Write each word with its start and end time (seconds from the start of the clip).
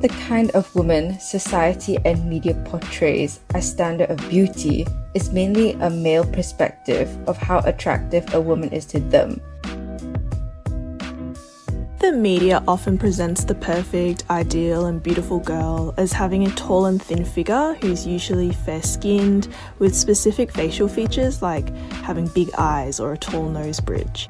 The 0.00 0.08
kind 0.28 0.52
of 0.52 0.72
woman 0.76 1.18
society 1.18 1.98
and 2.04 2.24
media 2.24 2.54
portrays 2.66 3.40
as 3.54 3.68
standard 3.68 4.10
of 4.10 4.28
beauty 4.30 4.86
is 5.14 5.32
mainly 5.32 5.72
a 5.72 5.90
male 5.90 6.24
perspective 6.24 7.08
of 7.26 7.36
how 7.36 7.58
attractive 7.60 8.32
a 8.32 8.40
woman 8.40 8.68
is 8.70 8.86
to 8.86 9.00
them. 9.00 9.40
The 11.98 12.12
media 12.12 12.62
often 12.68 12.96
presents 12.96 13.42
the 13.42 13.56
perfect, 13.56 14.22
ideal, 14.30 14.86
and 14.86 15.02
beautiful 15.02 15.40
girl 15.40 15.92
as 15.96 16.12
having 16.12 16.46
a 16.46 16.50
tall 16.52 16.86
and 16.86 17.02
thin 17.02 17.24
figure 17.24 17.76
who's 17.80 18.06
usually 18.06 18.52
fair 18.52 18.82
skinned 18.82 19.48
with 19.80 19.96
specific 19.96 20.52
facial 20.52 20.86
features 20.86 21.42
like 21.42 21.74
having 22.06 22.28
big 22.28 22.50
eyes 22.56 23.00
or 23.00 23.14
a 23.14 23.18
tall 23.18 23.48
nose 23.48 23.80
bridge. 23.80 24.28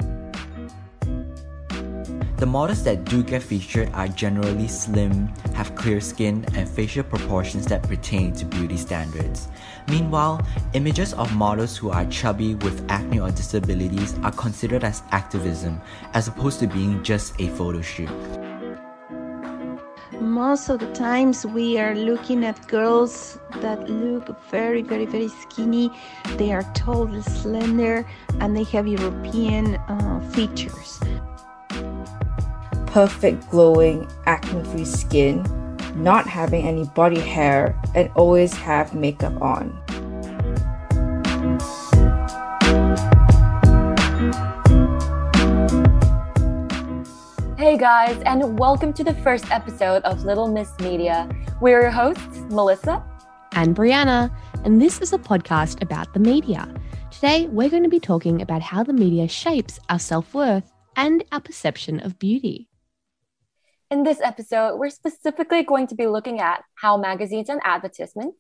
The 2.39 2.47
models 2.47 2.85
that 2.85 3.05
do 3.05 3.25
get 3.25 3.43
featured 3.43 3.91
are 3.95 4.07
generally 4.07 4.69
slim, 4.69 5.27
have 5.55 5.75
clear 5.75 6.01
skin, 6.01 6.47
and 6.55 6.69
facial 6.69 7.03
proportions 7.03 7.67
that 7.67 7.83
pertain 7.83 8.33
to 8.35 8.45
beauty 8.45 8.77
standards. 8.77 9.49
Meanwhile, 9.89 10.47
images 10.73 11.15
of 11.15 11.35
models 11.35 11.77
who 11.77 11.91
are 11.91 12.07
chubby 12.07 12.55
with 12.55 12.89
acne 12.89 13.19
or 13.19 13.33
disabilities 13.33 14.15
are 14.23 14.31
considered 14.31 14.85
as 14.85 15.03
activism, 15.11 15.81
as 16.15 16.29
opposed 16.29 16.61
to 16.61 16.69
being 16.69 17.03
just 17.03 17.35
a 17.41 17.49
photo 17.49 17.83
shoot. 17.83 18.09
Most 20.21 20.69
of 20.69 20.79
the 20.79 20.93
times, 20.95 21.45
we 21.45 21.77
are 21.77 21.97
looking 21.97 22.45
at 22.45 22.69
girls 22.69 23.41
that 23.63 23.91
look 23.91 24.29
very, 24.49 24.83
very, 24.83 25.07
very 25.07 25.29
skinny. 25.29 25.91
They 26.37 26.53
are 26.53 26.63
tall, 26.75 27.11
slender, 27.21 28.07
and 28.39 28.57
they 28.57 28.65
have 28.65 28.87
European 28.87 29.75
uh, 29.75 30.21
features 30.31 31.01
perfect, 32.99 33.49
glowing, 33.49 34.11
acne 34.27 34.65
free 34.73 34.85
skin, 34.85 35.41
not 35.95 36.27
having 36.27 36.67
any 36.67 36.85
body 36.97 37.21
hair, 37.21 37.81
and 37.95 38.11
always 38.17 38.53
have 38.55 38.93
makeup 38.93 39.41
on. 39.41 39.71
Hey 47.57 47.79
guys, 47.79 48.21
and 48.27 48.59
welcome 48.59 48.93
to 48.95 49.05
the 49.05 49.15
first 49.23 49.49
episode 49.53 50.03
of 50.03 50.25
Little 50.25 50.49
Miss 50.49 50.77
Media. 50.81 51.29
We're 51.61 51.83
your 51.83 51.91
hosts, 51.93 52.41
Melissa 52.51 53.05
and 53.53 53.77
Breanna, 53.77 54.37
and 54.65 54.83
this 54.83 55.01
is 55.01 55.13
a 55.13 55.19
podcast 55.19 55.81
about 55.81 56.15
the 56.15 56.19
media. 56.19 56.69
Today, 57.13 57.47
we're 57.47 57.71
going 57.71 57.85
to 57.85 57.89
be 57.89 58.01
talking 58.01 58.43
about 58.43 58.61
how 58.61 58.83
the 58.83 58.93
media 58.93 59.29
shapes 59.29 59.79
our 59.89 60.01
self 60.01 60.35
worth 60.35 60.73
and 60.97 61.23
our 61.31 61.41
perception 61.41 62.01
of 62.01 62.19
beauty. 62.19 62.68
In 63.91 64.03
this 64.03 64.21
episode, 64.21 64.77
we're 64.77 64.91
specifically 64.91 65.63
going 65.63 65.87
to 65.87 65.95
be 65.95 66.07
looking 66.07 66.41
at 66.41 66.63
how 66.75 66.99
magazines 66.99 67.49
and 67.49 67.59
advertisements, 67.65 68.37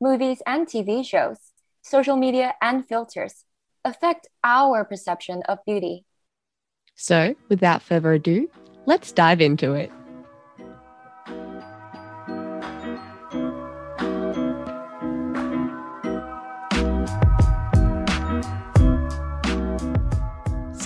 movies 0.00 0.40
and 0.46 0.66
TV 0.66 1.04
shows, 1.04 1.36
social 1.82 2.16
media 2.16 2.54
and 2.62 2.88
filters 2.88 3.44
affect 3.84 4.26
our 4.42 4.86
perception 4.86 5.42
of 5.50 5.58
beauty. 5.66 6.06
So, 6.94 7.34
without 7.50 7.82
further 7.82 8.14
ado, 8.14 8.48
let's 8.86 9.12
dive 9.12 9.42
into 9.42 9.74
it. 9.74 9.92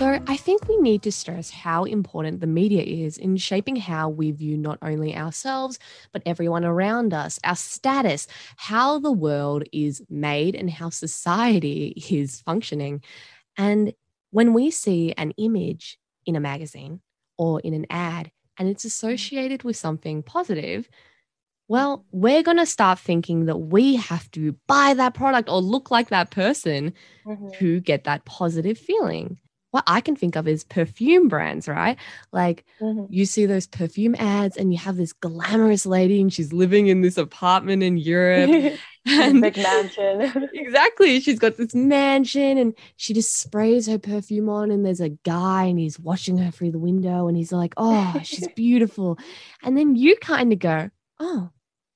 So, 0.00 0.18
I 0.26 0.38
think 0.38 0.66
we 0.66 0.78
need 0.78 1.02
to 1.02 1.12
stress 1.12 1.50
how 1.50 1.84
important 1.84 2.40
the 2.40 2.46
media 2.46 2.82
is 2.82 3.18
in 3.18 3.36
shaping 3.36 3.76
how 3.76 4.08
we 4.08 4.30
view 4.30 4.56
not 4.56 4.78
only 4.80 5.14
ourselves, 5.14 5.78
but 6.10 6.22
everyone 6.24 6.64
around 6.64 7.12
us, 7.12 7.38
our 7.44 7.54
status, 7.54 8.26
how 8.56 8.98
the 8.98 9.12
world 9.12 9.64
is 9.74 10.02
made, 10.08 10.54
and 10.54 10.70
how 10.70 10.88
society 10.88 12.02
is 12.10 12.40
functioning. 12.40 13.02
And 13.58 13.92
when 14.30 14.54
we 14.54 14.70
see 14.70 15.12
an 15.18 15.32
image 15.32 15.98
in 16.24 16.34
a 16.34 16.40
magazine 16.40 17.02
or 17.36 17.60
in 17.60 17.74
an 17.74 17.84
ad 17.90 18.30
and 18.58 18.70
it's 18.70 18.86
associated 18.86 19.64
with 19.64 19.76
something 19.76 20.22
positive, 20.22 20.88
well, 21.68 22.06
we're 22.10 22.42
going 22.42 22.56
to 22.56 22.64
start 22.64 22.98
thinking 22.98 23.44
that 23.44 23.58
we 23.58 23.96
have 23.96 24.30
to 24.30 24.56
buy 24.66 24.94
that 24.94 25.12
product 25.12 25.50
or 25.50 25.60
look 25.60 25.90
like 25.90 26.08
that 26.08 26.30
person 26.30 26.94
mm-hmm. 27.26 27.48
to 27.58 27.80
get 27.80 28.04
that 28.04 28.24
positive 28.24 28.78
feeling 28.78 29.36
what 29.70 29.84
I 29.86 30.00
can 30.00 30.16
think 30.16 30.36
of 30.36 30.48
is 30.48 30.64
perfume 30.64 31.28
brands, 31.28 31.68
right? 31.68 31.96
Like 32.32 32.64
mm-hmm. 32.80 33.06
you 33.08 33.24
see 33.24 33.46
those 33.46 33.66
perfume 33.66 34.14
ads 34.18 34.56
and 34.56 34.72
you 34.72 34.78
have 34.78 34.96
this 34.96 35.12
glamorous 35.12 35.86
lady 35.86 36.20
and 36.20 36.32
she's 36.32 36.52
living 36.52 36.88
in 36.88 37.02
this 37.02 37.16
apartment 37.16 37.82
in 37.82 37.96
Europe. 37.96 38.78
and 39.06 39.40
big 39.40 39.56
mansion. 39.56 40.50
exactly. 40.54 41.20
She's 41.20 41.38
got 41.38 41.56
this 41.56 41.74
mansion 41.74 42.58
and 42.58 42.74
she 42.96 43.14
just 43.14 43.36
sprays 43.36 43.86
her 43.86 43.98
perfume 43.98 44.48
on 44.48 44.70
and 44.70 44.84
there's 44.84 45.00
a 45.00 45.10
guy 45.10 45.64
and 45.64 45.78
he's 45.78 45.98
watching 45.98 46.38
her 46.38 46.50
through 46.50 46.72
the 46.72 46.78
window 46.78 47.28
and 47.28 47.36
he's 47.36 47.52
like, 47.52 47.74
"Oh, 47.76 48.20
she's 48.22 48.48
beautiful." 48.56 49.18
and 49.62 49.76
then 49.76 49.96
you 49.96 50.16
kind 50.16 50.52
of 50.52 50.58
go, 50.58 50.90
"Oh, 51.18 51.50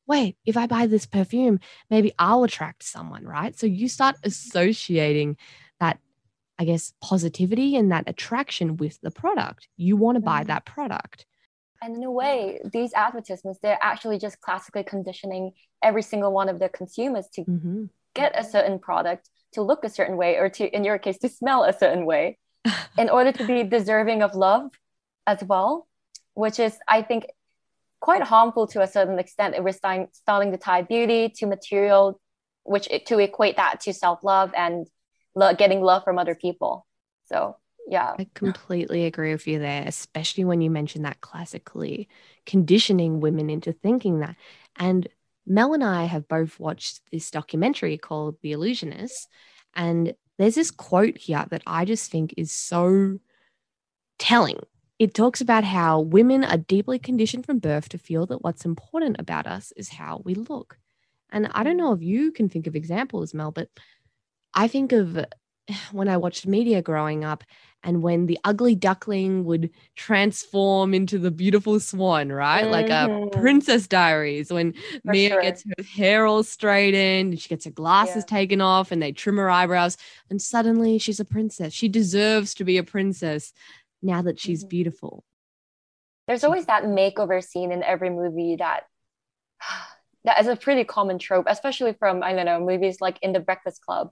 wait, 0.07 0.37
if 0.47 0.57
I 0.57 0.67
buy 0.67 0.87
this 0.87 1.07
perfume, 1.07 1.61
maybe 1.91 2.13
I'll 2.19 2.45
attract 2.45 2.83
someone, 2.83 3.25
right? 3.25 3.59
So 3.59 3.67
you 3.67 3.89
start 3.89 4.17
associating 4.23 5.37
that 5.81 5.99
I 6.59 6.65
guess, 6.65 6.93
positivity 7.01 7.77
and 7.77 7.91
that 7.91 8.05
attraction 8.07 8.77
with 8.77 9.01
the 9.01 9.11
product. 9.11 9.69
You 9.77 9.97
want 9.97 10.17
to 10.17 10.21
buy 10.21 10.41
mm-hmm. 10.41 10.49
that 10.49 10.65
product. 10.65 11.27
And 11.83 11.97
in 11.97 12.05
a 12.05 12.11
way, 12.11 12.61
these 12.65 12.93
advertisements, 12.95 13.61
they're 13.61 13.79
actually 13.83 14.19
just 14.19 14.41
classically 14.41 14.85
conditioning 14.85 15.53
every 15.83 16.03
single 16.03 16.33
one 16.33 16.49
of 16.49 16.59
the 16.59 16.69
consumers 16.69 17.27
to 17.35 17.43
mm-hmm. 17.43 17.85
get 18.15 18.39
a 18.39 18.45
certain 18.45 18.79
product, 18.79 19.29
to 19.53 19.63
look 19.63 19.85
a 19.85 19.91
certain 19.91 20.17
way, 20.17 20.37
or 20.37 20.49
to, 20.49 20.75
in 20.75 20.85
your 20.85 20.99
case, 20.99 21.19
to 21.19 21.29
smell 21.29 21.65
a 21.65 21.73
certain 21.73 22.07
way 22.07 22.39
in 22.99 23.11
order 23.11 23.33
to 23.33 23.47
be 23.47 23.65
deserving 23.65 24.23
of 24.23 24.35
love 24.35 24.71
as 25.27 25.43
well, 25.45 25.87
which 26.35 26.59
is, 26.59 26.79
I 26.89 27.03
think, 27.03 27.27
quite 28.01 28.23
harmful 28.23 28.67
to 28.69 28.83
a 28.83 28.87
certain 28.87 29.19
extent. 29.19 29.63
We're 29.63 29.73
starting, 29.73 30.09
starting 30.13 30.53
to 30.53 30.59
tie 30.59 30.83
beauty 30.83 31.29
to 31.37 31.47
material, 31.47 32.21
which 32.63 32.89
to 33.07 33.19
equate 33.19 33.57
that 33.57 33.81
to 33.81 33.93
self 33.93 34.23
love 34.23 34.53
and 34.57 34.87
lo- 35.35 35.55
getting 35.55 35.81
love 35.81 36.05
from 36.05 36.19
other 36.19 36.35
people. 36.35 36.87
So 37.27 37.57
yeah. 37.87 38.15
I 38.19 38.27
completely 38.35 39.05
agree 39.05 39.33
with 39.33 39.47
you 39.47 39.59
there, 39.59 39.85
especially 39.87 40.45
when 40.45 40.61
you 40.61 40.71
mention 40.71 41.03
that 41.03 41.21
classically 41.21 42.09
conditioning 42.47 43.21
women 43.21 43.51
into 43.51 43.73
thinking 43.73 44.21
that. 44.21 44.37
And 44.77 45.07
Mel 45.47 45.75
and 45.75 45.85
I 45.85 46.05
have 46.05 46.29
both 46.29 46.59
watched 46.59 47.01
this 47.13 47.31
documentary 47.31 47.99
called 47.99 48.37
The 48.43 48.53
Illusionist. 48.53 49.29
And 49.75 50.15
there's 50.39 50.55
this 50.55 50.71
quote 50.71 51.19
here 51.19 51.45
that 51.51 51.63
I 51.67 51.85
just 51.85 52.11
think 52.11 52.35
is 52.37 52.51
so 52.51 53.19
telling. 54.19 54.61
It 54.99 55.13
talks 55.13 55.41
about 55.41 55.65
how 55.65 56.01
women 56.01 56.45
are 56.45 56.57
deeply 56.57 56.99
conditioned 56.99 57.45
from 57.45 57.59
birth 57.59 57.89
to 57.91 57.99
feel 57.99 58.27
that 58.27 58.43
what's 58.43 58.65
important 58.65 59.17
about 59.19 59.47
us 59.47 59.73
is 59.77 59.89
how 59.91 60.23
we 60.25 60.35
look. 60.35 60.79
And 61.31 61.49
I 61.53 61.65
don't 61.65 61.75
mm. 61.75 61.81
know 61.81 61.93
if 61.93 62.03
you 62.03 62.33
can 62.33 62.49
think 62.49 62.67
of 62.67 62.77
examples, 62.77 63.35
Mel, 63.35 63.51
but 63.51 63.69
I 64.55 64.69
think 64.69 64.93
of 64.93 65.25
when 65.93 66.09
I 66.09 66.17
watched 66.17 66.47
media 66.47 66.83
growing 66.83 67.25
up 67.25 67.43
and 67.83 68.03
when 68.03 68.27
the 68.27 68.39
ugly 68.45 68.75
duckling 68.75 69.45
would 69.45 69.71
transform 69.95 70.95
into 70.95 71.19
the 71.19 71.31
beautiful 71.31 71.79
swan, 71.81 72.31
right? 72.31 72.63
Mm-hmm. 72.63 72.73
Like 72.73 72.87
a 72.87 73.09
mm-hmm. 73.09 73.41
Princess 73.41 73.87
Diaries, 73.87 74.51
when 74.51 74.73
For 74.73 75.13
Mia 75.13 75.29
sure. 75.31 75.43
gets 75.43 75.65
her 75.65 75.85
hair 75.85 76.27
all 76.27 76.43
straightened 76.43 77.33
and 77.33 77.41
she 77.41 77.49
gets 77.49 77.67
her 77.67 77.71
glasses 77.71 78.25
yeah. 78.29 78.37
taken 78.37 78.61
off 78.61 78.91
and 78.91 79.03
they 79.03 79.13
trim 79.13 79.37
her 79.37 79.51
eyebrows, 79.51 79.97
and 80.31 80.41
suddenly 80.41 80.99
she's 80.99 81.21
a 81.21 81.25
princess. 81.25 81.73
She 81.73 81.89
deserves 81.89 82.55
to 82.55 82.65
be 82.65 82.79
a 82.79 82.83
princess 82.85 83.53
now 84.03 84.23
that 84.23 84.41
she's 84.41 84.63
mm-hmm. 84.63 84.71
beautiful. 84.71 85.25
There's 86.27 86.45
always 86.45 86.67
that 86.67 86.85
makeover 86.85 87.45
scene 87.45 87.71
in 87.71 87.83
every 87.83 88.09
movie 88.09 88.57
that 88.57 88.85
that 90.25 90.41
is 90.41 90.47
a 90.47 90.57
pretty 90.57 90.85
common 90.85 91.19
trope, 91.19 91.45
especially 91.49 91.93
from 91.93 92.23
I 92.23 92.33
don't 92.33 92.47
know 92.47 92.61
movies 92.61 93.03
like 93.03 93.19
In 93.21 93.35
the 93.35 93.41
Breakfast 93.41 93.83
Club 93.83 94.11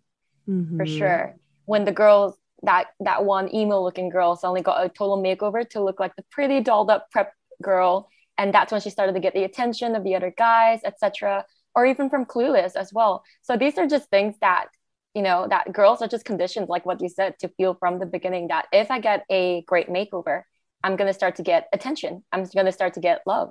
mm-hmm. 0.49 0.77
for 0.77 0.87
sure. 0.87 1.37
When 1.65 1.85
the 1.85 1.93
girls 1.93 2.37
that 2.63 2.89
that 3.01 3.25
one 3.25 3.53
emo 3.55 3.83
looking 3.83 4.09
girl 4.09 4.37
suddenly 4.37 4.63
got 4.63 4.85
a 4.85 4.89
total 4.89 5.21
makeover 5.21 5.69
to 5.71 5.83
look 5.83 5.99
like 5.99 6.15
the 6.17 6.25
pretty 6.31 6.61
dolled 6.61 6.91
up 6.91 7.11
prep 7.11 7.33
girl, 7.63 8.09
and 8.39 8.55
that's 8.55 8.73
when 8.73 8.81
she 8.81 8.91
started 8.91 9.15
to 9.15 9.21
get 9.21 9.35
the 9.35 9.45
attention 9.45 9.95
of 9.95 10.05
the 10.05 10.15
other 10.15 10.33
guys, 10.37 10.81
etc. 10.85 11.45
Or 11.75 11.87
even 11.87 12.11
from 12.11 12.27
Clueless 12.27 12.77
as 12.77 12.93
well. 12.93 13.25
So 13.41 13.57
these 13.57 13.79
are 13.79 13.87
just 13.87 14.11
things 14.11 14.35
that 14.41 14.67
you 15.15 15.23
know 15.23 15.47
that 15.49 15.73
girls 15.73 16.03
are 16.03 16.09
just 16.09 16.25
conditioned, 16.25 16.69
like 16.69 16.87
what 16.87 17.01
you 17.01 17.09
said, 17.09 17.39
to 17.41 17.49
feel 17.49 17.75
from 17.75 17.99
the 17.99 18.07
beginning 18.07 18.49
that 18.49 18.67
if 18.73 18.91
I 18.91 19.01
get 19.01 19.25
a 19.31 19.63
great 19.67 19.89
makeover, 19.89 20.43
I'm 20.85 20.97
gonna 20.97 21.15
start 21.15 21.37
to 21.37 21.43
get 21.43 21.69
attention. 21.73 22.25
I'm 22.33 22.45
gonna 22.45 22.73
start 22.73 22.95
to 22.95 23.01
get 23.01 23.23
love. 23.27 23.51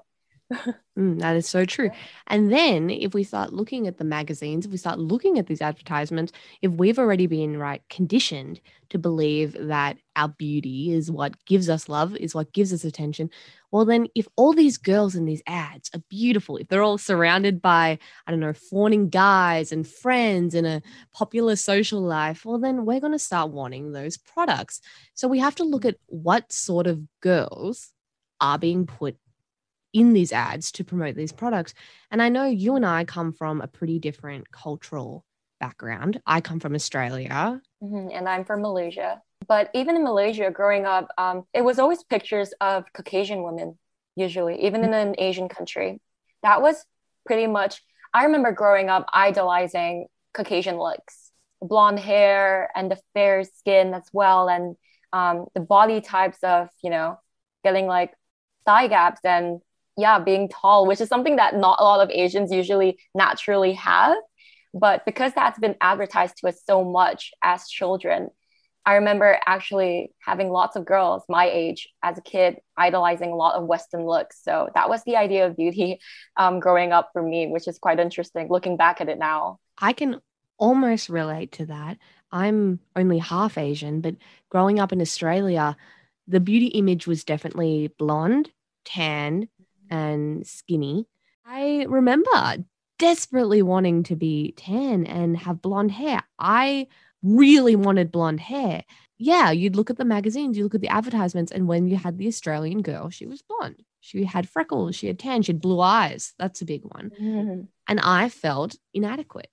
Mm, 0.98 1.19
that 1.19 1.36
is 1.36 1.48
so 1.48 1.65
true. 1.65 1.89
And 2.27 2.51
then 2.51 2.89
if 2.89 3.13
we 3.13 3.24
start 3.24 3.53
looking 3.53 3.88
at 3.88 3.98
the 3.98 4.03
magazines, 4.03 4.65
if 4.65 4.71
we 4.71 4.77
start 4.77 5.00
looking 5.00 5.39
at 5.39 5.48
these 5.48 5.62
advertisements, 5.62 6.31
if 6.62 6.71
we've 6.71 7.00
already 7.00 7.27
been 7.27 7.57
right 7.57 7.81
conditioned 7.89 8.59
to 8.89 8.98
believe 8.98 9.56
that 9.59 9.98
our 10.15 10.27
beauty 10.27 10.92
is 10.92 11.09
what 11.09 11.45
gives 11.45 11.69
us 11.69 11.88
love, 11.88 12.15
is 12.18 12.36
what 12.36 12.51
gives 12.51 12.74
us 12.74 12.83
attention, 12.83 13.30
well, 13.71 13.86
then 13.86 14.07
if 14.15 14.27
all 14.36 14.53
these 14.53 14.77
girls 14.77 15.15
in 15.15 15.25
these 15.25 15.42
ads 15.48 15.89
are 15.95 16.03
beautiful, 16.09 16.57
if 16.57 16.68
they're 16.68 16.83
all 16.83 16.98
surrounded 16.98 17.62
by, 17.62 17.98
I 18.27 18.31
don't 18.31 18.42
know, 18.42 18.53
fawning 18.53 19.09
guys 19.09 19.71
and 19.71 19.88
friends 19.88 20.53
in 20.53 20.65
a 20.65 20.81
popular 21.13 21.56
social 21.56 22.01
life, 22.01 22.45
well, 22.45 22.59
then 22.59 22.86
we're 22.86 23.00
going 23.00 23.13
to 23.13 23.19
start 23.19 23.51
wanting 23.51 23.92
those 23.92 24.18
products. 24.18 24.81
So 25.13 25.27
we 25.27 25.39
have 25.39 25.56
to 25.56 25.63
look 25.63 25.86
at 25.86 25.95
what 26.07 26.51
sort 26.51 26.88
of 26.88 27.01
girls 27.21 27.92
are 28.42 28.57
being 28.57 28.86
put 28.88 29.15
in 29.93 30.13
these 30.13 30.31
ads 30.31 30.71
to 30.73 30.83
promote 30.83 31.15
these 31.15 31.31
products. 31.31 31.73
And 32.09 32.21
I 32.21 32.29
know 32.29 32.45
you 32.45 32.75
and 32.75 32.85
I 32.85 33.05
come 33.05 33.33
from 33.33 33.61
a 33.61 33.67
pretty 33.67 33.99
different 33.99 34.51
cultural 34.51 35.25
background. 35.59 36.21
I 36.25 36.41
come 36.41 36.59
from 36.59 36.75
Australia. 36.75 37.61
Mm-hmm. 37.83 38.09
And 38.13 38.27
I'm 38.27 38.45
from 38.45 38.61
Malaysia. 38.61 39.21
But 39.47 39.69
even 39.73 39.95
in 39.95 40.03
Malaysia, 40.03 40.51
growing 40.51 40.85
up, 40.85 41.09
um, 41.17 41.43
it 41.53 41.63
was 41.63 41.79
always 41.79 42.03
pictures 42.03 42.53
of 42.61 42.85
Caucasian 42.93 43.43
women, 43.43 43.77
usually, 44.15 44.63
even 44.65 44.83
in 44.83 44.93
an 44.93 45.15
Asian 45.17 45.49
country. 45.49 45.99
That 46.43 46.61
was 46.61 46.85
pretty 47.25 47.47
much, 47.47 47.81
I 48.13 48.25
remember 48.25 48.51
growing 48.51 48.89
up 48.89 49.07
idolizing 49.11 50.07
Caucasian 50.33 50.77
looks, 50.77 51.31
blonde 51.61 51.99
hair 51.99 52.69
and 52.75 52.89
the 52.89 52.99
fair 53.13 53.43
skin 53.43 53.93
as 53.93 54.03
well. 54.13 54.47
And 54.47 54.75
um, 55.11 55.47
the 55.53 55.61
body 55.61 56.01
types 56.01 56.38
of, 56.43 56.69
you 56.83 56.89
know, 56.89 57.19
getting 57.63 57.88
like 57.88 58.13
thigh 58.65 58.88
gaps 58.88 59.21
and 59.23 59.61
yeah, 60.01 60.19
being 60.19 60.50
tall, 60.50 60.86
which 60.86 61.00
is 61.00 61.07
something 61.07 61.38
that 61.38 61.56
not 61.56 61.80
a 61.80 61.83
lot 61.83 62.01
of 62.01 62.09
Asians 62.09 62.51
usually 62.51 63.00
naturally 63.15 63.74
have. 63.74 64.18
But 64.74 65.06
because 65.06 65.33
that's 65.33 65.59
been 65.59 65.75
advertised 65.81 66.38
to 66.38 66.48
us 66.48 66.62
so 66.65 66.83
much 66.83 67.31
as 67.44 67.68
children, 67.68 68.30
I 68.86 68.95
remember 68.95 69.38
actually 69.45 70.12
having 70.19 70.50
lots 70.50 70.75
of 70.75 70.86
girls 70.86 71.24
my 71.30 71.48
age 71.48 71.88
as 72.01 72.18
a 72.18 72.21
kid 72.21 72.57
idolizing 72.77 73.31
a 73.31 73.36
lot 73.36 73.56
of 73.56 73.68
Western 73.68 74.06
looks. 74.06 74.44
So 74.44 74.69
that 74.74 74.89
was 74.89 75.03
the 75.03 75.18
idea 75.18 75.45
of 75.45 75.56
beauty 75.56 76.00
um, 76.38 76.59
growing 76.59 76.92
up 76.92 77.09
for 77.13 77.21
me, 77.21 77.48
which 77.48 77.68
is 77.68 77.77
quite 77.77 78.00
interesting 78.00 78.48
looking 78.50 78.77
back 78.77 79.01
at 79.01 79.09
it 79.09 79.19
now. 79.19 79.59
I 79.77 79.94
can 79.94 80.19
almost 80.57 81.09
relate 81.09 81.51
to 81.53 81.65
that. 81.68 81.98
I'm 82.31 82.80
only 82.95 83.19
half 83.19 83.57
Asian, 83.57 84.01
but 84.01 84.15
growing 84.50 84.80
up 84.80 84.94
in 84.94 85.01
Australia, 85.01 85.75
the 86.27 86.39
beauty 86.39 86.68
image 86.68 87.07
was 87.07 87.24
definitely 87.24 87.92
blonde, 88.00 88.51
tan, 88.86 89.50
and 89.91 90.45
skinny. 90.47 91.05
I 91.45 91.85
remember 91.88 92.63
desperately 92.97 93.61
wanting 93.61 94.03
to 94.03 94.15
be 94.15 94.53
tan 94.57 95.05
and 95.05 95.35
have 95.38 95.61
blonde 95.61 95.91
hair. 95.91 96.21
I 96.39 96.88
really 97.23 97.75
wanted 97.75 98.11
blonde 98.11 98.39
hair. 98.39 98.83
Yeah, 99.17 99.51
you'd 99.51 99.75
look 99.75 99.89
at 99.89 99.97
the 99.97 100.05
magazines, 100.05 100.57
you 100.57 100.63
look 100.63 100.75
at 100.75 100.81
the 100.81 100.88
advertisements, 100.88 101.51
and 101.51 101.67
when 101.67 101.88
you 101.88 101.95
had 101.95 102.17
the 102.17 102.27
Australian 102.27 102.81
girl, 102.81 103.09
she 103.09 103.27
was 103.27 103.43
blonde. 103.43 103.83
She 103.99 104.23
had 104.23 104.49
freckles, 104.49 104.95
she 104.95 105.07
had 105.07 105.19
tan, 105.19 105.43
she 105.43 105.51
had 105.51 105.61
blue 105.61 105.79
eyes. 105.79 106.33
That's 106.39 106.61
a 106.61 106.65
big 106.65 106.81
one. 106.83 107.11
Mm-hmm. 107.21 107.61
And 107.88 107.99
I 107.99 108.29
felt 108.29 108.75
inadequate, 108.93 109.49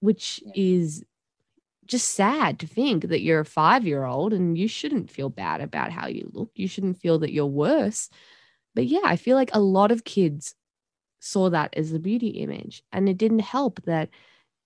which 0.00 0.40
yeah. 0.44 0.52
is 0.54 1.04
just 1.86 2.14
sad 2.14 2.60
to 2.60 2.66
think 2.66 3.08
that 3.08 3.22
you're 3.22 3.40
a 3.40 3.44
five 3.44 3.86
year 3.86 4.04
old 4.04 4.32
and 4.32 4.56
you 4.58 4.68
shouldn't 4.68 5.10
feel 5.10 5.30
bad 5.30 5.60
about 5.60 5.92
how 5.92 6.06
you 6.08 6.30
look. 6.32 6.50
You 6.54 6.68
shouldn't 6.68 6.98
feel 6.98 7.20
that 7.20 7.32
you're 7.32 7.46
worse. 7.46 8.08
But 8.76 8.86
yeah, 8.86 9.00
I 9.02 9.16
feel 9.16 9.36
like 9.36 9.50
a 9.52 9.60
lot 9.60 9.90
of 9.90 10.04
kids 10.04 10.54
saw 11.18 11.50
that 11.50 11.74
as 11.76 11.90
the 11.90 11.98
beauty 11.98 12.28
image. 12.28 12.82
And 12.92 13.08
it 13.08 13.18
didn't 13.18 13.40
help 13.40 13.82
that 13.86 14.10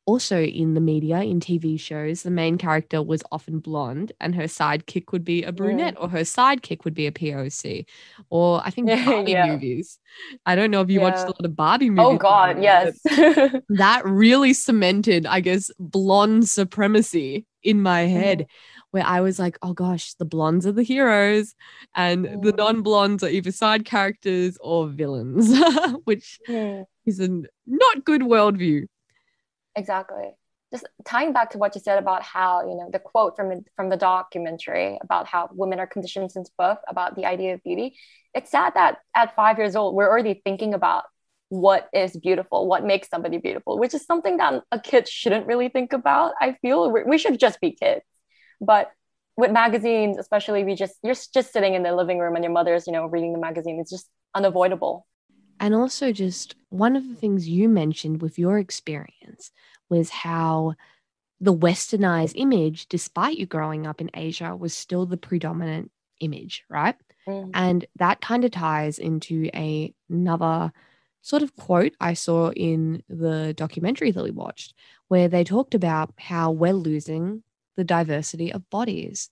also 0.04 0.42
in 0.42 0.74
the 0.74 0.80
media, 0.80 1.20
in 1.20 1.38
TV 1.38 1.78
shows, 1.78 2.22
the 2.24 2.30
main 2.30 2.58
character 2.58 3.00
was 3.00 3.22
often 3.30 3.60
blonde 3.60 4.10
and 4.20 4.34
her 4.34 4.44
sidekick 4.44 5.12
would 5.12 5.24
be 5.24 5.44
a 5.44 5.52
brunette 5.52 5.94
yeah. 5.94 6.00
or 6.00 6.08
her 6.08 6.20
sidekick 6.20 6.84
would 6.84 6.94
be 6.94 7.06
a 7.06 7.12
POC. 7.12 7.86
Or 8.28 8.60
I 8.64 8.70
think 8.70 8.88
Barbie 9.06 9.30
yeah. 9.30 9.46
movies. 9.46 9.98
I 10.44 10.56
don't 10.56 10.72
know 10.72 10.80
if 10.80 10.90
you 10.90 10.98
yeah. 11.00 11.06
watched 11.06 11.22
a 11.22 11.26
lot 11.26 11.44
of 11.44 11.54
Barbie 11.54 11.90
oh, 11.90 11.92
movies. 11.92 12.10
Oh, 12.14 12.18
God, 12.18 12.60
yes. 12.60 12.98
that 13.68 14.02
really 14.04 14.52
cemented, 14.52 15.26
I 15.26 15.40
guess, 15.40 15.70
blonde 15.78 16.48
supremacy 16.48 17.46
in 17.62 17.80
my 17.80 18.02
head. 18.02 18.46
Where 18.90 19.06
I 19.06 19.20
was 19.20 19.38
like, 19.38 19.58
oh 19.62 19.72
gosh, 19.72 20.14
the 20.14 20.24
blondes 20.24 20.66
are 20.66 20.72
the 20.72 20.82
heroes 20.82 21.54
and 21.94 22.26
mm. 22.26 22.42
the 22.42 22.52
non 22.52 22.82
blondes 22.82 23.22
are 23.22 23.28
either 23.28 23.52
side 23.52 23.84
characters 23.84 24.58
or 24.60 24.88
villains, 24.88 25.56
which 26.04 26.40
mm. 26.48 26.84
is 27.06 27.20
a 27.20 27.28
not 27.66 28.04
good 28.04 28.22
worldview. 28.22 28.86
Exactly. 29.76 30.30
Just 30.72 30.86
tying 31.04 31.32
back 31.32 31.50
to 31.50 31.58
what 31.58 31.74
you 31.74 31.80
said 31.80 31.98
about 31.98 32.22
how, 32.22 32.62
you 32.62 32.76
know, 32.76 32.88
the 32.92 33.00
quote 33.00 33.34
from, 33.34 33.64
from 33.74 33.88
the 33.88 33.96
documentary 33.96 34.98
about 35.02 35.26
how 35.26 35.48
women 35.52 35.80
are 35.80 35.86
conditioned 35.86 36.30
since 36.30 36.50
birth 36.56 36.78
about 36.86 37.16
the 37.16 37.24
idea 37.24 37.54
of 37.54 37.62
beauty. 37.64 37.96
It's 38.34 38.52
sad 38.52 38.74
that 38.74 38.98
at 39.16 39.34
five 39.34 39.58
years 39.58 39.74
old, 39.74 39.96
we're 39.96 40.08
already 40.08 40.40
thinking 40.44 40.74
about 40.74 41.04
what 41.48 41.88
is 41.92 42.16
beautiful, 42.16 42.68
what 42.68 42.84
makes 42.84 43.08
somebody 43.08 43.38
beautiful, 43.38 43.78
which 43.78 43.94
is 43.94 44.06
something 44.06 44.36
that 44.36 44.62
a 44.70 44.78
kid 44.78 45.08
shouldn't 45.08 45.46
really 45.46 45.68
think 45.68 45.92
about. 45.92 46.34
I 46.40 46.56
feel 46.62 46.92
we 47.04 47.18
should 47.18 47.40
just 47.40 47.60
be 47.60 47.72
kids 47.72 48.02
but 48.60 48.92
with 49.36 49.50
magazines, 49.50 50.18
especially, 50.18 50.64
we 50.64 50.74
just 50.74 50.96
you're 51.02 51.14
just 51.14 51.52
sitting 51.52 51.74
in 51.74 51.82
the 51.82 51.94
living 51.94 52.18
room 52.18 52.34
and 52.34 52.44
your 52.44 52.52
mother's, 52.52 52.86
you 52.86 52.92
know, 52.92 53.06
reading 53.06 53.32
the 53.32 53.38
magazine. 53.38 53.78
It's 53.80 53.90
just 53.90 54.08
unavoidable. 54.34 55.06
And 55.58 55.74
also, 55.74 56.12
just 56.12 56.54
one 56.70 56.96
of 56.96 57.08
the 57.08 57.14
things 57.14 57.48
you 57.48 57.68
mentioned 57.68 58.22
with 58.22 58.38
your 58.38 58.58
experience 58.58 59.50
was 59.88 60.10
how 60.10 60.74
the 61.40 61.54
westernized 61.54 62.32
image, 62.34 62.86
despite 62.88 63.38
you 63.38 63.46
growing 63.46 63.86
up 63.86 64.00
in 64.00 64.10
Asia, 64.14 64.54
was 64.54 64.74
still 64.74 65.06
the 65.06 65.16
predominant 65.16 65.90
image, 66.20 66.64
right? 66.68 66.96
Mm. 67.26 67.50
And 67.54 67.84
that 67.96 68.20
kind 68.20 68.44
of 68.44 68.50
ties 68.50 68.98
into 68.98 69.50
a, 69.54 69.94
another 70.08 70.72
sort 71.22 71.42
of 71.42 71.54
quote 71.56 71.92
I 72.00 72.14
saw 72.14 72.50
in 72.50 73.02
the 73.08 73.54
documentary 73.54 74.10
that 74.10 74.24
we 74.24 74.30
watched, 74.30 74.74
where 75.08 75.28
they 75.28 75.44
talked 75.44 75.74
about 75.74 76.12
how 76.18 76.50
we're 76.50 76.72
losing 76.72 77.42
the 77.80 77.84
diversity 77.84 78.52
of 78.52 78.68
bodies. 78.68 79.30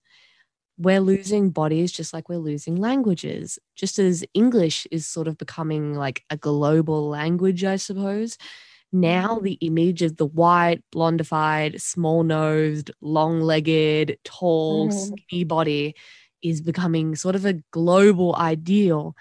We're 0.79 1.01
losing 1.01 1.51
bodies 1.51 1.93
just 1.93 2.15
like 2.15 2.31
we're 2.31 2.39
losing 2.39 2.77
languages, 2.77 3.59
just 3.77 3.99
as 3.99 4.25
English 4.33 4.87
is 4.91 5.07
sort 5.07 5.29
of 5.29 5.37
becoming 5.37 5.93
like 5.93 6.25
a 6.31 6.39
global 6.39 7.11
language, 7.11 7.63
I 7.63 7.77
suppose. 7.77 8.39
Now, 8.91 9.39
the 9.39 9.59
image 9.61 10.01
of 10.01 10.17
the 10.17 10.25
white, 10.25 10.83
blondified, 10.95 11.79
small 11.79 12.23
nosed, 12.23 12.91
long 13.03 13.43
legged, 13.43 14.19
tall, 14.25 14.89
mm. 14.89 14.95
skinny 14.95 15.45
body 15.45 15.95
is 16.43 16.63
becoming 16.63 17.17
sort 17.17 17.35
of 17.35 17.45
a 17.45 17.61
global 17.71 18.35
ideal, 18.37 19.15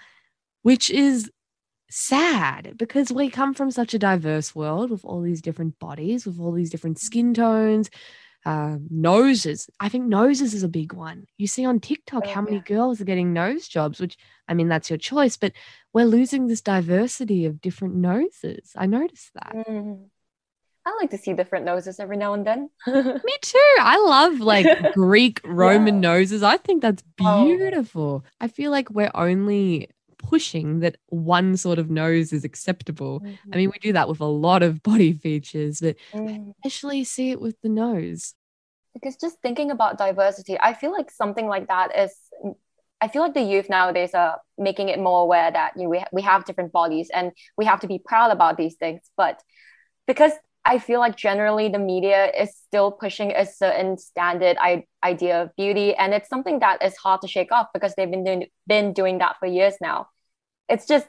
which 0.62 0.88
is 0.88 1.30
sad 1.90 2.78
because 2.78 3.12
we 3.12 3.28
come 3.28 3.52
from 3.52 3.70
such 3.70 3.92
a 3.92 3.98
diverse 3.98 4.54
world 4.54 4.90
with 4.90 5.04
all 5.04 5.20
these 5.20 5.42
different 5.42 5.78
bodies, 5.78 6.24
with 6.24 6.40
all 6.40 6.52
these 6.52 6.70
different 6.70 6.98
skin 6.98 7.34
tones, 7.34 7.90
uh, 8.48 8.78
noses. 8.88 9.68
I 9.78 9.90
think 9.90 10.06
noses 10.06 10.54
is 10.54 10.62
a 10.62 10.68
big 10.68 10.94
one. 10.94 11.26
You 11.36 11.46
see 11.46 11.66
on 11.66 11.80
TikTok 11.80 12.22
oh, 12.24 12.30
how 12.30 12.40
many 12.40 12.60
girls 12.60 12.98
are 12.98 13.04
getting 13.04 13.34
nose 13.34 13.68
jobs, 13.68 14.00
which 14.00 14.16
I 14.48 14.54
mean, 14.54 14.68
that's 14.68 14.88
your 14.88 14.96
choice, 14.96 15.36
but 15.36 15.52
we're 15.92 16.06
losing 16.06 16.46
this 16.46 16.62
diversity 16.62 17.44
of 17.44 17.60
different 17.60 17.96
noses. 17.96 18.72
I 18.74 18.86
noticed 18.86 19.32
that. 19.34 19.54
Mm. 19.68 20.06
I 20.86 20.96
like 20.98 21.10
to 21.10 21.18
see 21.18 21.34
different 21.34 21.66
noses 21.66 22.00
every 22.00 22.16
now 22.16 22.32
and 22.32 22.46
then. 22.46 22.70
Me 22.86 23.34
too. 23.42 23.76
I 23.80 23.98
love 23.98 24.40
like 24.40 24.66
Greek 24.94 25.42
Roman 25.44 25.96
yeah. 25.96 26.08
noses. 26.08 26.42
I 26.42 26.56
think 26.56 26.80
that's 26.80 27.02
oh. 27.20 27.44
beautiful. 27.44 28.24
Oh. 28.24 28.30
I 28.40 28.48
feel 28.48 28.70
like 28.70 28.88
we're 28.88 29.10
only 29.14 29.90
pushing 30.16 30.80
that 30.80 30.96
one 31.08 31.58
sort 31.58 31.78
of 31.78 31.90
nose 31.90 32.32
is 32.32 32.44
acceptable. 32.44 33.20
Mm-hmm. 33.20 33.50
I 33.52 33.56
mean, 33.56 33.70
we 33.70 33.78
do 33.78 33.92
that 33.92 34.08
with 34.08 34.20
a 34.20 34.24
lot 34.24 34.62
of 34.62 34.82
body 34.82 35.12
features, 35.12 35.80
but 35.80 35.96
mm. 36.14 36.54
especially 36.64 37.04
see 37.04 37.30
it 37.30 37.42
with 37.42 37.60
the 37.60 37.68
nose. 37.68 38.34
Because 38.94 39.16
just 39.16 39.36
thinking 39.42 39.70
about 39.70 39.98
diversity, 39.98 40.58
I 40.60 40.74
feel 40.74 40.92
like 40.92 41.10
something 41.10 41.46
like 41.46 41.68
that 41.68 41.96
is. 41.96 42.14
I 43.00 43.06
feel 43.06 43.22
like 43.22 43.34
the 43.34 43.42
youth 43.42 43.70
nowadays 43.70 44.12
are 44.12 44.40
making 44.56 44.88
it 44.88 44.98
more 44.98 45.22
aware 45.22 45.52
that 45.52 45.74
you 45.76 45.84
know, 45.84 45.90
we, 45.90 46.02
we 46.10 46.22
have 46.22 46.44
different 46.44 46.72
bodies 46.72 47.10
and 47.14 47.30
we 47.56 47.64
have 47.64 47.78
to 47.80 47.86
be 47.86 48.00
proud 48.04 48.32
about 48.32 48.56
these 48.56 48.74
things. 48.74 49.02
But 49.16 49.40
because 50.08 50.32
I 50.64 50.78
feel 50.78 51.00
like 51.00 51.16
generally 51.16 51.68
the 51.68 51.78
media 51.78 52.30
is 52.30 52.54
still 52.66 52.90
pushing 52.90 53.30
a 53.30 53.46
certain 53.46 53.96
standard 53.98 54.56
I- 54.60 54.84
idea 55.04 55.42
of 55.42 55.56
beauty, 55.56 55.94
and 55.94 56.12
it's 56.12 56.28
something 56.28 56.58
that 56.58 56.84
is 56.84 56.96
hard 56.96 57.22
to 57.22 57.28
shake 57.28 57.52
off 57.52 57.68
because 57.72 57.94
they've 57.94 58.10
been 58.10 58.24
doing 58.24 58.46
been 58.66 58.92
doing 58.92 59.18
that 59.18 59.36
for 59.38 59.46
years 59.46 59.74
now. 59.80 60.08
It's 60.68 60.86
just 60.86 61.06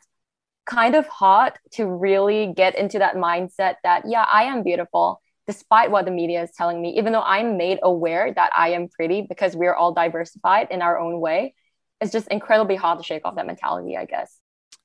kind 0.66 0.96
of 0.96 1.08
hard 1.08 1.54
to 1.74 1.86
really 1.86 2.54
get 2.56 2.78
into 2.78 3.00
that 3.00 3.16
mindset 3.16 3.76
that 3.84 4.04
yeah, 4.08 4.26
I 4.32 4.44
am 4.44 4.64
beautiful 4.64 5.22
despite 5.50 5.90
what 5.90 6.06
the 6.06 6.12
media 6.12 6.44
is 6.44 6.52
telling 6.52 6.80
me. 6.80 6.98
Even 7.00 7.12
though 7.12 7.24
I'm 7.24 7.58
made 7.58 7.80
aware 7.82 8.32
that 8.34 8.52
I 8.56 8.70
am 8.70 8.88
pretty 8.88 9.26
because 9.28 9.56
we're 9.56 9.74
all 9.74 9.94
diversified 9.94 10.68
in 10.70 10.82
our 10.84 11.00
own 11.00 11.20
way, 11.20 11.56
it's 12.00 12.12
just 12.12 12.28
incredibly 12.30 12.76
hard 12.76 13.00
to 13.00 13.04
shake 13.04 13.24
off 13.26 13.36
that 13.36 13.48
mentality, 13.48 13.98
I 13.98 14.06
guess. 14.06 14.40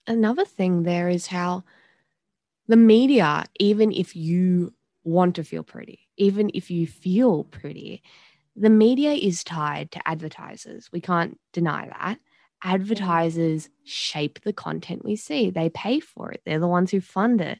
another 0.06 0.44
thing 0.44 0.82
there 0.82 1.08
is 1.08 1.26
how 1.26 1.64
the 2.68 2.76
media, 2.76 3.44
even 3.60 3.92
if 3.92 4.16
you 4.16 4.72
want 5.04 5.34
to 5.36 5.44
feel 5.44 5.62
pretty, 5.62 6.08
even 6.16 6.50
if 6.54 6.70
you 6.70 6.86
feel 6.86 7.44
pretty, 7.44 8.02
the 8.56 8.70
media 8.70 9.12
is 9.12 9.44
tied 9.44 9.90
to 9.92 10.08
advertisers. 10.08 10.90
We 10.92 11.00
can't 11.00 11.38
deny 11.52 11.86
that. 11.88 12.18
Mm-hmm. 12.18 12.74
Advertisers 12.74 13.68
shape 13.84 14.40
the 14.42 14.52
content 14.52 15.04
we 15.04 15.16
see, 15.16 15.50
they 15.50 15.68
pay 15.68 16.00
for 16.00 16.32
it, 16.32 16.40
they're 16.46 16.58
the 16.58 16.68
ones 16.68 16.90
who 16.90 17.00
fund 17.00 17.40
it. 17.40 17.58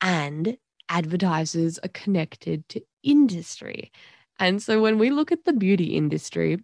And 0.00 0.56
advertisers 0.92 1.78
are 1.78 1.88
connected 1.88 2.68
to 2.68 2.82
industry. 3.02 3.90
And 4.38 4.62
so 4.62 4.80
when 4.80 4.98
we 4.98 5.10
look 5.10 5.32
at 5.32 5.44
the 5.44 5.52
beauty 5.52 5.96
industry, 5.96 6.58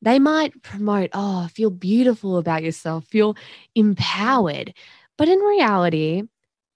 they 0.00 0.18
might 0.18 0.62
promote, 0.62 1.10
oh, 1.12 1.48
feel 1.52 1.70
beautiful 1.70 2.38
about 2.38 2.62
yourself, 2.64 3.06
feel 3.06 3.36
empowered. 3.74 4.74
But 5.18 5.28
in 5.28 5.38
reality, 5.38 6.22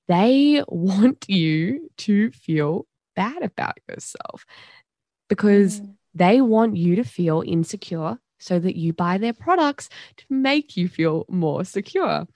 they 0.06 0.62
want 0.68 1.24
you 1.28 1.90
to 1.98 2.30
feel 2.30 2.86
bad 3.16 3.42
about 3.42 3.78
yourself 3.88 4.44
because 5.28 5.80
mm. 5.80 5.94
they 6.14 6.40
want 6.40 6.76
you 6.76 6.96
to 6.96 7.04
feel 7.04 7.42
insecure 7.44 8.18
so 8.38 8.58
that 8.58 8.76
you 8.76 8.92
buy 8.92 9.18
their 9.18 9.32
products 9.32 9.88
to 10.18 10.24
make 10.28 10.76
you 10.76 10.88
feel 10.88 11.24
more 11.28 11.64
secure. 11.64 12.26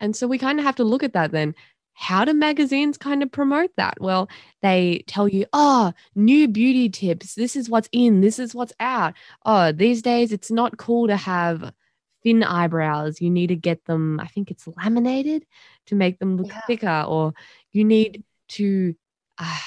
And 0.00 0.16
so 0.16 0.26
we 0.26 0.38
kind 0.38 0.58
of 0.58 0.64
have 0.64 0.76
to 0.76 0.84
look 0.84 1.02
at 1.02 1.12
that 1.12 1.32
then. 1.32 1.54
How 2.00 2.24
do 2.24 2.32
magazines 2.32 2.96
kind 2.96 3.22
of 3.22 3.30
promote 3.30 3.72
that? 3.76 4.00
Well, 4.00 4.30
they 4.62 5.04
tell 5.06 5.28
you, 5.28 5.44
oh, 5.52 5.92
new 6.14 6.48
beauty 6.48 6.88
tips. 6.88 7.34
This 7.34 7.54
is 7.54 7.68
what's 7.68 7.90
in, 7.92 8.22
this 8.22 8.38
is 8.38 8.54
what's 8.54 8.72
out. 8.80 9.12
Oh, 9.44 9.70
these 9.70 10.00
days 10.00 10.32
it's 10.32 10.50
not 10.50 10.78
cool 10.78 11.08
to 11.08 11.16
have 11.18 11.74
thin 12.22 12.42
eyebrows. 12.42 13.20
You 13.20 13.28
need 13.28 13.48
to 13.48 13.54
get 13.54 13.84
them, 13.84 14.18
I 14.18 14.28
think 14.28 14.50
it's 14.50 14.66
laminated 14.66 15.44
to 15.86 15.94
make 15.94 16.18
them 16.18 16.38
look 16.38 16.48
yeah. 16.48 16.62
thicker, 16.66 17.04
or 17.06 17.34
you 17.70 17.84
need 17.84 18.24
to, 18.48 18.94
uh, 19.36 19.58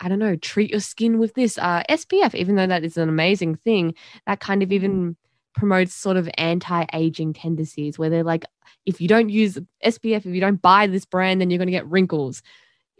I 0.00 0.08
don't 0.08 0.20
know, 0.20 0.36
treat 0.36 0.70
your 0.70 0.78
skin 0.78 1.18
with 1.18 1.34
this 1.34 1.58
uh, 1.58 1.82
SPF, 1.90 2.36
even 2.36 2.54
though 2.54 2.68
that 2.68 2.84
is 2.84 2.98
an 2.98 3.08
amazing 3.08 3.56
thing. 3.56 3.96
That 4.28 4.38
kind 4.38 4.62
of 4.62 4.70
even 4.70 5.16
promotes 5.54 5.94
sort 5.94 6.16
of 6.16 6.28
anti-aging 6.38 7.32
tendencies 7.32 7.98
where 7.98 8.10
they're 8.10 8.24
like 8.24 8.44
if 8.86 9.00
you 9.00 9.08
don't 9.08 9.28
use 9.28 9.58
SPF 9.84 10.18
if 10.18 10.26
you 10.26 10.40
don't 10.40 10.62
buy 10.62 10.86
this 10.86 11.04
brand 11.04 11.40
then 11.40 11.50
you're 11.50 11.58
going 11.58 11.66
to 11.66 11.72
get 11.72 11.86
wrinkles 11.86 12.42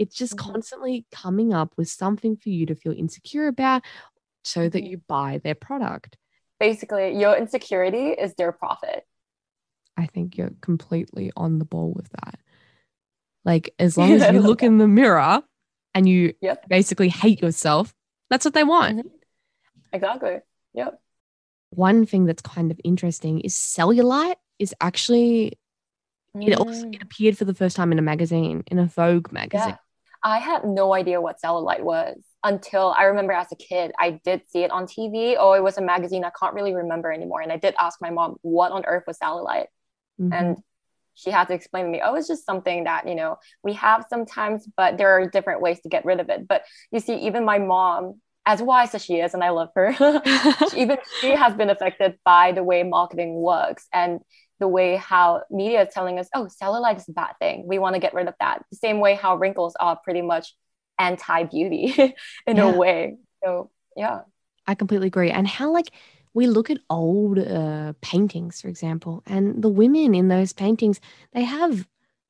it's 0.01 0.17
just 0.17 0.35
mm-hmm. 0.37 0.53
constantly 0.53 1.07
coming 1.13 1.53
up 1.53 1.75
with 1.77 1.89
something 1.89 2.37
for 2.37 2.49
you 2.49 2.67
to 2.67 2.75
feel 2.75 2.93
insecure 2.93 3.47
about 3.47 3.83
so 4.43 4.69
that 4.69 4.79
mm-hmm. 4.79 4.87
you 4.87 5.03
buy 5.07 5.41
their 5.45 5.55
product 5.55 6.17
basically 6.59 7.19
your 7.19 7.37
insecurity 7.37 8.09
is 8.09 8.35
their 8.35 8.53
profit 8.53 9.05
i 9.97 10.07
think 10.07 10.37
you're 10.37 10.53
completely 10.61 11.31
on 11.37 11.59
the 11.59 11.65
ball 11.65 11.93
with 11.95 12.09
that 12.25 12.39
like 13.45 13.75
as 13.79 13.97
long 13.97 14.13
as 14.13 14.33
you 14.33 14.41
look 14.41 14.63
in 14.63 14.79
the 14.79 14.89
mirror 14.89 15.43
and 15.95 16.09
you 16.09 16.35
yep. 16.41 16.67
basically 16.69 17.09
hate 17.09 17.41
yourself 17.41 17.95
that's 18.29 18.45
what 18.45 18.55
they 18.55 18.65
want 18.65 18.99
mm-hmm. 18.99 19.09
exactly 19.93 20.39
yep 20.75 21.01
one 21.71 22.07
thing 22.07 22.27
that's 22.27 22.43
kind 22.43 22.71
of 22.71 22.81
interesting 22.85 23.41
is 23.41 23.55
cellulite 23.55 24.37
is 24.59 24.75
actually 24.81 25.59
mm. 26.37 26.49
it 26.49 26.59
also 26.59 26.89
it 26.89 27.03
appeared 27.03 27.39
for 27.39 27.45
the 27.45 27.55
first 27.55 27.77
time 27.77 27.93
in 27.93 27.99
a 27.99 28.03
magazine 28.03 28.63
in 28.67 28.79
a 28.79 28.87
Vogue 28.87 29.33
magazine. 29.33 29.71
Yeah. 29.71 29.77
I 30.23 30.39
had 30.39 30.65
no 30.65 30.93
idea 30.93 31.21
what 31.21 31.41
cellulite 31.43 31.81
was 31.81 32.17
until 32.45 32.95
I 32.97 33.05
remember 33.05 33.33
as 33.33 33.51
a 33.53 33.57
kid 33.57 33.93
I 33.99 34.21
did 34.25 34.43
see 34.49 34.63
it 34.65 34.71
on 34.71 34.87
TV. 34.87 35.37
Oh, 35.39 35.55
it 35.55 35.63
was 35.63 35.79
a 35.79 35.83
magazine. 35.83 36.25
I 36.25 36.31
can't 36.39 36.55
really 36.55 36.75
remember 36.75 37.11
anymore. 37.13 37.41
And 37.41 37.53
I 37.53 37.57
did 37.57 37.75
ask 37.79 38.01
my 38.03 38.11
mom 38.11 38.37
what 38.43 38.73
on 38.73 38.85
earth 38.85 39.05
was 39.07 39.19
cellulite, 39.19 39.67
mm-hmm. 40.21 40.33
and 40.33 40.59
she 41.15 41.31
had 41.31 41.49
to 41.49 41.55
explain 41.55 41.85
to 41.85 41.91
me, 41.91 42.01
oh, 42.05 42.15
it's 42.15 42.29
just 42.29 42.47
something 42.47 42.85
that 42.85 43.09
you 43.09 43.15
know 43.15 43.39
we 43.63 43.75
have 43.75 44.05
sometimes, 44.11 44.69
but 44.77 44.99
there 44.99 45.11
are 45.11 45.29
different 45.29 45.61
ways 45.61 45.81
to 45.83 45.89
get 45.89 46.05
rid 46.05 46.21
of 46.21 46.29
it. 46.29 46.47
But 46.47 46.65
you 46.91 47.01
see, 47.01 47.15
even 47.27 47.45
my 47.45 47.59
mom 47.59 48.21
as 48.47 48.63
wise 48.63 48.95
as 48.95 49.05
she 49.05 49.17
is, 49.17 49.35
and 49.35 49.45
I 49.45 49.51
love 49.51 49.69
her, 49.75 49.91
even 50.77 50.99
she 51.21 51.31
has 51.31 51.55
been 51.55 51.71
affected 51.71 52.19
by 52.25 52.53
the 52.53 52.65
way 52.65 52.83
marketing 52.83 53.35
works 53.35 53.87
and 53.93 54.21
the 54.59 54.69
way 54.69 54.97
how 54.97 55.43
media 55.51 55.83
is 55.83 55.93
telling 55.93 56.19
us, 56.19 56.29
oh, 56.35 56.49
cellulite 56.63 56.99
is 56.99 57.09
a 57.09 57.13
bad 57.13 57.33
thing. 57.41 57.65
We 57.67 57.79
want 57.79 57.95
to 57.95 58.01
get 58.01 58.15
rid 58.15 58.29
of 58.29 58.35
that. 58.41 58.63
The 58.71 58.77
same 58.77 59.01
way 59.01 59.15
how 59.15 59.37
wrinkles 59.37 59.75
are 59.81 59.97
pretty 59.97 60.23
much 60.23 60.55
anti 60.99 61.45
beauty 61.45 61.95
in 62.47 62.57
yeah. 62.57 62.73
a 62.73 62.77
way. 62.77 63.17
So, 63.43 63.71
yeah. 63.97 64.21
I 64.67 64.75
completely 64.75 65.09
agree. 65.09 65.31
And 65.31 65.49
how, 65.49 65.73
like, 65.73 65.91
we 66.35 66.47
look 66.47 66.71
at 66.71 66.79
old 66.91 67.39
uh, 67.39 67.95
paintings, 68.03 68.61
for 68.61 68.69
example, 68.69 69.23
and 69.27 69.63
the 69.63 69.69
women 69.69 70.15
in 70.15 70.29
those 70.29 70.53
paintings, 70.53 71.01
they 71.33 71.43
have, 71.43 71.89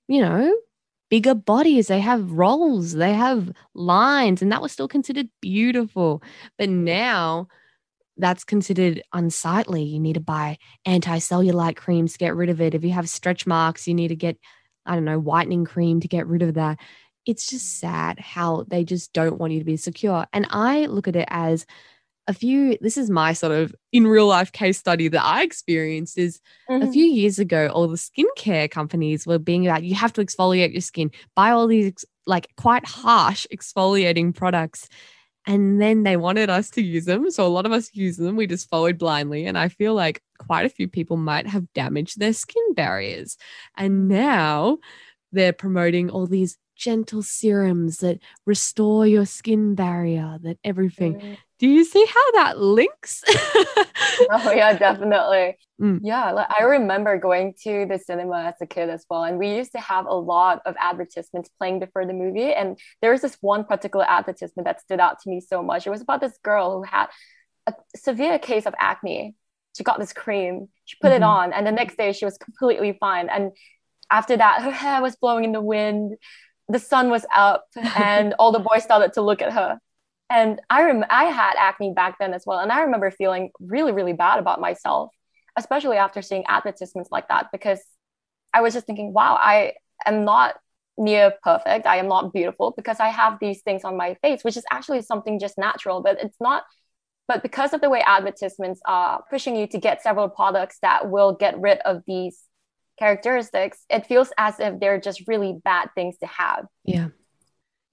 you 0.09 0.21
know, 0.23 0.55
bigger 1.11 1.35
bodies, 1.35 1.89
they 1.89 2.01
have 2.01 2.31
rolls, 2.31 2.95
they 2.95 3.13
have 3.13 3.53
lines, 3.75 4.41
and 4.41 4.51
that 4.53 4.63
was 4.63 4.73
still 4.73 4.89
considered 4.89 5.29
beautiful. 5.41 6.23
But 6.57 6.71
now 6.71 7.49
that's 8.17 8.45
considered 8.45 9.03
unsightly. 9.13 9.83
You 9.83 10.01
need 10.01 10.15
to 10.15 10.21
buy 10.21 10.59
anti 10.87 11.19
cellulite 11.19 11.77
creams 11.77 12.13
to 12.13 12.19
get 12.19 12.37
rid 12.37 12.49
of 12.49 12.61
it. 12.61 12.75
If 12.75 12.85
you 12.85 12.93
have 12.93 13.09
stretch 13.09 13.47
marks, 13.47 13.89
you 13.89 13.95
need 13.95 14.09
to 14.09 14.17
get, 14.17 14.39
I 14.87 14.95
don't 14.95 15.05
know, 15.05 15.19
whitening 15.19 15.65
cream 15.65 16.01
to 16.01 16.09
get 16.09 16.27
rid 16.27 16.43
of 16.43 16.55
that. 16.55 16.79
It's 17.27 17.47
just 17.47 17.67
mm. 17.67 17.81
sad 17.81 18.21
how 18.21 18.65
they 18.69 18.85
just 18.85 19.13
don't 19.13 19.39
want 19.39 19.53
you 19.53 19.59
to 19.59 19.65
be 19.65 19.77
secure. 19.77 20.27
And 20.33 20.47
I 20.51 20.87
look 20.87 21.09
at 21.09 21.17
it 21.17 21.29
as 21.29 21.67
a 22.31 22.33
few 22.33 22.79
this 22.81 22.97
is 22.97 23.11
my 23.11 23.33
sort 23.33 23.53
of 23.53 23.75
in 23.93 24.07
real 24.07 24.27
life 24.27 24.53
case 24.53 24.79
study 24.79 25.09
that 25.09 25.25
I 25.25 25.43
experienced 25.43 26.17
is 26.17 26.41
mm-hmm. 26.71 26.89
a 26.89 26.93
few 26.93 27.05
years 27.05 27.39
ago 27.39 27.69
all 27.69 27.89
the 27.89 27.97
skincare 27.97 28.71
companies 28.71 29.27
were 29.27 29.39
being 29.39 29.67
about 29.67 29.83
you 29.83 29.95
have 29.97 30.13
to 30.15 30.25
exfoliate 30.25 30.73
your 30.73 30.81
skin 30.81 31.11
buy 31.35 31.51
all 31.51 31.67
these 31.67 32.05
like 32.27 32.49
quite 32.57 32.87
harsh 32.87 33.47
exfoliating 33.53 34.35
products. 34.35 34.89
And 35.47 35.81
then 35.81 36.03
they 36.03 36.17
wanted 36.17 36.51
us 36.51 36.71
to 36.71 36.83
use 36.83 37.07
them. 37.07 37.31
So 37.31 37.47
a 37.47 37.49
lot 37.49 37.67
of 37.67 37.73
us 37.73 37.91
use 37.95 38.17
them. 38.17 38.37
We 38.37 38.47
just 38.47 38.69
followed 38.69 38.99
blindly. 38.99 39.47
And 39.47 39.59
I 39.59 39.69
feel 39.69 39.95
like 39.95 40.23
quite 40.39 40.67
a 40.67 40.71
few 40.71 40.87
people 40.87 41.17
might 41.17 41.47
have 41.47 41.73
damaged 41.73 42.19
their 42.19 42.33
skin 42.33 42.75
barriers. 42.75 43.37
And 43.77 44.07
now 44.09 44.79
they're 45.33 45.53
promoting 45.53 46.11
all 46.11 46.27
these 46.27 46.57
gentle 46.81 47.23
serums 47.23 47.99
that 47.99 48.19
restore 48.47 49.07
your 49.07 49.27
skin 49.27 49.75
barrier, 49.75 50.39
that 50.43 50.59
everything. 50.65 51.15
Mm. 51.15 51.37
Do 51.59 51.69
you 51.69 51.85
see 51.85 52.05
how 52.07 52.33
that 52.33 52.59
links? 52.59 53.23
oh 53.29 54.53
yeah, 54.53 54.77
definitely. 54.77 55.57
Mm. 55.81 56.01
Yeah, 56.03 56.33
like 56.33 56.49
I 56.51 56.65
remember 56.65 57.17
going 57.17 57.55
to 57.63 57.87
the 57.89 57.99
cinema 57.99 58.43
as 58.49 58.55
a 58.61 58.67
kid 58.67 58.91
as 58.91 59.07
well, 59.09 59.25
and 59.25 59.39
we 59.39 59.57
used 59.57 59.73
to 59.73 59.81
have 59.81 60.05
a 60.05 60.15
lot 60.15 60.61
of 60.67 60.75
advertisements 60.79 61.49
playing 61.59 61.81
before 61.81 62.05
the 62.05 62.13
movie. 62.13 62.53
And 62.53 62.79
there 63.01 63.13
was 63.13 63.23
this 63.23 63.39
one 63.41 63.65
particular 63.65 64.05
advertisement 64.07 64.67
that 64.67 64.83
stood 64.83 65.01
out 65.01 65.21
to 65.23 65.31
me 65.31 65.41
so 65.41 65.63
much. 65.63 65.87
It 65.87 65.91
was 65.91 66.03
about 66.03 66.21
this 66.21 66.37
girl 66.45 66.77
who 66.77 66.83
had 66.83 67.07
a 67.67 67.73
severe 67.97 68.39
case 68.39 68.67
of 68.67 68.75
acne. 68.79 69.35
She 69.75 69.83
got 69.83 69.99
this 69.99 70.13
cream, 70.13 70.69
she 70.85 70.99
put 71.01 71.13
mm-hmm. 71.13 71.23
it 71.23 71.27
on, 71.27 71.55
and 71.55 71.67
the 71.67 71.73
next 71.73 71.97
day 71.97 72.13
she 72.13 72.27
was 72.27 72.37
completely 72.37 72.99
fine. 73.01 73.31
And 73.31 73.53
after 74.11 74.37
that, 74.37 74.61
her 74.61 74.71
hair 74.71 75.01
was 75.01 75.17
blowing 75.17 75.45
in 75.45 75.53
the 75.53 75.63
wind 75.63 76.19
the 76.71 76.79
sun 76.79 77.11
was 77.11 77.27
up 77.35 77.67
and 77.97 78.35
all 78.39 78.53
the 78.53 78.59
boys 78.59 78.83
started 78.83 79.13
to 79.15 79.23
look 79.23 79.43
at 79.43 79.53
her. 79.53 79.79
And 80.31 80.61
i 80.71 80.85
rem- 80.85 81.05
i 81.11 81.25
had 81.25 81.55
acne 81.59 81.93
back 81.93 82.17
then 82.21 82.33
as 82.35 82.45
well. 82.47 82.61
And 82.61 82.71
i 82.73 82.83
remember 82.83 83.11
feeling 83.11 83.51
really 83.59 83.93
really 83.93 84.13
bad 84.13 84.39
about 84.39 84.61
myself 84.61 85.11
especially 85.57 85.97
after 85.97 86.23
seeing 86.23 86.45
advertisements 86.47 87.11
like 87.11 87.29
that 87.29 87.49
because 87.53 87.81
i 88.55 88.61
was 88.61 88.73
just 88.75 88.87
thinking 88.87 89.13
wow 89.13 89.37
i 89.41 89.73
am 90.07 90.25
not 90.25 90.55
near 90.99 91.33
perfect. 91.43 91.87
I 91.87 91.97
am 91.97 92.09
not 92.09 92.33
beautiful 92.33 92.75
because 92.77 93.01
i 93.01 93.09
have 93.09 93.39
these 93.41 93.63
things 93.63 93.85
on 93.85 93.97
my 93.97 94.15
face 94.23 94.45
which 94.45 94.57
is 94.57 94.65
actually 94.71 95.03
something 95.03 95.39
just 95.39 95.57
natural 95.57 96.03
but 96.03 96.19
it's 96.23 96.37
not 96.41 96.65
but 97.27 97.43
because 97.43 97.73
of 97.73 97.81
the 97.81 97.89
way 97.89 98.03
advertisements 98.05 98.81
are 98.87 99.23
pushing 99.31 99.57
you 99.57 99.67
to 99.69 99.79
get 99.79 100.03
several 100.03 100.29
products 100.29 100.79
that 100.83 101.11
will 101.11 101.33
get 101.33 101.59
rid 101.59 101.79
of 101.79 102.03
these 102.07 102.41
characteristics, 103.01 103.85
it 103.91 104.07
feels 104.07 104.33
as 104.39 104.61
if 104.61 104.79
they're 104.79 105.01
just 105.01 105.27
really 105.27 105.59
bad 105.65 105.89
things 105.97 106.17
to 106.19 106.27
have. 106.27 106.67
Yeah. 106.85 107.09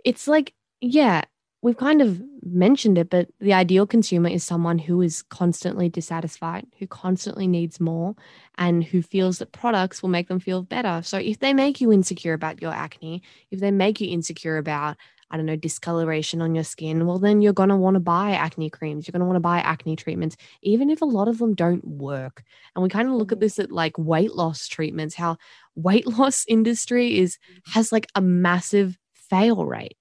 It's 0.03 0.27
like, 0.27 0.53
yeah, 0.79 1.23
we've 1.61 1.77
kind 1.77 2.01
of 2.01 2.21
mentioned 2.43 2.97
it, 2.97 3.09
but 3.09 3.29
the 3.39 3.53
ideal 3.53 3.87
consumer 3.87 4.29
is 4.29 4.43
someone 4.43 4.77
who 4.77 5.01
is 5.01 5.23
constantly 5.23 5.89
dissatisfied, 5.89 6.67
who 6.77 6.87
constantly 6.87 7.47
needs 7.47 7.79
more, 7.79 8.15
and 8.57 8.83
who 8.83 9.01
feels 9.01 9.39
that 9.39 9.51
products 9.51 10.01
will 10.01 10.09
make 10.09 10.27
them 10.27 10.39
feel 10.39 10.61
better. 10.61 11.01
So 11.03 11.17
if 11.17 11.39
they 11.39 11.53
make 11.53 11.81
you 11.81 11.91
insecure 11.91 12.33
about 12.33 12.61
your 12.61 12.71
acne, 12.71 13.23
if 13.49 13.59
they 13.59 13.71
make 13.71 13.99
you 13.99 14.09
insecure 14.09 14.57
about 14.57 14.97
I 15.29 15.37
don't 15.37 15.45
know, 15.45 15.55
discoloration 15.55 16.41
on 16.41 16.55
your 16.55 16.63
skin, 16.63 17.05
well, 17.05 17.19
then 17.19 17.41
you're 17.41 17.53
going 17.53 17.69
to 17.69 17.75
want 17.75 17.95
to 17.95 17.99
buy 17.99 18.31
acne 18.31 18.69
creams. 18.69 19.07
You're 19.07 19.11
going 19.11 19.21
to 19.21 19.25
want 19.25 19.35
to 19.35 19.41
buy 19.41 19.59
acne 19.59 19.95
treatments, 19.95 20.37
even 20.61 20.89
if 20.89 21.01
a 21.01 21.05
lot 21.05 21.27
of 21.27 21.37
them 21.37 21.53
don't 21.53 21.85
work. 21.85 22.43
And 22.75 22.83
we 22.83 22.89
kind 22.89 23.07
of 23.07 23.15
look 23.15 23.31
at 23.31 23.35
mm-hmm. 23.35 23.45
this 23.45 23.59
at 23.59 23.71
like 23.71 23.97
weight 23.97 24.33
loss 24.33 24.67
treatments, 24.67 25.15
how 25.15 25.37
weight 25.75 26.07
loss 26.07 26.45
industry 26.47 27.19
is 27.19 27.37
has 27.67 27.91
like 27.91 28.07
a 28.15 28.21
massive 28.21 28.97
fail 29.13 29.65
rate. 29.65 29.97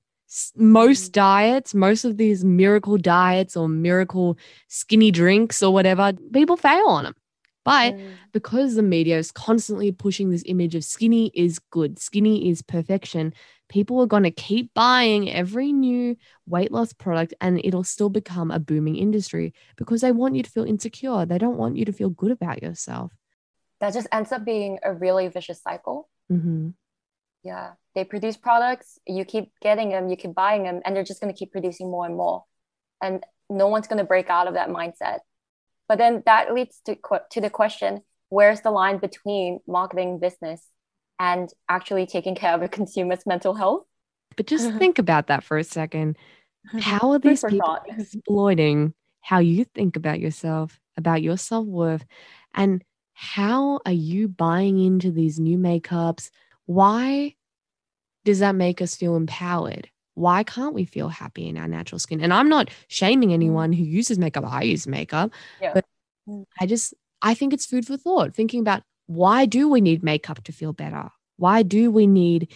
Most 0.57 1.11
mm. 1.11 1.13
diets, 1.13 1.75
most 1.75 2.05
of 2.05 2.17
these 2.17 2.45
miracle 2.45 2.99
diets 2.99 3.57
or 3.57 3.69
miracle 3.69 4.37
skinny 4.69 5.11
drinks 5.11 5.63
or 5.63 5.73
whatever, 5.73 6.13
people 6.33 6.57
fail 6.57 6.87
on 6.89 7.05
them. 7.05 7.15
But 7.67 7.95
mm. 7.95 8.13
because 8.31 8.77
the 8.77 8.83
media 8.83 9.19
is 9.19 9.33
constantly 9.33 9.91
pushing 9.91 10.31
this 10.31 10.45
image 10.47 10.77
of 10.77 10.85
skinny 10.85 11.33
is 11.35 11.59
good, 11.59 11.99
skinny 11.99 12.49
is 12.49 12.63
perfection, 12.63 13.35
people 13.69 14.01
are 14.01 14.07
going 14.07 14.23
to 14.23 14.31
keep 14.31 14.73
buying 14.73 15.29
every 15.29 15.73
new 15.73 16.17
weight 16.47 16.71
loss 16.71 16.93
product 16.93 17.35
and 17.41 17.61
it'll 17.65 17.83
still 17.83 18.09
become 18.09 18.53
a 18.53 18.61
booming 18.61 18.95
industry 18.95 19.53
because 19.77 20.01
they 20.01 20.13
want 20.13 20.37
you 20.37 20.45
to 20.45 20.51
feel 20.51 20.63
insecure. 20.63 21.27
They 21.27 21.39
don't 21.39 21.57
want 21.57 21.77
you 21.77 21.85
to 21.87 21.93
feel 21.93 22.09
good 22.09 22.31
about 22.31 22.63
yourself. 22.63 23.13
That 23.81 23.93
just 23.93 24.07
ends 24.13 24.31
up 24.31 24.45
being 24.45 24.79
a 24.85 24.95
really 24.95 25.27
vicious 25.27 25.61
cycle. 25.61 26.09
Mm-hmm. 26.31 26.69
Yeah. 27.43 27.73
They 27.97 28.05
produce 28.05 28.37
products, 28.37 29.01
you 29.09 29.25
keep 29.25 29.51
getting 29.61 29.89
them, 29.89 30.09
you 30.09 30.15
keep 30.15 30.37
buying 30.37 30.63
them, 30.63 30.83
and 30.85 30.95
they're 30.95 31.03
just 31.03 31.21
going 31.21 31.35
to 31.35 31.39
keep 31.39 31.51
producing 31.51 31.91
more 31.91 32.07
and 32.07 32.15
more. 32.15 32.45
And 33.03 33.25
no 33.51 33.67
one's 33.67 33.89
going 33.89 33.99
to 33.99 34.05
break 34.05 34.31
out 34.31 34.47
of 34.47 34.55
that 34.55 34.69
mindset. 34.69 35.19
But 35.89 35.99
then 35.99 36.23
that 36.27 36.53
leads 36.53 36.81
to, 36.87 36.97
to 37.31 37.41
the 37.41 37.51
question 37.51 38.03
where's 38.29 38.61
the 38.63 38.71
line 38.71 38.99
between 38.99 39.61
marketing 39.67 40.19
business 40.19 40.67
and 41.19 41.49
actually 41.69 42.07
taking 42.07 42.35
care 42.35 42.55
of 42.55 42.63
a 42.63 42.69
consumer's 42.79 43.27
mental 43.27 43.55
health? 43.55 43.85
But 44.37 44.47
just 44.47 44.73
think 44.79 44.99
about 44.99 45.29
that 45.29 45.45
for 45.45 45.59
a 45.59 45.65
second. 45.65 46.17
How 46.81 47.13
are 47.13 47.19
these 47.19 47.45
people 47.45 47.79
exploiting 47.87 48.93
how 49.21 49.39
you 49.39 49.65
think 49.65 49.97
about 49.97 50.21
yourself, 50.21 50.81
about 50.97 51.23
your 51.23 51.37
self 51.37 51.67
worth, 51.67 52.05
and 52.55 52.83
how 53.13 53.81
are 53.87 53.93
you 53.93 54.29
buying 54.29 54.79
into 54.79 55.11
these 55.11 55.39
new 55.39 55.59
makeups? 55.59 56.31
Why 56.67 57.35
does 58.25 58.41
that 58.41 58.57
make 58.57 58.83
us 58.83 58.97
feel 58.97 59.17
empowered? 59.17 59.89
Why 60.17 60.43
can't 60.43 60.75
we 60.75 60.87
feel 60.87 61.09
happy 61.09 61.47
in 61.47 61.57
our 61.57 61.69
natural 61.69 61.99
skin? 61.99 62.21
And 62.21 62.33
I'm 62.33 62.49
not 62.49 62.71
shaming 62.89 63.29
mm. 63.29 63.35
anyone 63.35 63.73
who 63.73 63.85
uses 63.85 64.19
makeup. 64.19 64.45
I 64.45 64.63
use 64.63 64.87
makeup, 64.87 65.31
yeah. 65.61 65.73
but 65.75 65.85
mm. 66.29 66.45
I 66.59 66.67
just, 66.67 66.95
I 67.23 67.35
think 67.35 67.53
it's 67.53 67.67
food 67.67 67.87
for 67.87 67.97
thought, 67.97 68.35
thinking 68.35 68.61
about 68.61 68.83
why 69.07 69.45
do 69.47 69.69
we 69.69 69.81
need 69.81 70.03
makeup 70.03 70.43
to 70.45 70.53
feel 70.53 70.73
better? 70.73 71.11
Why 71.37 71.63
do 71.63 71.91
we 71.91 72.07
need 72.07 72.53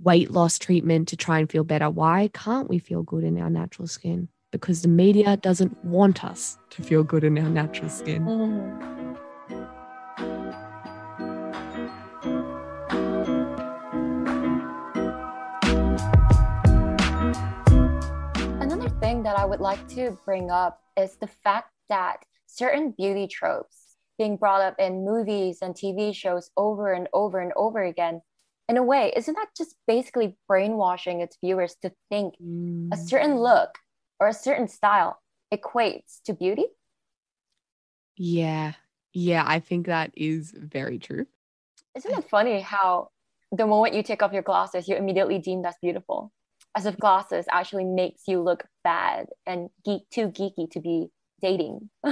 weight 0.00 0.30
loss 0.30 0.58
treatment 0.58 1.08
to 1.08 1.16
try 1.16 1.38
and 1.38 1.50
feel 1.50 1.64
better? 1.64 1.90
Why 1.90 2.30
can't 2.32 2.68
we 2.68 2.78
feel 2.78 3.02
good 3.02 3.24
in 3.24 3.38
our 3.38 3.50
natural 3.50 3.86
skin? 3.86 4.28
Because 4.50 4.82
the 4.82 4.88
media 4.88 5.36
doesn't 5.36 5.84
want 5.84 6.24
us 6.24 6.58
to 6.70 6.82
feel 6.82 7.04
good 7.04 7.24
in 7.24 7.38
our 7.38 7.48
natural 7.48 7.90
skin. 7.90 9.11
That 19.22 19.38
I 19.38 19.44
would 19.44 19.60
like 19.60 19.86
to 19.90 20.18
bring 20.24 20.50
up 20.50 20.80
is 20.96 21.14
the 21.14 21.28
fact 21.28 21.70
that 21.88 22.24
certain 22.46 22.90
beauty 22.90 23.28
tropes 23.28 23.96
being 24.18 24.36
brought 24.36 24.60
up 24.60 24.74
in 24.80 25.04
movies 25.04 25.58
and 25.62 25.76
TV 25.76 26.12
shows 26.12 26.50
over 26.56 26.92
and 26.92 27.06
over 27.12 27.38
and 27.38 27.52
over 27.54 27.82
again, 27.82 28.20
in 28.68 28.76
a 28.76 28.82
way, 28.82 29.12
isn't 29.14 29.34
that 29.34 29.50
just 29.56 29.76
basically 29.86 30.36
brainwashing 30.48 31.20
its 31.20 31.38
viewers 31.42 31.76
to 31.82 31.92
think 32.10 32.34
mm. 32.42 32.88
a 32.92 32.96
certain 32.96 33.36
look 33.36 33.78
or 34.18 34.26
a 34.26 34.32
certain 34.32 34.66
style 34.66 35.20
equates 35.54 36.20
to 36.24 36.32
beauty? 36.32 36.66
Yeah. 38.16 38.72
Yeah, 39.12 39.44
I 39.46 39.60
think 39.60 39.86
that 39.86 40.10
is 40.16 40.52
very 40.56 40.98
true. 40.98 41.26
Isn't 41.96 42.18
it 42.18 42.28
funny 42.28 42.60
how 42.60 43.10
the 43.52 43.66
moment 43.66 43.94
you 43.94 44.02
take 44.02 44.22
off 44.22 44.32
your 44.32 44.42
glasses, 44.42 44.88
you're 44.88 44.98
immediately 44.98 45.38
deemed 45.38 45.64
as 45.64 45.76
beautiful? 45.80 46.32
As 46.74 46.86
if 46.86 46.96
glasses 46.98 47.46
actually 47.50 47.84
makes 47.84 48.22
you 48.26 48.40
look 48.40 48.64
bad 48.82 49.26
and 49.46 49.68
geek 49.84 50.08
too 50.10 50.28
geeky 50.28 50.70
to 50.70 50.80
be 50.80 51.08
dating. 51.42 51.90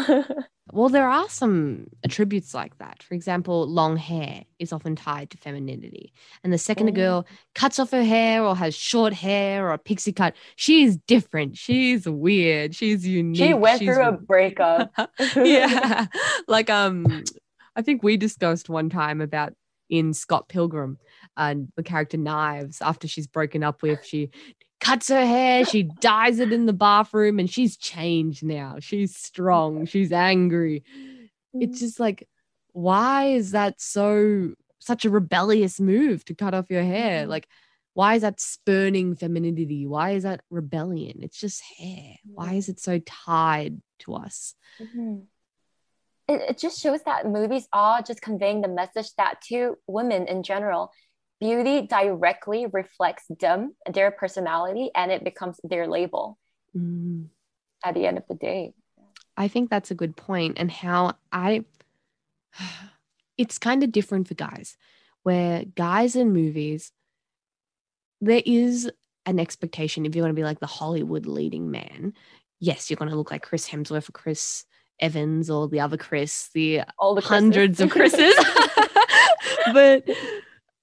well, 0.73 0.89
there 0.89 1.09
are 1.09 1.29
some 1.29 1.87
attributes 2.05 2.53
like 2.53 2.77
that. 2.79 3.03
For 3.03 3.15
example, 3.15 3.67
long 3.67 3.97
hair 3.97 4.45
is 4.59 4.73
often 4.73 4.97
tied 4.97 5.31
to 5.31 5.39
femininity. 5.39 6.13
And 6.45 6.53
the 6.53 6.59
second 6.59 6.89
a 6.89 6.93
girl 6.93 7.23
mm. 7.23 7.27
cuts 7.55 7.79
off 7.79 7.93
her 7.93 8.05
hair 8.05 8.45
or 8.45 8.55
has 8.57 8.75
short 8.75 9.15
hair 9.15 9.67
or 9.67 9.73
a 9.73 9.79
pixie 9.79 10.13
cut, 10.13 10.35
she's 10.57 10.97
different. 10.97 11.57
She's 11.57 12.07
weird. 12.07 12.75
She's 12.75 13.07
unique. 13.07 13.39
She 13.39 13.55
went 13.55 13.79
she's... 13.79 13.89
through 13.89 14.03
a 14.03 14.13
breakup. 14.13 14.93
yeah. 15.37 16.07
like 16.49 16.69
um 16.69 17.25
I 17.77 17.83
think 17.83 18.03
we 18.03 18.17
discussed 18.17 18.69
one 18.69 18.91
time 18.91 19.21
about 19.21 19.55
in 19.89 20.13
Scott 20.13 20.49
Pilgrim 20.49 20.99
and 21.37 21.69
the 21.77 21.83
character 21.83 22.17
Knives 22.17 22.83
after 22.83 23.09
she's 23.09 23.27
broken 23.27 23.63
up 23.63 23.83
with. 23.83 24.05
She 24.05 24.31
cuts 24.81 25.09
her 25.09 25.27
hair, 25.27 25.65
she 25.65 25.83
dyes 25.83 26.39
it 26.39 26.53
in 26.53 26.67
the 26.67 26.73
bathroom, 26.73 27.39
and 27.39 27.51
she's 27.51 27.77
changed 27.77 28.43
now. 28.43 28.77
She's 28.81 29.17
strong, 29.17 29.87
she's 29.87 30.13
angry. 30.13 30.83
It's 31.55 31.79
mm. 31.79 31.81
just 31.81 32.01
like, 32.01 32.29
why 32.73 33.27
is 33.27 33.53
that 33.53 33.81
so 33.81 34.55
such 34.79 35.05
a 35.05 35.11
rebellious 35.11 35.81
move 35.81 36.25
to 36.27 36.35
cut 36.35 36.55
off 36.55 36.71
your 36.71 36.83
hair? 36.83 37.23
Mm-hmm. 37.23 37.31
Like, 37.31 37.49
why 37.95 38.15
is 38.15 38.23
that 38.23 38.41
spurning 38.41 39.17
femininity? 39.17 39.87
Why 39.87 40.13
is 40.13 40.23
that 40.23 40.41
rebellion? 40.49 41.19
It's 41.23 41.39
just 41.39 41.63
hair. 41.79 42.15
Why 42.25 42.55
is 42.55 42.69
it 42.69 42.81
so 42.81 43.01
tied 43.01 43.81
to 44.01 44.15
us? 44.15 44.55
Mm-hmm. 44.81 45.21
It, 46.29 46.51
it 46.51 46.59
just 46.59 46.81
shows 46.81 47.03
that 47.03 47.27
movies 47.27 47.67
are 47.73 48.01
just 48.03 48.23
conveying 48.23 48.61
the 48.61 48.69
message 48.69 49.13
that 49.17 49.43
to 49.49 49.77
women 49.87 50.29
in 50.29 50.45
general, 50.45 50.93
beauty 51.41 51.87
directly 51.87 52.67
reflects 52.67 53.25
them, 53.41 53.75
their 53.93 54.11
personality, 54.11 54.91
and 54.95 55.11
it 55.11 55.25
becomes 55.25 55.59
their 55.65 55.89
label 55.89 56.39
mm. 56.77 57.27
at 57.85 57.95
the 57.95 58.07
end 58.07 58.19
of 58.19 58.25
the 58.29 58.35
day. 58.35 58.75
I 59.37 59.49
think 59.49 59.71
that's 59.71 59.91
a 59.91 59.95
good 59.95 60.17
point, 60.17 60.59
and 60.59 60.71
how 60.71 61.15
I, 61.33 61.65
it's 63.39 63.59
kind 63.59 63.83
of 63.83 63.93
different 63.93 64.29
for 64.29 64.35
guys, 64.35 64.77
where 65.23 65.65
guys 65.65 66.15
in 66.15 66.33
movies, 66.33 66.93
there 68.21 68.43
is 68.45 68.91
an 69.27 69.41
expectation 69.41 70.05
if 70.05 70.15
you're 70.15 70.23
going 70.23 70.35
to 70.35 70.39
be 70.39 70.45
like 70.45 70.61
the 70.61 70.67
Hollywood 70.67 71.27
leading 71.27 71.71
man. 71.71 72.13
Yes, 72.59 72.91
you're 72.91 72.97
going 72.97 73.11
to 73.11 73.17
look 73.17 73.31
like 73.31 73.43
Chris 73.43 73.69
Hemsworth 73.69 74.09
or 74.09 74.13
Chris 74.13 74.65
Evans 74.99 75.49
or 75.49 75.69
the 75.69 75.81
other 75.81 75.97
Chris, 75.97 76.51
the, 76.53 76.83
All 76.99 77.15
the 77.15 77.23
hundreds 77.23 77.81
of 77.81 77.91
Chris's. 77.91 78.35
but 79.73 80.05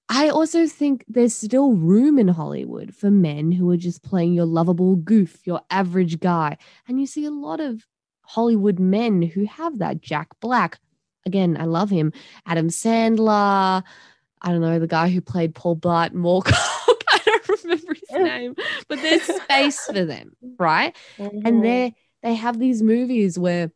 I 0.08 0.30
also 0.30 0.66
think 0.66 1.04
there's 1.06 1.34
still 1.34 1.72
room 1.72 2.18
in 2.18 2.28
Hollywood 2.28 2.94
for 2.94 3.10
men 3.10 3.52
who 3.52 3.70
are 3.70 3.76
just 3.76 4.02
playing 4.02 4.32
your 4.32 4.46
lovable 4.46 4.96
goof, 4.96 5.46
your 5.46 5.60
average 5.70 6.18
guy. 6.18 6.56
And 6.86 6.98
you 6.98 7.06
see 7.06 7.26
a 7.26 7.30
lot 7.30 7.60
of 7.60 7.86
Hollywood 8.22 8.78
men 8.78 9.20
who 9.20 9.44
have 9.44 9.78
that. 9.78 10.00
Jack 10.00 10.28
Black, 10.40 10.78
again, 11.26 11.58
I 11.60 11.64
love 11.64 11.90
him. 11.90 12.12
Adam 12.46 12.68
Sandler, 12.68 13.82
I 14.40 14.48
don't 14.50 14.62
know, 14.62 14.78
the 14.78 14.86
guy 14.86 15.10
who 15.10 15.20
played 15.20 15.54
Paul 15.54 15.76
Blart 15.76 16.12
Mall 16.12 16.42
Cop. 16.42 16.56
I 17.10 17.20
don't 17.24 17.48
remember 17.64 17.94
his 17.94 18.10
name, 18.18 18.54
but 18.88 19.02
there's 19.02 19.22
space 19.22 19.84
for 19.86 20.04
them, 20.04 20.32
right? 20.58 20.96
Mm-hmm. 21.18 21.46
And 21.46 21.64
they 21.64 21.94
they 22.22 22.34
have 22.34 22.58
these 22.58 22.82
movies 22.82 23.38
where 23.38 23.70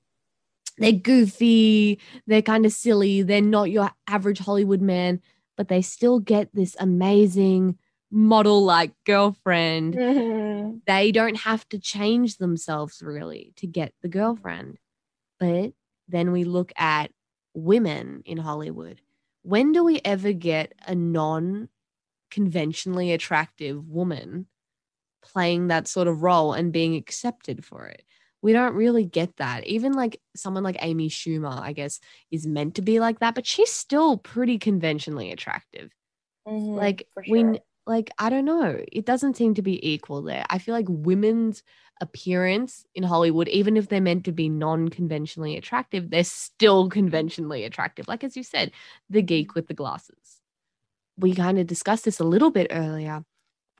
they're 0.79 0.92
goofy, 0.92 2.01
they're 2.27 2.42
kind 2.42 2.64
of 2.64 2.73
silly, 2.73 3.23
they're 3.23 3.42
not 3.42 3.71
your 3.71 3.90
average 4.09 4.38
Hollywood 4.38 4.81
man 4.81 5.21
but 5.56 5.68
they 5.68 5.82
still 5.82 6.18
get 6.18 6.54
this 6.54 6.76
amazing 6.78 7.78
model 8.10 8.62
like 8.62 8.92
girlfriend. 9.04 9.94
Mm-hmm. 9.94 10.78
They 10.86 11.12
don't 11.12 11.36
have 11.38 11.68
to 11.70 11.78
change 11.78 12.36
themselves 12.36 13.02
really 13.02 13.52
to 13.56 13.66
get 13.66 13.94
the 14.02 14.08
girlfriend. 14.08 14.78
But 15.40 15.72
then 16.08 16.30
we 16.30 16.44
look 16.44 16.72
at 16.76 17.10
women 17.54 18.22
in 18.24 18.38
Hollywood. 18.38 19.00
When 19.42 19.72
do 19.72 19.82
we 19.82 20.00
ever 20.04 20.32
get 20.32 20.74
a 20.86 20.94
non 20.94 21.68
conventionally 22.30 23.12
attractive 23.12 23.88
woman 23.88 24.46
playing 25.22 25.68
that 25.68 25.88
sort 25.88 26.08
of 26.08 26.22
role 26.22 26.52
and 26.52 26.72
being 26.72 26.94
accepted 26.96 27.64
for 27.64 27.86
it? 27.86 28.04
We 28.42 28.52
don't 28.52 28.74
really 28.74 29.05
get 29.05 29.37
that. 29.37 29.66
Even 29.66 29.92
like 29.92 30.20
someone 30.35 30.64
like 30.64 30.76
Amy 30.81 31.09
Schumer, 31.09 31.59
I 31.59 31.72
guess, 31.72 32.00
is 32.31 32.46
meant 32.46 32.74
to 32.74 32.83
be 32.83 33.00
like 33.00 33.20
that, 33.20 33.35
but 33.35 33.46
she's 33.46 33.72
still 33.72 34.18
pretty 34.18 34.59
conventionally 34.59 35.31
attractive. 35.31 35.90
Mm-hmm, 36.46 36.74
like 36.74 37.09
sure. 37.14 37.24
when 37.28 37.59
like 37.87 38.11
I 38.18 38.31
don't 38.31 38.44
know, 38.44 38.81
it 38.90 39.07
doesn't 39.07 39.37
seem 39.37 39.55
to 39.55 39.62
be 39.62 39.88
equal 39.88 40.22
there. 40.22 40.44
I 40.50 40.59
feel 40.59 40.74
like 40.74 40.87
women's 40.88 41.62
appearance 42.00 42.85
in 42.96 43.05
Hollywood, 43.05 43.48
even 43.48 43.76
if 43.76 43.88
they're 43.88 44.00
meant 44.00 44.24
to 44.24 44.33
be 44.33 44.48
non-conventionally 44.48 45.57
attractive, 45.57 46.11
they're 46.11 46.24
still 46.24 46.90
conventionally 46.90 47.62
attractive. 47.62 48.09
Like 48.09 48.24
as 48.24 48.37
you 48.37 48.42
said, 48.42 48.72
the 49.09 49.22
geek 49.22 49.55
with 49.55 49.68
the 49.68 49.74
glasses. 49.74 50.40
We 51.16 51.35
kind 51.35 51.61
of 51.61 51.68
discussed 51.68 52.07
this 52.07 52.18
a 52.18 52.24
little 52.24 52.50
bit 52.50 52.68
earlier 52.70 53.22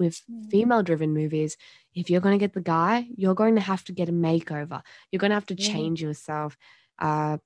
with 0.03 0.21
mm. 0.31 0.51
female 0.51 0.83
driven 0.83 1.15
movies, 1.15 1.57
if 1.95 2.11
you're 2.11 2.21
going 2.21 2.39
to 2.39 2.43
get 2.43 2.53
the 2.53 2.61
guy, 2.61 3.07
you're 3.17 3.35
going 3.35 3.55
to 3.55 3.61
have 3.61 3.85
to 3.85 3.93
get 3.93 4.09
a 4.09 4.13
makeover. 4.13 4.83
You're 5.11 5.21
going 5.21 5.31
to 5.31 5.37
have 5.37 5.47
to 5.47 5.55
change 5.55 6.03
yeah. 6.03 6.09
yourself. 6.09 6.57
Uh, 6.99 7.39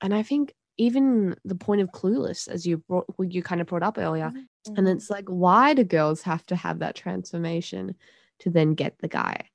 and 0.00 0.14
I 0.14 0.22
think 0.22 0.54
even 0.78 1.36
the 1.44 1.54
point 1.54 1.80
of 1.80 1.90
clueless, 1.92 2.48
as 2.48 2.66
you 2.66 2.78
brought, 2.78 3.06
you 3.18 3.42
kind 3.42 3.60
of 3.60 3.66
brought 3.66 3.82
up 3.82 3.98
earlier, 3.98 4.30
mm-hmm. 4.30 4.74
and 4.76 4.88
it's 4.88 5.10
like, 5.10 5.28
why 5.28 5.74
do 5.74 5.84
girls 5.84 6.22
have 6.22 6.44
to 6.46 6.56
have 6.56 6.80
that 6.80 6.96
transformation 6.96 7.94
to 8.40 8.50
then 8.50 8.74
get 8.74 8.98
the 8.98 9.08
guy? 9.08 9.48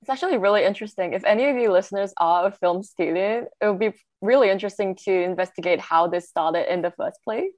It's 0.00 0.10
actually 0.10 0.36
really 0.36 0.64
interesting. 0.64 1.14
If 1.14 1.24
any 1.24 1.48
of 1.48 1.56
you 1.56 1.72
listeners 1.72 2.12
are 2.18 2.46
a 2.46 2.50
film 2.50 2.82
student, 2.82 3.48
it 3.60 3.66
would 3.66 3.78
be 3.78 3.92
really 4.20 4.50
interesting 4.50 4.96
to 5.04 5.12
investigate 5.12 5.80
how 5.80 6.08
this 6.08 6.28
started 6.28 6.70
in 6.70 6.82
the 6.82 6.90
first 6.90 7.18
place 7.24 7.52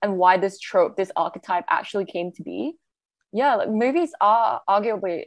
and 0.00 0.16
why 0.16 0.38
this 0.38 0.58
trope, 0.58 0.96
this 0.96 1.10
archetype 1.16 1.64
actually 1.68 2.04
came 2.04 2.32
to 2.32 2.42
be. 2.42 2.74
Yeah, 3.34 3.56
like 3.56 3.68
movies 3.68 4.12
are 4.20 4.62
arguably, 4.68 5.24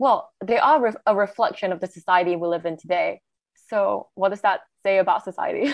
well, 0.00 0.32
they 0.44 0.58
are 0.58 0.82
re- 0.82 0.92
a 1.06 1.14
reflection 1.14 1.70
of 1.70 1.78
the 1.78 1.86
society 1.86 2.34
we 2.34 2.48
live 2.48 2.66
in 2.66 2.76
today. 2.76 3.20
So, 3.68 4.08
what 4.16 4.30
does 4.30 4.40
that 4.40 4.62
say 4.82 4.98
about 4.98 5.22
society? 5.22 5.72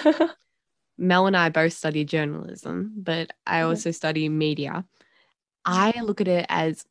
Mel 0.99 1.27
and 1.27 1.35
I 1.35 1.49
both 1.49 1.73
study 1.73 2.05
journalism, 2.05 2.93
but 2.99 3.33
I 3.47 3.61
mm-hmm. 3.61 3.71
also 3.71 3.91
study 3.93 4.29
media. 4.29 4.85
I 5.65 5.95
look 6.03 6.21
at 6.21 6.29
it 6.29 6.45
as, 6.51 6.85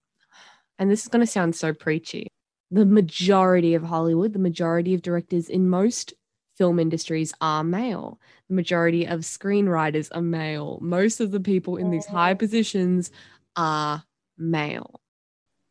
and 0.80 0.90
this 0.90 1.04
is 1.04 1.08
going 1.08 1.24
to 1.24 1.32
sound 1.32 1.56
so 1.56 1.72
preachy, 1.72 2.30
the 2.72 2.86
majority 2.86 3.76
of 3.76 3.84
Hollywood, 3.84 4.34
the 4.34 4.40
majority 4.40 4.96
of 4.96 5.04
directors 5.04 5.50
in 5.50 5.70
most 5.70 6.16
film 6.58 6.80
industries 6.80 7.32
are 7.42 7.64
male. 7.64 8.20
The 8.50 8.56
majority 8.56 9.06
of 9.06 9.20
screenwriters 9.20 10.10
are 10.12 10.22
male. 10.22 10.80
Most 10.82 11.20
of 11.20 11.30
the 11.30 11.40
people 11.40 11.78
in 11.78 11.92
these 11.92 12.08
high 12.08 12.32
oh. 12.32 12.36
positions 12.36 13.12
are 13.56 14.04
male. 14.38 15.00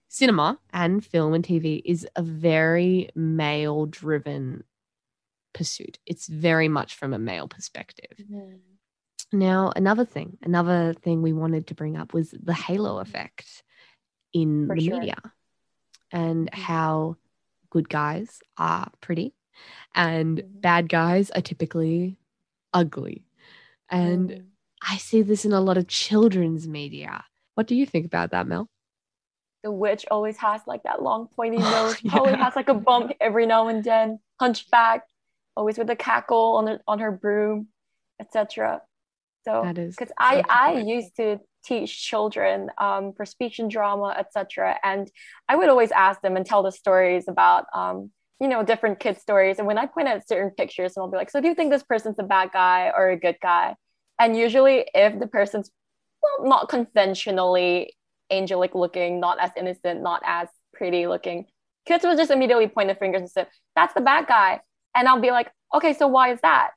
Cinema 0.09 0.59
and 0.73 1.05
film 1.05 1.33
and 1.33 1.45
TV 1.45 1.81
is 1.85 2.07
a 2.17 2.23
very 2.23 3.09
male 3.15 3.87
driven 3.87 4.65
pursuit. 5.55 5.99
It's 6.07 6.27
very 6.27 6.69
much 6.69 6.95
from 6.95 7.15
a 7.15 7.19
male 7.19 7.49
perspective. 7.49 8.19
Mm. 8.31 8.59
Now, 9.33 9.73
another 9.75 10.05
thing, 10.05 10.37
another 10.43 10.93
thing 10.93 11.23
we 11.23 11.33
wanted 11.33 11.69
to 11.69 11.75
bring 11.75 11.97
up 11.97 12.13
was 12.13 12.33
the 12.33 12.53
halo 12.53 12.99
effect 12.99 13.63
in 14.35 14.67
For 14.67 14.77
the 14.77 14.83
sure. 14.83 14.99
media 14.99 15.17
and 16.11 16.51
mm-hmm. 16.51 16.61
how 16.61 17.17
good 17.71 17.89
guys 17.89 18.41
are 18.59 18.91
pretty 19.01 19.35
and 19.95 20.39
mm-hmm. 20.39 20.61
bad 20.61 20.89
guys 20.89 21.31
are 21.31 21.41
typically 21.41 22.19
ugly. 22.73 23.25
And 23.89 24.31
mm. 24.31 24.45
I 24.87 24.97
see 24.99 25.23
this 25.23 25.45
in 25.45 25.53
a 25.53 25.61
lot 25.61 25.79
of 25.79 25.89
children's 25.89 26.67
media. 26.67 27.25
What 27.55 27.67
do 27.67 27.75
you 27.75 27.87
think 27.87 28.07
about 28.07 28.31
that, 28.31 28.47
Mel? 28.47 28.69
The 29.63 29.71
witch 29.71 30.05
always 30.11 30.37
has 30.39 30.63
like 30.67 30.83
that 30.85 31.03
long 31.03 31.29
pointy 31.37 31.59
nose, 31.59 31.97
yeah. 32.03 32.17
always 32.17 32.35
has 32.37 32.57
like 32.57 32.69
a 32.69 32.75
bump 32.75 33.13
every 33.21 33.47
now 33.47 33.69
and 33.69 33.85
then, 33.85 34.19
hunchback, 34.41 35.03
always 35.57 35.79
with 35.79 35.91
a 35.91 35.97
cackle 35.97 36.57
on 36.57 36.67
her, 36.67 36.81
on 36.89 36.99
her 36.99 37.13
broom, 37.13 37.69
etc. 38.21 38.83
So 39.45 39.63
that 39.65 39.79
is 39.79 39.97
because 39.97 40.13
I 40.19 40.43
I 40.49 40.81
used 40.81 41.17
to 41.17 41.41
teach 41.65 42.03
children 42.03 42.71
um, 42.79 43.13
for 43.13 43.25
speech 43.25 43.59
and 43.59 43.71
drama, 43.71 44.15
etc. 44.19 44.79
And 44.83 45.11
I 45.49 45.57
would 45.57 45.69
always 45.69 45.91
ask 45.91 46.21
them 46.21 46.37
and 46.37 46.47
tell 46.47 46.63
the 46.63 46.73
stories 46.73 47.27
about 47.29 47.67
um, 47.75 48.11
you 48.41 48.49
know 48.49 48.63
different 48.63 49.01
kid 49.01 49.19
stories. 49.21 49.59
And 49.59 49.67
when 49.67 49.79
I 49.79 49.87
point 49.87 50.09
at 50.09 50.27
certain 50.29 50.51
pictures, 50.51 50.97
and 50.97 51.03
I'll 51.03 51.11
be 51.11 51.17
like, 51.17 51.31
"So 51.31 51.41
do 51.41 51.49
you 51.49 51.55
think 51.55 51.71
this 51.71 51.83
person's 51.83 52.19
a 52.19 52.25
bad 52.25 52.51
guy 52.53 52.93
or 52.97 53.11
a 53.11 53.17
good 53.17 53.37
guy?" 53.43 53.75
And 54.19 54.37
usually, 54.37 54.89
if 54.95 55.19
the 55.19 55.27
person's 55.27 55.71
well, 56.23 56.49
not 56.49 56.69
conventionally 56.69 57.95
angelic 58.31 58.75
looking, 58.75 59.21
not 59.21 59.39
as 59.41 59.51
innocent, 59.57 60.03
not 60.03 60.23
as 60.25 60.49
pretty 60.73 61.07
looking, 61.07 61.47
kids 61.87 62.05
will 62.05 62.17
just 62.17 62.31
immediately 62.31 62.69
point 62.69 62.89
the 62.89 62.95
fingers 62.95 63.21
and 63.21 63.31
say, 63.31 63.47
"That's 63.77 63.95
the 63.95 64.01
bad 64.01 64.27
guy." 64.27 64.61
And 64.95 65.09
I'll 65.09 65.21
be 65.21 65.31
like, 65.31 65.51
"Okay, 65.75 65.93
so 65.95 66.07
why 66.09 66.33
is 66.33 66.41
that?" 66.43 66.71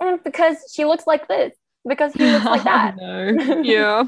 Mm, 0.00 0.22
because 0.24 0.56
she 0.74 0.84
looks 0.84 1.06
like 1.06 1.28
this 1.28 1.54
because 1.86 2.12
he 2.14 2.26
looks 2.26 2.44
like 2.44 2.64
that. 2.72 2.94
yeah. 3.64 4.04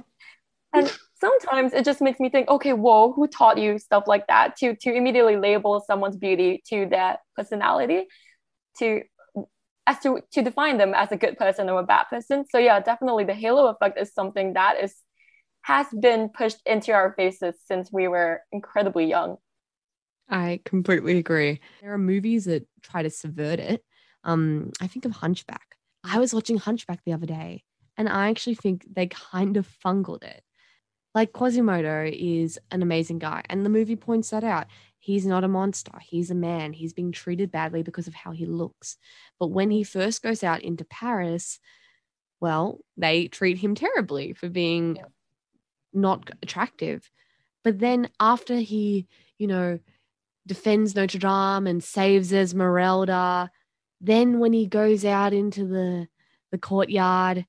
and 0.72 0.92
sometimes 1.20 1.72
it 1.72 1.84
just 1.84 2.00
makes 2.00 2.20
me 2.20 2.28
think, 2.28 2.48
okay, 2.48 2.72
whoa, 2.72 3.12
who 3.12 3.26
taught 3.26 3.58
you 3.58 3.78
stuff 3.78 4.04
like 4.06 4.26
that 4.26 4.56
to 4.58 4.74
to 4.76 4.92
immediately 4.94 5.36
label 5.36 5.82
someone's 5.86 6.16
beauty 6.16 6.62
to 6.68 6.86
their 6.86 7.18
personality, 7.36 8.06
to 8.78 9.02
as 9.86 9.98
to 10.00 10.20
to 10.32 10.42
define 10.42 10.78
them 10.78 10.94
as 10.94 11.12
a 11.12 11.16
good 11.16 11.36
person 11.36 11.68
or 11.68 11.80
a 11.80 11.84
bad 11.84 12.04
person. 12.04 12.44
So 12.48 12.58
yeah, 12.58 12.80
definitely 12.80 13.24
the 13.24 13.34
halo 13.34 13.66
effect 13.66 13.98
is 14.00 14.12
something 14.12 14.54
that 14.54 14.82
is 14.82 14.94
has 15.62 15.86
been 15.98 16.28
pushed 16.28 16.60
into 16.66 16.92
our 16.92 17.14
faces 17.14 17.54
since 17.64 17.90
we 17.92 18.06
were 18.08 18.42
incredibly 18.52 19.06
young. 19.06 19.36
I 20.28 20.60
completely 20.64 21.18
agree. 21.18 21.60
There 21.80 21.92
are 21.92 21.98
movies 21.98 22.46
that 22.46 22.66
try 22.82 23.02
to 23.02 23.10
subvert 23.10 23.60
it. 23.60 23.82
Um, 24.24 24.70
I 24.80 24.86
think 24.86 25.04
of 25.04 25.12
Hunchback. 25.12 25.76
I 26.02 26.18
was 26.18 26.34
watching 26.34 26.58
Hunchback 26.58 27.00
the 27.04 27.12
other 27.12 27.26
day, 27.26 27.62
and 27.96 28.08
I 28.08 28.28
actually 28.28 28.54
think 28.56 28.86
they 28.90 29.06
kind 29.06 29.56
of 29.56 29.66
fungled 29.66 30.22
it. 30.22 30.42
Like 31.14 31.32
Quasimodo 31.32 32.10
is 32.12 32.58
an 32.70 32.82
amazing 32.82 33.18
guy, 33.18 33.42
and 33.48 33.64
the 33.64 33.70
movie 33.70 33.96
points 33.96 34.30
that 34.30 34.44
out. 34.44 34.66
He's 35.04 35.26
not 35.26 35.44
a 35.44 35.48
monster. 35.48 35.92
He's 36.00 36.30
a 36.30 36.34
man. 36.34 36.72
He's 36.72 36.94
being 36.94 37.12
treated 37.12 37.50
badly 37.50 37.82
because 37.82 38.06
of 38.06 38.14
how 38.14 38.30
he 38.32 38.46
looks. 38.46 38.96
But 39.38 39.48
when 39.48 39.70
he 39.70 39.84
first 39.84 40.22
goes 40.22 40.42
out 40.42 40.62
into 40.62 40.84
Paris, 40.84 41.60
well, 42.40 42.78
they 42.96 43.28
treat 43.28 43.58
him 43.58 43.74
terribly 43.74 44.32
for 44.32 44.48
being 44.48 44.98
not 45.92 46.30
attractive. 46.42 47.10
But 47.62 47.80
then 47.80 48.08
after 48.18 48.56
he, 48.56 49.06
you 49.38 49.46
know, 49.46 49.78
defends 50.46 50.94
Notre 50.94 51.18
Dame 51.18 51.66
and 51.66 51.84
saves 51.84 52.32
Esmeralda 52.32 53.50
then 54.04 54.38
when 54.38 54.52
he 54.52 54.66
goes 54.66 55.04
out 55.04 55.32
into 55.32 55.66
the 55.66 56.06
the 56.50 56.58
courtyard, 56.58 57.46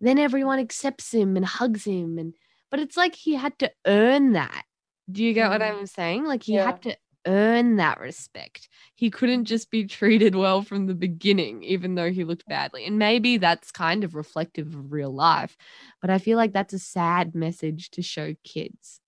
then 0.00 0.18
everyone 0.18 0.58
accepts 0.58 1.12
him 1.12 1.36
and 1.36 1.44
hugs 1.44 1.84
him 1.84 2.18
and 2.18 2.34
but 2.70 2.80
it's 2.80 2.96
like 2.96 3.14
he 3.14 3.34
had 3.34 3.58
to 3.58 3.70
earn 3.86 4.32
that. 4.32 4.64
Do 5.10 5.24
you 5.24 5.32
get 5.32 5.50
what 5.50 5.60
mm. 5.60 5.70
I'm 5.70 5.86
saying? 5.86 6.24
Like 6.24 6.42
he 6.42 6.54
yeah. 6.54 6.66
had 6.66 6.82
to 6.82 6.96
earn 7.26 7.76
that 7.76 8.00
respect. 8.00 8.68
He 8.94 9.10
couldn't 9.10 9.44
just 9.44 9.70
be 9.70 9.86
treated 9.86 10.34
well 10.34 10.62
from 10.62 10.86
the 10.86 10.94
beginning, 10.94 11.62
even 11.62 11.94
though 11.94 12.10
he 12.10 12.24
looked 12.24 12.46
badly. 12.46 12.86
And 12.86 12.98
maybe 12.98 13.36
that's 13.36 13.70
kind 13.72 14.04
of 14.04 14.14
reflective 14.14 14.74
of 14.74 14.92
real 14.92 15.14
life. 15.14 15.56
But 16.00 16.10
I 16.10 16.18
feel 16.18 16.36
like 16.36 16.52
that's 16.52 16.74
a 16.74 16.78
sad 16.78 17.34
message 17.34 17.90
to 17.90 18.02
show 18.02 18.34
kids. 18.44 19.00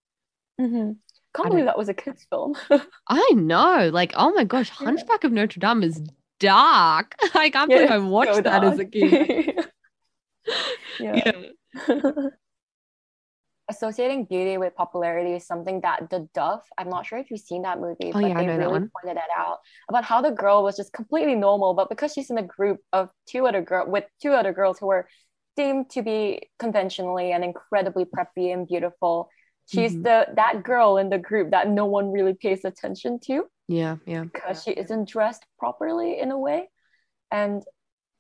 Mm-hmm. 0.61 0.93
Can't 1.35 1.49
believe 1.49 1.65
that 1.65 1.79
was 1.79 1.89
a 1.89 1.95
kids' 1.95 2.27
film. 2.29 2.55
I 3.09 3.29
know. 3.33 3.91
Like, 3.93 4.13
oh 4.17 4.33
my 4.33 4.45
gosh, 4.45 4.69
Hunchback 4.69 5.25
of 5.25 5.33
Notre 5.33 5.61
Dame 5.61 5.83
is 5.83 6.03
dark. 6.39 7.15
I 7.35 7.49
can't 7.49 7.71
yeah, 7.71 7.77
believe 7.79 7.91
I 7.91 7.99
watched 7.99 8.35
so 8.35 8.41
that 8.43 8.65
as 8.65 8.79
a 8.79 8.85
kid. 8.85 9.67
yeah. 11.01 11.47
yeah. 11.89 12.13
Associating 13.73 14.27
beauty 14.27 14.59
with 14.59 14.75
popularity 14.75 15.33
is 15.33 15.47
something 15.47 15.81
that 15.81 16.11
the 16.11 16.29
Duff, 16.35 16.63
I'm 16.77 16.91
not 16.91 17.07
sure 17.07 17.19
if 17.19 17.31
you've 17.31 17.41
seen 17.41 17.63
that 17.63 17.81
movie, 17.81 18.11
oh, 18.11 18.13
but 18.13 18.29
yeah, 18.29 18.39
they 18.39 18.47
really 18.47 18.81
pointed 18.95 19.17
that 19.17 19.31
out 19.37 19.59
about 19.89 20.05
how 20.05 20.21
the 20.21 20.31
girl 20.31 20.63
was 20.63 20.77
just 20.77 20.93
completely 20.93 21.35
normal, 21.35 21.73
but 21.73 21.89
because 21.89 22.13
she's 22.13 22.31
in 22.31 22.37
a 22.37 22.43
group 22.43 22.81
of 22.93 23.09
two 23.27 23.47
other 23.47 23.63
girl 23.63 23.91
with 23.91 24.05
two 24.21 24.33
other 24.33 24.53
girls 24.53 24.79
who 24.79 24.89
were 24.89 25.09
deemed 25.57 25.89
to 25.91 26.03
be 26.03 26.51
conventionally 26.59 27.33
and 27.33 27.43
incredibly 27.45 28.05
preppy 28.05 28.53
and 28.53 28.69
beautiful, 28.69 29.31
she's 29.73 29.93
mm-hmm. 29.93 30.03
the 30.03 30.27
that 30.37 30.63
girl 30.63 30.99
in 30.99 31.09
the 31.09 31.19
group 31.19 31.51
that 31.53 31.69
no 31.69 31.87
one 31.87 32.13
really 32.13 32.35
pays 32.35 32.65
attention 32.65 33.19
to. 33.21 33.45
Yeah, 33.69 33.97
yeah. 34.07 34.25
Because 34.25 34.63
she 34.63 34.73
isn't 34.73 35.09
dressed 35.09 35.45
properly 35.59 36.19
in 36.19 36.31
a 36.31 36.39
way. 36.39 36.69
And 37.31 37.63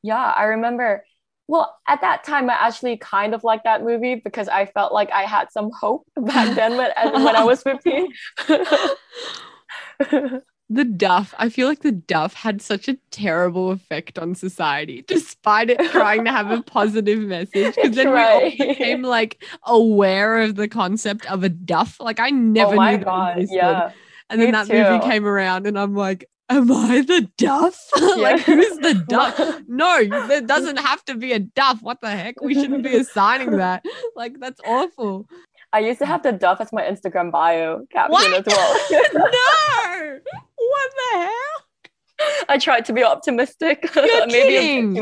yeah, 0.02 0.32
I 0.42 0.44
remember, 0.56 1.04
well, 1.48 1.76
at 1.88 2.00
that 2.00 2.24
time, 2.24 2.48
I 2.48 2.54
actually 2.54 2.96
kind 2.96 3.34
of 3.34 3.44
liked 3.44 3.64
that 3.64 3.82
movie 3.82 4.14
because 4.14 4.48
I 4.48 4.66
felt 4.66 4.92
like 4.92 5.10
I 5.10 5.22
had 5.22 5.50
some 5.50 5.70
hope 5.78 6.06
back 6.16 6.54
then 6.54 6.76
when, 6.76 6.90
when 7.24 7.36
I 7.36 7.44
was 7.44 7.62
15. 7.64 8.08
the 10.70 10.84
duff 10.84 11.34
i 11.38 11.50
feel 11.50 11.68
like 11.68 11.80
the 11.80 11.92
duff 11.92 12.32
had 12.32 12.62
such 12.62 12.88
a 12.88 12.96
terrible 13.10 13.70
effect 13.72 14.18
on 14.18 14.34
society 14.34 15.04
despite 15.06 15.68
it 15.68 15.78
trying 15.90 16.24
to 16.24 16.30
have 16.30 16.50
a 16.50 16.62
positive 16.62 17.18
message 17.18 17.74
because 17.74 17.94
then 17.94 18.08
right. 18.08 18.54
we 18.58 18.64
all 18.64 18.68
became 18.68 19.02
like 19.02 19.44
aware 19.64 20.40
of 20.40 20.54
the 20.54 20.68
concept 20.68 21.30
of 21.30 21.44
a 21.44 21.48
duff 21.50 22.00
like 22.00 22.18
i 22.18 22.28
oh 22.28 22.34
never 22.34 22.72
oh 22.72 22.76
my 22.76 22.96
knew 22.96 23.04
God, 23.04 23.44
yeah 23.50 23.92
and 24.32 24.40
then 24.40 24.48
Me 24.48 24.52
that 24.52 24.66
too. 24.66 24.82
movie 24.82 25.04
came 25.04 25.26
around, 25.26 25.66
and 25.66 25.78
I'm 25.78 25.94
like, 25.94 26.24
am 26.56 26.70
I 26.72 27.00
the 27.00 27.28
duff? 27.38 27.78
like, 28.16 28.40
who's 28.40 28.78
the 28.78 28.94
duff? 29.08 29.60
no, 29.68 30.26
there 30.26 30.40
doesn't 30.40 30.78
have 30.78 31.04
to 31.06 31.14
be 31.14 31.32
a 31.32 31.38
duff. 31.38 31.82
What 31.82 32.00
the 32.00 32.10
heck? 32.10 32.40
We 32.40 32.54
shouldn't 32.54 32.82
be 32.82 32.96
assigning 32.96 33.56
that. 33.58 33.84
Like, 34.14 34.38
that's 34.40 34.60
awful. 34.66 35.26
I 35.72 35.78
used 35.78 35.98
to 36.00 36.06
have 36.06 36.22
the 36.22 36.32
duff 36.32 36.60
as 36.60 36.72
my 36.72 36.82
Instagram 36.82 37.30
bio 37.30 37.86
caption 37.90 38.12
what? 38.12 38.32
as 38.32 38.44
well. 38.46 39.00
no! 39.14 40.18
What 40.56 40.90
the 40.96 41.18
hell? 41.18 42.44
I 42.48 42.58
tried 42.58 42.84
to 42.86 42.92
be 42.92 43.02
optimistic. 43.02 43.88
You're 43.94 44.26
kidding. 44.26 44.94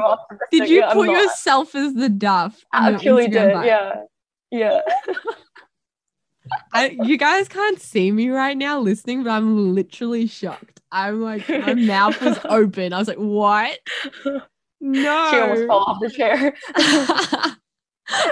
Did 0.51 0.69
you 0.69 0.81
yeah, 0.81 0.93
put 0.93 1.11
yourself 1.11 1.75
as 1.75 1.95
the 1.95 2.09
duff? 2.09 2.65
I 2.73 2.93
actually 2.93 3.29
did. 3.29 3.53
Bio? 3.53 3.65
Yeah. 3.65 3.95
Yeah. 4.51 4.81
I, 6.73 6.97
you 7.05 7.17
guys 7.17 7.49
can't 7.49 7.81
see 7.81 8.13
me 8.13 8.31
right 8.31 8.57
now 8.57 8.81
listening, 8.81 9.25
but 9.25 9.31
I'm 9.31 9.75
literally 9.75 10.27
shocked. 10.27 10.81
I'm 10.93 11.23
like, 11.23 11.49
my 11.49 11.75
mouth 11.75 12.21
was 12.21 12.39
open. 12.45 12.93
I 12.93 12.99
was 12.99 13.09
like, 13.09 13.19
what? 13.19 13.79
No. 14.81 15.29
She 15.31 15.39
almost 15.39 15.67
fell 15.67 15.79
off 15.79 15.99
the 16.01 16.11
chair. 16.11 16.55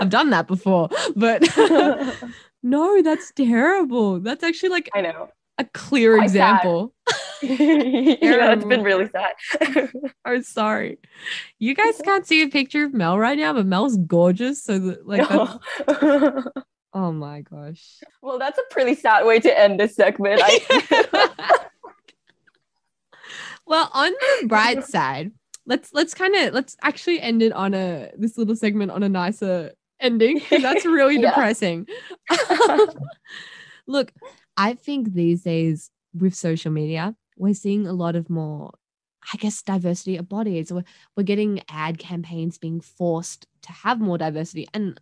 I've 0.00 0.10
done 0.10 0.30
that 0.30 0.48
before, 0.48 0.88
but 1.14 1.42
no, 2.62 3.02
that's 3.02 3.32
terrible. 3.32 4.18
That's 4.18 4.42
actually 4.42 4.70
like 4.70 4.88
I 4.92 5.02
know 5.02 5.28
a 5.58 5.64
clear 5.64 6.16
Quite 6.16 6.24
example. 6.24 6.94
yeah, 7.42 8.52
it's 8.52 8.64
been 8.64 8.82
really 8.82 9.08
sad. 9.08 9.92
I'm 10.24 10.42
sorry. 10.42 10.98
You 11.60 11.74
guys 11.74 12.00
can't 12.04 12.26
see 12.26 12.42
a 12.42 12.48
picture 12.48 12.84
of 12.84 12.94
Mel 12.94 13.18
right 13.18 13.38
now, 13.38 13.52
but 13.52 13.66
Mel's 13.66 13.96
gorgeous. 13.98 14.64
So 14.64 14.78
that, 14.80 15.06
like 15.06 15.28
that's 15.28 16.48
Oh 16.98 17.12
my 17.12 17.42
gosh. 17.42 18.00
Well, 18.22 18.40
that's 18.40 18.58
a 18.58 18.62
pretty 18.70 18.96
sad 18.96 19.24
way 19.24 19.38
to 19.38 19.58
end 19.58 19.78
this 19.78 19.94
segment. 19.94 20.40
I- 20.44 21.40
well, 23.66 23.88
on 23.94 24.10
the 24.10 24.48
bright 24.48 24.84
side, 24.84 25.30
let's 25.64 25.94
let's 25.94 26.14
kind 26.14 26.34
of 26.34 26.52
let's 26.52 26.76
actually 26.82 27.20
end 27.20 27.40
it 27.42 27.52
on 27.52 27.74
a 27.74 28.10
this 28.18 28.36
little 28.36 28.56
segment 28.56 28.90
on 28.90 29.04
a 29.04 29.08
nicer 29.08 29.70
ending 30.00 30.40
that's 30.50 30.84
really 30.84 31.18
depressing. 31.26 31.86
Look, 33.86 34.12
I 34.56 34.74
think 34.74 35.14
these 35.14 35.44
days 35.44 35.90
with 36.12 36.34
social 36.34 36.72
media, 36.72 37.14
we're 37.36 37.54
seeing 37.54 37.86
a 37.86 37.92
lot 37.92 38.16
of 38.16 38.28
more, 38.28 38.72
I 39.32 39.36
guess, 39.36 39.62
diversity 39.62 40.16
of 40.16 40.28
bodies. 40.28 40.72
We're, 40.72 40.84
we're 41.16 41.22
getting 41.22 41.62
ad 41.70 41.98
campaigns 41.98 42.58
being 42.58 42.80
forced 42.80 43.46
to 43.62 43.72
have 43.72 44.00
more 44.00 44.18
diversity. 44.18 44.66
And 44.74 45.00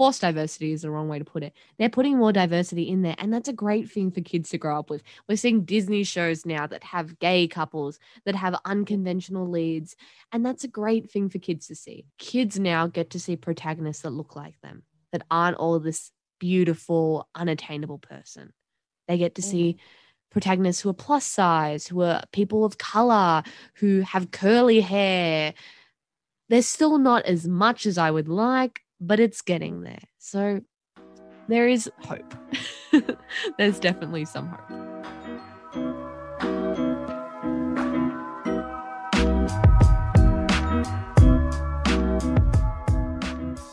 forced 0.00 0.22
diversity 0.22 0.72
is 0.72 0.80
the 0.80 0.90
wrong 0.90 1.08
way 1.08 1.18
to 1.18 1.26
put 1.26 1.42
it. 1.42 1.52
They're 1.78 1.90
putting 1.90 2.16
more 2.16 2.32
diversity 2.32 2.88
in 2.88 3.02
there, 3.02 3.16
and 3.18 3.30
that's 3.30 3.50
a 3.50 3.52
great 3.52 3.90
thing 3.90 4.10
for 4.10 4.22
kids 4.22 4.48
to 4.48 4.56
grow 4.56 4.78
up 4.78 4.88
with. 4.88 5.02
We're 5.28 5.36
seeing 5.36 5.66
Disney 5.66 6.04
shows 6.04 6.46
now 6.46 6.66
that 6.68 6.82
have 6.84 7.18
gay 7.18 7.46
couples, 7.46 7.98
that 8.24 8.34
have 8.34 8.58
unconventional 8.64 9.46
leads, 9.46 9.96
and 10.32 10.42
that's 10.42 10.64
a 10.64 10.68
great 10.68 11.10
thing 11.10 11.28
for 11.28 11.38
kids 11.38 11.66
to 11.66 11.74
see. 11.74 12.06
Kids 12.16 12.58
now 12.58 12.86
get 12.86 13.10
to 13.10 13.20
see 13.20 13.36
protagonists 13.36 14.04
that 14.04 14.12
look 14.12 14.34
like 14.34 14.58
them, 14.62 14.84
that 15.12 15.26
aren't 15.30 15.58
all 15.58 15.78
this 15.78 16.10
beautiful, 16.38 17.28
unattainable 17.34 17.98
person. 17.98 18.54
They 19.06 19.18
get 19.18 19.34
to 19.34 19.42
see 19.42 19.74
mm-hmm. 19.74 20.30
protagonists 20.30 20.80
who 20.80 20.88
are 20.88 20.94
plus 20.94 21.26
size, 21.26 21.86
who 21.86 22.00
are 22.00 22.22
people 22.32 22.64
of 22.64 22.78
color, 22.78 23.42
who 23.74 24.00
have 24.00 24.30
curly 24.30 24.80
hair. 24.80 25.52
There's 26.48 26.66
still 26.66 26.96
not 26.96 27.26
as 27.26 27.46
much 27.46 27.84
as 27.84 27.98
I 27.98 28.10
would 28.10 28.28
like, 28.28 28.80
but 29.00 29.18
it's 29.18 29.40
getting 29.40 29.82
there. 29.82 30.02
So 30.18 30.60
there 31.48 31.68
is 31.68 31.90
hope. 32.00 32.34
There's 33.58 33.80
definitely 33.80 34.24
some 34.24 34.48
hope. 34.48 35.06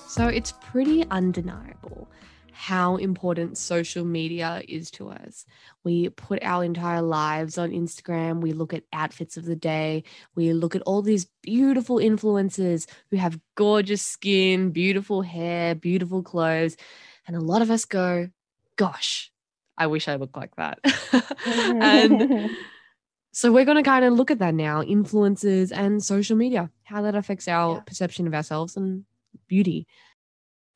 So 0.08 0.28
it's 0.28 0.54
pretty 0.54 1.06
undeniable 1.12 1.77
how 2.58 2.96
important 2.96 3.56
social 3.56 4.04
media 4.04 4.63
is 4.67 4.89
to 4.89 5.10
us. 5.10 5.46
We 5.84 6.10
put 6.10 6.43
our 6.43 6.63
entire 6.63 7.04
lives 7.04 7.60
on 7.60 7.70
Instagram. 7.70 8.41
We 8.41 8.52
look 8.52 8.74
at 8.74 8.84
outfits 8.91 9.38
of 9.38 9.46
the 9.46 9.56
day. 9.56 10.04
We 10.34 10.54
look 10.54 10.76
at 10.76 10.82
all 10.82 11.04
these 11.04 11.28
beautiful 11.43 11.98
influencers 11.98 12.88
who 13.12 13.17
have 13.17 13.39
gorgeous 13.54 14.02
skin, 14.02 14.72
beautiful 14.72 15.22
hair, 15.22 15.76
beautiful 15.76 16.24
clothes. 16.24 16.76
And 17.28 17.36
a 17.36 17.41
lot 17.41 17.62
of 17.62 17.70
us 17.70 17.86
go, 17.86 18.28
gosh, 18.76 19.32
I 19.78 19.86
wish 19.86 20.08
I 20.08 20.15
looked 20.15 20.36
like 20.36 20.56
that. 20.56 20.80
and 21.46 22.50
so 23.34 23.52
we're 23.52 23.65
going 23.65 23.78
to 23.78 23.84
kind 23.84 24.04
of 24.04 24.13
look 24.13 24.32
at 24.32 24.39
that 24.39 24.56
now 24.56 24.82
influences 24.82 25.72
and 25.72 26.04
social 26.04 26.36
media, 26.36 26.72
how 26.86 27.04
that 27.04 27.13
affects 27.13 27.48
our 27.48 27.76
yeah. 27.76 27.82
perception 27.82 28.26
of 28.26 28.34
ourselves 28.34 28.76
and 28.76 29.06
beauty 29.48 29.86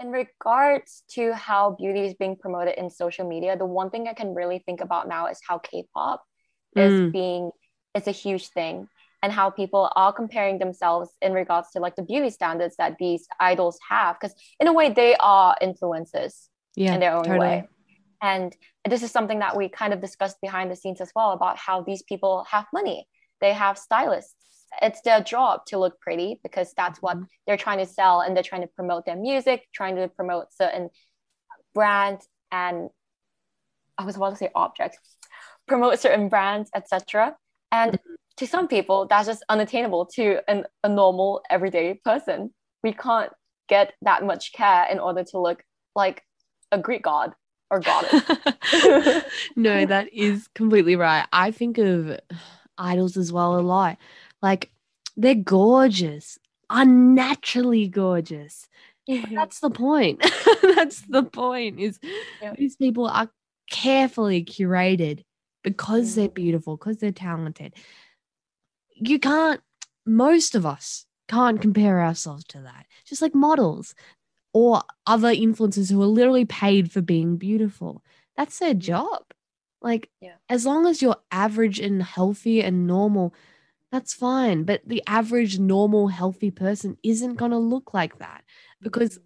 in 0.02 0.12
regards 0.12 1.04
to 1.12 1.34
how 1.34 1.76
beauty 1.80 2.02
is 2.06 2.14
being 2.16 2.36
promoted 2.36 2.76
in 2.76 2.90
social 2.90 3.28
media, 3.28 3.56
the 3.58 3.66
one 3.66 3.90
thing 3.90 4.08
I 4.08 4.14
can 4.14 4.34
really 4.34 4.60
think 4.66 4.82
about 4.82 5.08
now 5.08 5.28
is 5.28 5.40
how 5.48 5.60
K-pop 5.60 6.24
mm. 6.78 6.82
is 6.82 7.12
being 7.12 7.52
it's 7.94 8.08
a 8.08 8.12
huge 8.12 8.48
thing 8.48 8.88
and 9.22 9.32
how 9.32 9.50
people 9.50 9.92
are 9.96 10.14
comparing 10.14 10.58
themselves 10.58 11.10
in 11.22 11.34
regards 11.34 11.70
to 11.72 11.80
like 11.80 11.96
the 11.96 12.04
beauty 12.04 12.30
standards 12.30 12.76
that 12.78 12.96
these 13.00 13.28
idols 13.40 13.78
have 13.88 14.18
because 14.20 14.36
in 14.60 14.68
a 14.68 14.74
way 14.74 14.90
they 14.90 15.16
are 15.20 15.56
influences 15.62 16.50
yeah, 16.76 16.94
in 16.94 17.00
their 17.00 17.14
own 17.14 17.26
totally. 17.26 17.40
way 17.40 17.68
and 18.22 18.56
this 18.90 19.04
is 19.04 19.12
something 19.12 19.40
that 19.40 19.58
we 19.58 19.68
kind 19.68 19.94
of 19.94 20.00
discussed 20.00 20.38
behind 20.42 20.72
the 20.72 20.76
scenes 20.76 21.02
as 21.02 21.12
well 21.16 21.32
about 21.32 21.58
how 21.58 21.82
these 21.82 22.02
people 22.04 22.46
have 22.50 22.66
money 22.74 23.06
they 23.42 23.52
have 23.52 23.78
stylists 23.78 24.61
it's 24.82 25.02
their 25.02 25.22
job 25.22 25.66
to 25.68 25.78
look 25.78 26.00
pretty 26.00 26.40
because 26.44 26.74
that's 26.76 27.02
what 27.02 27.18
mm-hmm. 27.18 27.26
they're 27.46 27.58
trying 27.58 27.80
to 27.80 27.86
sell 27.86 28.22
and 28.22 28.36
they're 28.36 28.44
trying 28.44 28.62
to 28.62 28.68
promote 28.68 29.06
their 29.06 29.16
music 29.18 29.68
trying 29.74 29.96
to 29.96 30.08
promote 30.08 30.54
certain 30.54 30.90
brands 31.74 32.28
and 32.52 32.90
i 33.98 34.06
was 34.06 34.16
about 34.16 34.32
to 34.32 34.36
say 34.38 34.50
objects 34.56 35.18
promote 35.68 36.00
certain 36.00 36.30
brands 36.30 36.70
etc 36.76 37.36
and 37.72 37.94
mm-hmm. 37.94 38.14
to 38.38 38.48
some 38.48 38.68
people 38.68 39.08
that's 39.08 39.28
just 39.28 39.44
unattainable 39.50 40.06
to 40.06 40.40
an, 40.48 40.66
a 40.84 40.90
normal 40.90 41.42
everyday 41.50 41.94
person. 41.94 42.54
We 42.84 42.94
can't 42.94 43.32
get 43.68 43.94
that 44.02 44.26
much 44.26 44.54
care 44.54 44.88
in 44.92 45.00
order 45.00 45.24
to 45.24 45.40
look 45.40 45.64
like 45.96 46.24
a 46.72 46.78
greek 46.78 47.04
god 47.04 47.34
or 47.70 47.80
goddess. 47.80 48.24
No 49.56 49.86
that 49.86 50.14
is 50.14 50.48
completely 50.56 50.96
right. 50.96 51.26
I 51.32 51.52
think 51.52 51.78
of 51.78 52.20
idols 52.78 53.18
as 53.18 53.32
well 53.32 53.60
a 53.60 53.62
lot 53.62 53.98
like 54.42 54.72
they're 55.18 55.36
gorgeous, 55.36 56.38
unnaturally 56.70 57.88
gorgeous. 57.88 58.68
Mm-hmm. 59.10 59.36
that's 59.36 59.60
the 59.60 59.70
point. 59.70 60.22
that's 60.76 61.02
the 61.02 61.24
point 61.24 61.80
is 61.80 62.00
these 62.56 62.76
people 62.76 63.08
are 63.08 63.30
carefully 63.70 64.44
curated 64.46 65.24
because 65.64 66.16
they're 66.16 66.30
beautiful, 66.30 66.78
because 66.78 66.98
they're 66.98 67.12
talented. 67.12 67.74
You 68.96 69.20
can't, 69.20 69.62
most 70.06 70.56
of 70.56 70.66
us 70.66 71.06
can't 71.28 71.62
compare 71.62 72.02
ourselves 72.02 72.44
to 72.46 72.60
that. 72.62 72.86
Just 73.06 73.22
like 73.22 73.34
models 73.34 73.96
or 74.54 74.84
other 75.08 75.34
influencers 75.34 75.92
who 75.92 76.02
are 76.02 76.08
literally 76.08 76.46
paid 76.46 76.92
for 76.92 77.02
being 77.02 77.38
beautiful. 77.38 78.04
That's 78.38 78.60
their 78.60 78.74
job. 78.74 79.24
Like, 79.82 80.10
yeah. 80.20 80.36
as 80.50 80.66
long 80.66 80.86
as 80.86 81.02
you're 81.02 81.18
average 81.32 81.80
and 81.80 82.04
healthy 82.04 82.62
and 82.62 82.86
normal, 82.86 83.34
that's 83.92 84.14
fine. 84.14 84.64
But 84.64 84.82
the 84.86 85.04
average, 85.06 85.60
normal, 85.60 86.08
healthy 86.08 86.50
person 86.52 86.98
isn't 87.04 87.36
going 87.36 87.52
to 87.52 87.58
look 87.58 87.94
like 87.94 88.20
that 88.20 88.44
because, 88.82 89.18
mm. 89.18 89.22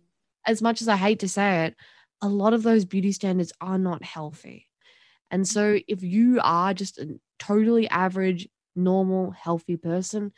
as 0.47 0.61
much 0.61 0.81
as 0.81 0.87
I 0.87 0.95
hate 0.95 1.19
to 1.19 1.29
say 1.29 1.65
it, 1.65 1.75
a 2.21 2.27
lot 2.27 2.53
of 2.53 2.63
those 2.63 2.85
beauty 2.85 3.11
standards 3.11 3.53
are 3.61 3.77
not 3.77 4.03
healthy. 4.03 4.67
And 5.29 5.47
so, 5.47 5.75
mm. 5.75 5.85
if 5.87 6.01
you 6.03 6.39
are 6.43 6.73
just 6.73 6.97
a 6.97 7.19
totally 7.37 7.87
average, 7.89 8.47
normal, 8.75 9.31
healthy 9.31 9.77
person, 9.77 10.31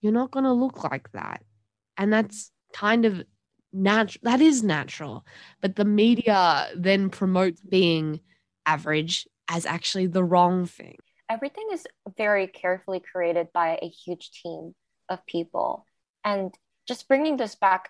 you're 0.00 0.12
not 0.12 0.30
going 0.30 0.44
to 0.44 0.52
look 0.52 0.82
like 0.82 1.10
that. 1.12 1.42
And 1.98 2.12
that's 2.12 2.50
kind 2.72 3.04
of 3.04 3.22
natural. 3.72 4.20
That 4.22 4.40
is 4.40 4.62
natural. 4.62 5.26
But 5.60 5.76
the 5.76 5.84
media 5.84 6.68
then 6.74 7.10
promotes 7.10 7.60
being 7.60 8.20
average 8.64 9.26
as 9.48 9.66
actually 9.66 10.06
the 10.06 10.24
wrong 10.24 10.66
thing 10.66 10.96
everything 11.30 11.68
is 11.72 11.86
very 12.16 12.46
carefully 12.46 13.00
created 13.00 13.48
by 13.52 13.78
a 13.82 13.88
huge 13.88 14.30
team 14.42 14.74
of 15.08 15.24
people 15.26 15.84
and 16.24 16.54
just 16.86 17.08
bringing 17.08 17.36
this 17.36 17.54
back 17.54 17.88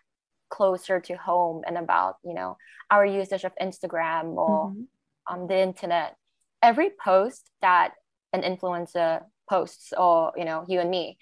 closer 0.51 1.01
to 1.01 1.16
home 1.16 1.62
and 1.66 1.77
about 1.77 2.16
you 2.25 2.35
know 2.35 2.57
our 2.90 3.05
usage 3.05 3.44
of 3.44 3.53
instagram 3.61 4.37
or 4.37 4.68
mm-hmm. 4.68 5.35
um, 5.35 5.49
the 5.49 5.59
internet 5.59 6.14
every 6.62 6.90
post 7.03 7.51
that 7.62 7.92
an 8.33 8.42
influencer 8.42 9.22
posts 9.49 9.92
or 9.96 10.33
you 10.37 10.44
know 10.44 10.64
you 10.68 10.79
and 10.81 10.90
me 10.90 11.18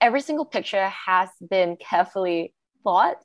every 0.00 0.20
single 0.20 0.44
picture 0.44 0.88
has 0.88 1.28
been 1.50 1.76
carefully 1.90 2.54
thought 2.84 3.16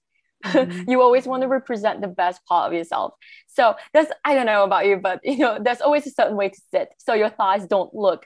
mm-hmm. 0.44 0.84
you 0.90 1.02
always 1.02 1.28
want 1.28 1.44
to 1.44 1.48
represent 1.48 2.02
the 2.02 2.08
best 2.08 2.44
part 2.46 2.68
of 2.68 2.74
yourself 2.74 3.14
so 3.48 3.76
there's 3.94 4.08
i 4.26 4.34
don't 4.34 4.48
know 4.48 4.64
about 4.64 4.88
you 4.88 4.98
but 4.98 5.20
you 5.24 5.38
know 5.38 5.60
there's 5.62 5.82
always 5.82 6.08
a 6.08 6.12
certain 6.12 6.36
way 6.36 6.50
to 6.50 6.62
sit 6.72 6.90
so 6.98 7.14
your 7.14 7.30
thighs 7.30 7.68
don't 7.68 7.94
look 7.94 8.26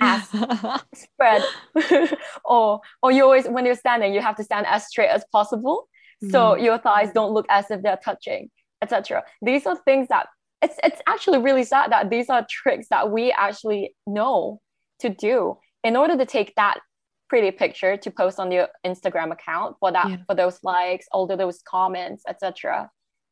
as 0.00 0.28
spread. 0.94 1.42
Or 2.44 2.80
or 3.02 3.12
you 3.12 3.24
always 3.24 3.46
when 3.46 3.64
you're 3.64 3.74
standing 3.74 4.12
you 4.14 4.20
have 4.20 4.36
to 4.36 4.44
stand 4.44 4.66
as 4.66 4.86
straight 4.86 5.08
as 5.08 5.24
possible. 5.32 5.88
So 6.30 6.54
mm. 6.54 6.62
your 6.62 6.78
thighs 6.78 7.10
don't 7.12 7.32
look 7.32 7.46
as 7.48 7.70
if 7.70 7.82
they're 7.82 8.00
touching 8.02 8.50
etc 8.84 9.22
these 9.42 9.66
are 9.66 9.76
things 9.84 10.08
that 10.08 10.26
it's 10.62 10.76
it's 10.82 11.00
actually 11.06 11.38
really 11.38 11.64
sad 11.64 11.90
that 11.90 12.10
these 12.10 12.28
are 12.28 12.46
tricks 12.48 12.86
that 12.90 13.10
we 13.10 13.32
actually 13.32 13.94
know 14.06 14.60
to 15.00 15.08
do 15.08 15.56
in 15.82 15.96
order 15.96 16.16
to 16.16 16.26
take 16.26 16.54
that 16.56 16.78
pretty 17.28 17.50
picture 17.50 17.96
to 17.96 18.10
post 18.10 18.38
on 18.38 18.52
your 18.52 18.68
instagram 18.86 19.32
account 19.32 19.76
for 19.80 19.90
that 19.90 20.08
yeah. 20.08 20.16
for 20.26 20.34
those 20.34 20.58
likes 20.62 21.06
all 21.12 21.26
those 21.26 21.60
comments 21.66 22.22
etc 22.28 22.90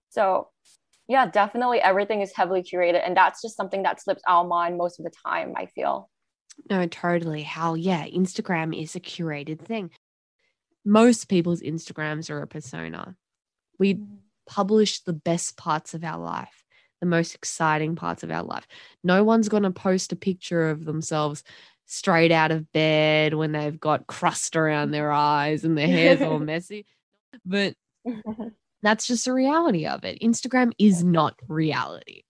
so 0.09 0.49
yeah 1.09 1.27
definitely 1.27 1.81
everything 1.81 2.21
is 2.23 2.33
heavily 2.35 2.63
curated 2.63 3.03
and 3.07 3.17
that's 3.17 3.43
just 3.43 3.57
something 3.57 3.83
that 3.83 4.01
slips 4.01 4.23
our 4.27 4.45
mind 4.45 4.79
most 4.79 4.99
of 4.99 5.05
the 5.05 5.13
time 5.27 5.53
i 5.57 5.67
feel 5.67 6.09
no, 6.71 6.87
totally. 6.87 7.43
How, 7.43 7.75
yeah, 7.75 8.07
Instagram 8.07 8.81
is 8.81 8.95
a 8.95 9.01
curated 9.01 9.61
thing. 9.61 9.91
Most 10.85 11.29
people's 11.29 11.63
Instagrams 11.63 12.31
are 12.31 12.43
a 12.43 12.47
persona. 12.47 13.17
We 13.79 13.95
mm. 13.95 14.07
publish 14.47 15.01
the 15.01 15.13
best 15.13 15.57
parts 15.57 15.95
of 15.95 16.05
our 16.05 16.19
life, 16.19 16.65
the 17.01 17.07
most 17.07 17.35
exciting 17.35 17.97
parts 17.97 18.23
of 18.23 18.31
our 18.31 18.43
life. 18.43 18.67
No 19.05 19.25
one's 19.25 19.49
going 19.49 19.63
to 19.63 19.71
post 19.71 20.13
a 20.13 20.17
picture 20.17 20.71
of 20.71 20.85
themselves 20.85 21.43
straight 21.87 22.33
out 22.33 22.51
of 22.51 22.73
bed 22.73 23.35
when 23.35 23.53
they've 23.53 23.79
got 23.79 24.07
crust 24.07 24.57
around 24.57 24.91
their 24.91 25.13
eyes 25.13 25.65
and 25.65 25.77
their 25.77 25.87
hair's 25.87 26.23
all 26.23 26.39
messy. 26.39 26.87
But 27.45 27.75
that's 28.83 29.07
just 29.07 29.25
the 29.25 29.33
reality 29.33 29.87
of 29.87 30.05
it. 30.05 30.21
Instagram 30.21 30.73
is 30.79 31.05
not 31.05 31.39
reality. 31.49 32.23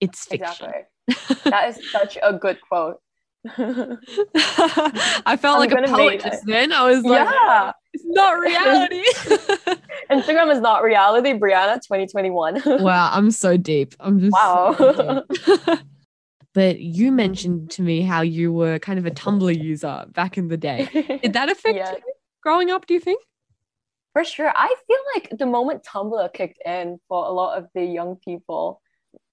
It's 0.00 0.24
fiction. 0.24 0.72
Exactly. 1.08 1.44
that 1.50 1.68
is 1.70 1.90
such 1.90 2.18
a 2.22 2.32
good 2.32 2.60
quote. 2.60 3.00
I 3.56 5.36
felt 5.40 5.60
I'm 5.60 5.70
like 5.70 5.72
a 5.72 5.88
poet 5.88 6.20
just 6.20 6.44
then. 6.44 6.72
I 6.72 6.84
was 6.90 7.02
like, 7.04 7.26
yeah. 7.26 7.72
it's 7.94 8.04
not 8.06 8.32
reality. 8.38 9.02
Instagram 10.10 10.52
is 10.52 10.60
not 10.60 10.82
reality, 10.82 11.32
Breanna 11.32 11.76
2021. 11.76 12.82
wow, 12.82 13.10
I'm 13.12 13.30
so 13.30 13.56
deep. 13.56 13.94
I'm 13.98 14.20
just 14.20 14.32
Wow. 14.32 15.24
but 16.52 16.80
you 16.80 17.10
mentioned 17.12 17.70
to 17.72 17.82
me 17.82 18.02
how 18.02 18.20
you 18.20 18.52
were 18.52 18.78
kind 18.78 18.98
of 18.98 19.06
a 19.06 19.10
Tumblr 19.10 19.62
user 19.62 20.04
back 20.08 20.36
in 20.36 20.48
the 20.48 20.58
day. 20.58 20.88
Did 21.22 21.32
that 21.32 21.50
affect 21.50 21.76
yeah. 21.76 21.92
you 21.92 21.98
growing 22.42 22.70
up, 22.70 22.86
do 22.86 22.92
you 22.92 23.00
think? 23.00 23.22
For 24.12 24.24
sure. 24.24 24.52
I 24.54 24.74
feel 24.86 24.98
like 25.14 25.38
the 25.38 25.46
moment 25.46 25.84
Tumblr 25.84 26.32
kicked 26.34 26.60
in 26.66 26.98
for 27.08 27.24
a 27.24 27.30
lot 27.30 27.56
of 27.56 27.68
the 27.74 27.84
young 27.84 28.16
people, 28.16 28.82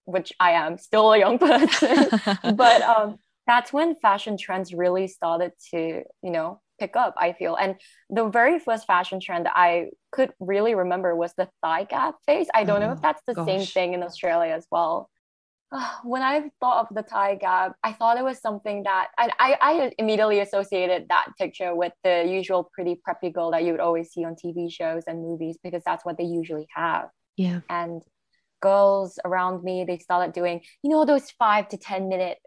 which 0.06 0.32
I 0.40 0.52
am 0.52 0.78
still 0.78 1.12
a 1.12 1.18
young 1.20 1.40
person, 1.40 2.08
but 2.56 2.82
um 2.84 3.20
that's 3.48 3.74
when 3.74 3.96
fashion 3.96 4.38
trends 4.38 4.74
really 4.74 5.08
started 5.08 5.54
to, 5.72 6.04
you 6.22 6.32
know, 6.32 6.62
pick 6.80 6.96
up, 6.96 7.16
I 7.18 7.34
feel. 7.34 7.56
And 7.56 7.76
the 8.10 8.28
very 8.28 8.60
first 8.60 8.86
fashion 8.86 9.20
trend 9.20 9.48
I 9.50 9.88
could 10.12 10.32
really 10.40 10.76
remember 10.76 11.16
was 11.16 11.34
the 11.38 11.50
thigh 11.64 11.86
gap 11.86 12.16
phase. 12.26 12.48
I 12.54 12.66
don't 12.66 12.84
oh, 12.84 12.88
know 12.88 12.92
if 12.92 13.00
oh, 13.00 13.02
that's 13.02 13.22
the 13.26 13.34
gosh. 13.34 13.48
same 13.48 13.66
thing 13.66 13.94
in 13.94 14.04
Australia 14.04 14.54
as 14.54 14.68
well. 14.70 15.10
Ah, 15.72 16.00
when 16.04 16.22
I 16.22 16.50
thought 16.62 16.88
of 16.88 16.96
the 16.96 17.04
thigh 17.04 17.36
gap, 17.36 17.76
I 17.84 17.92
thought 17.92 18.18
it 18.18 18.24
was 18.24 18.40
something 18.40 18.84
that 18.84 19.08
I, 19.18 19.32
I, 19.38 19.58
I 19.62 19.92
immediately 19.98 20.40
associated 20.40 21.08
that 21.10 21.28
picture 21.38 21.76
with 21.76 21.92
the 22.04 22.26
usual 22.26 22.70
pretty 22.74 23.00
preppy 23.08 23.34
girl 23.34 23.52
that 23.52 23.64
you 23.64 23.72
would 23.72 23.82
always 23.82 24.12
see 24.12 24.24
on 24.24 24.36
TV 24.36 24.72
shows 24.72 25.04
and 25.08 25.22
movies 25.22 25.58
because 25.62 25.84
that's 25.86 26.06
what 26.06 26.18
they 26.18 26.24
usually 26.24 26.68
have. 26.74 27.10
Yeah. 27.36 27.62
And 27.70 28.02
girls 28.62 29.20
around 29.26 29.64
me, 29.64 29.84
they 29.86 29.98
started 29.98 30.34
doing, 30.34 30.62
you 30.84 30.90
know, 30.90 31.04
those 31.04 31.32
five 31.32 31.68
to 31.70 31.78
10 31.78 32.08
minute 32.08 32.38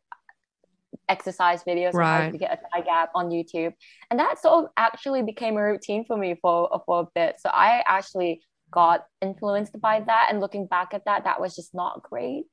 exercise 1.09 1.63
videos 1.65 1.93
right. 1.93 2.25
how 2.25 2.31
to 2.31 2.39
get 2.39 2.53
a 2.53 2.57
thigh 2.57 2.85
gap 2.85 3.11
on 3.15 3.31
YouTube. 3.31 3.73
And 4.11 4.19
that 4.21 4.41
sort 4.41 4.65
of 4.65 4.71
actually 4.77 5.23
became 5.23 5.57
a 5.57 5.63
routine 5.63 6.05
for 6.05 6.17
me 6.17 6.37
for, 6.41 6.83
for 6.87 7.01
a 7.01 7.07
bit. 7.15 7.37
So 7.41 7.51
I 7.51 7.83
actually 7.87 8.43
got 8.71 9.05
influenced 9.21 9.81
by 9.81 10.01
that. 10.01 10.29
And 10.31 10.41
looking 10.41 10.67
back 10.67 10.95
at 10.95 11.05
that, 11.07 11.25
that 11.25 11.41
was 11.41 11.55
just 11.55 11.75
not 11.75 12.03
great 12.03 12.45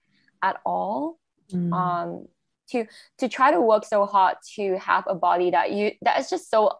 at 0.41 0.57
all. 0.65 1.19
Mm. 1.51 1.73
Um, 1.73 2.27
to 2.69 2.85
to 3.17 3.29
try 3.29 3.51
to 3.51 3.61
work 3.61 3.85
so 3.85 4.05
hard 4.05 4.35
to 4.55 4.77
have 4.77 5.05
a 5.07 5.15
body 5.15 5.51
that 5.51 5.71
you 5.71 5.91
that 6.01 6.19
is 6.19 6.29
just 6.29 6.49
so 6.49 6.71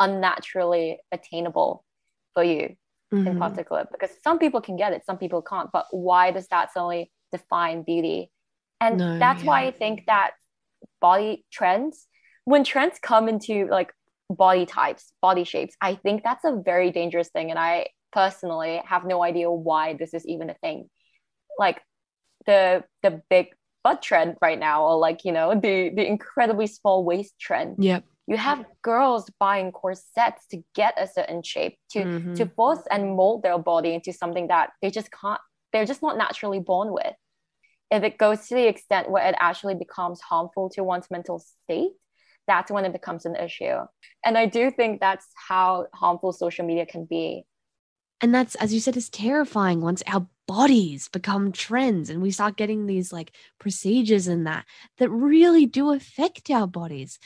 unnaturally 0.00 0.98
attainable 1.12 1.84
for 2.32 2.42
you 2.42 2.76
mm-hmm. 3.12 3.26
in 3.26 3.38
particular 3.38 3.86
because 3.92 4.10
some 4.22 4.38
people 4.38 4.60
can 4.60 4.76
get 4.76 4.92
it 4.92 5.04
some 5.06 5.18
people 5.18 5.42
can't 5.42 5.70
but 5.72 5.86
why 5.90 6.30
does 6.30 6.46
that 6.48 6.72
suddenly 6.72 7.10
define 7.32 7.82
beauty 7.82 8.30
and 8.80 8.98
no, 8.98 9.18
that's 9.18 9.42
yeah. 9.42 9.46
why 9.46 9.64
i 9.64 9.70
think 9.70 10.04
that 10.06 10.32
body 11.08 11.44
trends. 11.52 12.06
When 12.44 12.64
trends 12.64 12.98
come 13.10 13.28
into 13.28 13.66
like 13.78 13.92
body 14.30 14.64
types 14.64 15.12
body 15.20 15.44
shapes 15.44 15.74
i 15.82 15.94
think 15.94 16.22
that's 16.24 16.46
a 16.46 16.52
very 16.64 16.90
dangerous 16.90 17.28
thing 17.28 17.50
and 17.50 17.58
i 17.58 17.86
personally 18.14 18.80
have 18.86 19.04
no 19.04 19.22
idea 19.22 19.50
why 19.50 19.94
this 19.94 20.14
is 20.14 20.24
even 20.26 20.48
a 20.48 20.54
thing. 20.54 20.88
Like 21.58 21.82
the 22.46 22.84
the 23.02 23.20
big 23.28 23.48
butt 23.82 24.00
trend 24.00 24.36
right 24.40 24.58
now 24.58 24.86
or 24.86 24.96
like 24.96 25.24
you 25.24 25.32
know 25.32 25.54
the 25.54 25.90
the 25.90 26.06
incredibly 26.06 26.66
small 26.66 27.04
waist 27.04 27.34
trend. 27.38 27.76
Yep. 27.78 28.04
You 28.26 28.38
have 28.38 28.64
girls 28.80 29.30
buying 29.38 29.70
corsets 29.72 30.46
to 30.50 30.62
get 30.74 30.94
a 30.96 31.06
certain 31.06 31.42
shape 31.42 31.76
to 31.90 31.98
mm-hmm. 31.98 32.34
to 32.34 32.46
force 32.46 32.84
and 32.90 33.16
mold 33.16 33.42
their 33.42 33.58
body 33.58 33.92
into 33.92 34.12
something 34.12 34.48
that 34.48 34.70
they 34.80 34.90
just 34.90 35.10
can't 35.10 35.40
they're 35.72 35.84
just 35.84 36.02
not 36.02 36.16
naturally 36.16 36.60
born 36.60 36.92
with 36.92 37.14
if 37.90 38.02
it 38.02 38.18
goes 38.18 38.48
to 38.48 38.54
the 38.54 38.66
extent 38.66 39.10
where 39.10 39.26
it 39.26 39.36
actually 39.38 39.74
becomes 39.74 40.20
harmful 40.20 40.70
to 40.70 40.82
one's 40.82 41.10
mental 41.10 41.38
state 41.38 41.92
that's 42.46 42.70
when 42.70 42.84
it 42.84 42.92
becomes 42.92 43.24
an 43.26 43.36
issue. 43.36 43.76
And 44.24 44.38
i 44.38 44.46
do 44.46 44.70
think 44.70 45.00
that's 45.00 45.26
how 45.48 45.86
harmful 45.94 46.32
social 46.32 46.64
media 46.66 46.86
can 46.86 47.04
be. 47.04 47.44
And 48.20 48.34
that's 48.34 48.54
as 48.56 48.72
you 48.72 48.80
said 48.80 48.96
is 48.96 49.10
terrifying 49.10 49.80
once 49.80 50.02
our 50.06 50.26
bodies 50.46 51.08
become 51.08 51.52
trends 51.52 52.10
and 52.10 52.20
we 52.20 52.30
start 52.30 52.56
getting 52.56 52.86
these 52.86 53.12
like 53.12 53.32
procedures 53.58 54.26
and 54.26 54.46
that 54.46 54.66
that 54.98 55.10
really 55.10 55.66
do 55.66 55.92
affect 55.92 56.50
our 56.50 56.66
bodies. 56.66 57.18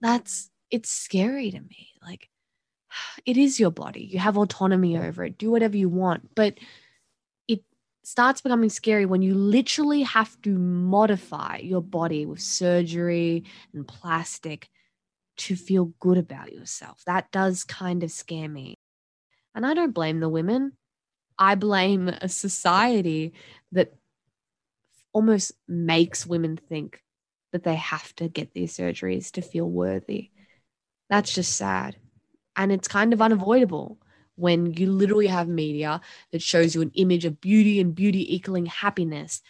That's 0.00 0.50
it's 0.70 0.90
scary 0.90 1.50
to 1.50 1.60
me. 1.60 1.90
Like 2.02 2.28
it 3.26 3.36
is 3.36 3.60
your 3.60 3.70
body. 3.70 4.08
You 4.12 4.18
have 4.18 4.36
autonomy 4.36 4.98
over 4.98 5.24
it. 5.24 5.38
Do 5.38 5.50
whatever 5.50 5.76
you 5.76 5.88
want. 5.88 6.34
But 6.34 6.58
starts 8.06 8.40
becoming 8.40 8.70
scary 8.70 9.06
when 9.06 9.22
you 9.22 9.34
literally 9.34 10.02
have 10.02 10.40
to 10.42 10.50
modify 10.50 11.58
your 11.58 11.82
body 11.82 12.26
with 12.26 12.40
surgery 12.40 13.44
and 13.72 13.86
plastic 13.86 14.68
to 15.36 15.56
feel 15.56 15.86
good 16.00 16.18
about 16.18 16.52
yourself 16.52 17.02
that 17.06 17.30
does 17.32 17.64
kind 17.64 18.02
of 18.02 18.10
scare 18.10 18.48
me 18.48 18.74
and 19.54 19.66
i 19.66 19.74
don't 19.74 19.92
blame 19.92 20.20
the 20.20 20.28
women 20.28 20.72
I 21.38 21.54
blame 21.54 22.08
a 22.08 22.28
society 22.28 23.32
that 23.72 23.94
almost 25.12 25.52
makes 25.68 26.26
women 26.26 26.56
think 26.56 27.02
that 27.52 27.64
they 27.64 27.76
have 27.76 28.14
to 28.16 28.28
get 28.28 28.52
these 28.52 28.76
surgeries 28.76 29.30
to 29.32 29.42
feel 29.42 29.68
worthy. 29.68 30.30
That's 31.08 31.32
just 31.32 31.56
sad. 31.56 31.96
And 32.56 32.72
it's 32.72 32.88
kind 32.88 33.12
of 33.12 33.22
unavoidable 33.22 33.98
when 34.36 34.72
you 34.74 34.90
literally 34.90 35.26
have 35.26 35.48
media 35.48 36.00
that 36.32 36.42
shows 36.42 36.74
you 36.74 36.82
an 36.82 36.92
image 36.94 37.24
of 37.24 37.40
beauty 37.40 37.80
and 37.80 37.94
beauty 37.94 38.34
equaling 38.34 38.66
happiness. 38.66 39.40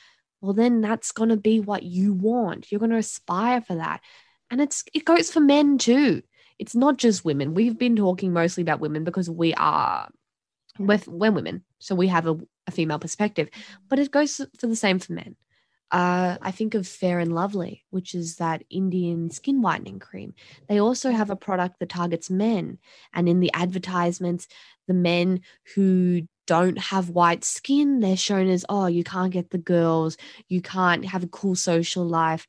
Well, 0.41 0.53
then 0.53 0.81
that's 0.81 1.13
going 1.13 1.31
to 1.31 1.37
be 1.37 1.61
what 1.61 1.83
you 1.83 2.13
want. 2.13 2.71
You're 2.71 2.79
going 2.79 2.91
to 2.91 2.99
aspire 2.99 3.63
for 3.63 3.77
that. 3.77 4.01
And 4.51 4.61
it's 4.61 4.85
it 4.93 5.05
goes 5.05 5.31
for 5.31 5.41
men 5.41 5.79
too. 5.79 6.23
It's 6.59 6.75
not 6.75 6.99
just 6.99 7.25
women. 7.25 7.55
We've 7.55 7.79
been 7.79 7.97
talking 7.97 8.33
mostly 8.33 8.63
about 8.63 8.81
women 8.81 9.05
because 9.05 9.29
we 9.29 9.55
are 9.55 10.11
with 10.79 11.09
we're 11.09 11.31
women, 11.31 11.65
so 11.79 11.95
we 11.95 12.09
have 12.09 12.27
a, 12.27 12.37
a 12.67 12.71
female 12.71 12.99
perspective, 12.99 13.49
but 13.89 13.99
it 13.99 14.11
goes 14.11 14.41
for 14.59 14.67
the 14.67 14.77
same 14.77 14.99
for 14.99 15.13
men. 15.13 15.37
Uh, 15.95 16.39
I 16.43 16.51
think 16.51 16.75
of 16.75 16.89
Fair 16.89 17.21
and 17.21 17.33
Lovely, 17.33 17.85
which 17.91 18.17
is 18.17 18.35
that 18.37 18.65
Indian 18.69 19.31
skin 19.31 19.63
whitening 19.63 20.01
cream. 20.01 20.35
They 20.69 20.81
also 20.81 21.13
have 21.13 21.31
a 21.31 21.37
product 21.37 21.79
that 21.79 21.89
targets 21.89 22.29
men. 22.29 22.79
And 23.13 23.29
in 23.29 23.39
the 23.39 23.53
advertisements, 23.55 24.49
the 24.89 24.95
men 24.95 25.43
who 25.77 26.23
don't 26.49 26.79
have 26.79 27.11
white 27.11 27.45
skin, 27.45 28.01
they're 28.01 28.17
shown 28.17 28.49
as, 28.49 28.65
oh, 28.69 28.87
you 28.87 29.05
can't 29.05 29.33
get 29.33 29.51
the 29.51 29.59
girls, 29.59 30.17
you 30.49 30.61
can't 30.61 31.05
have 31.05 31.23
a 31.23 31.29
cool 31.29 31.55
social 31.55 32.05
life. 32.05 32.49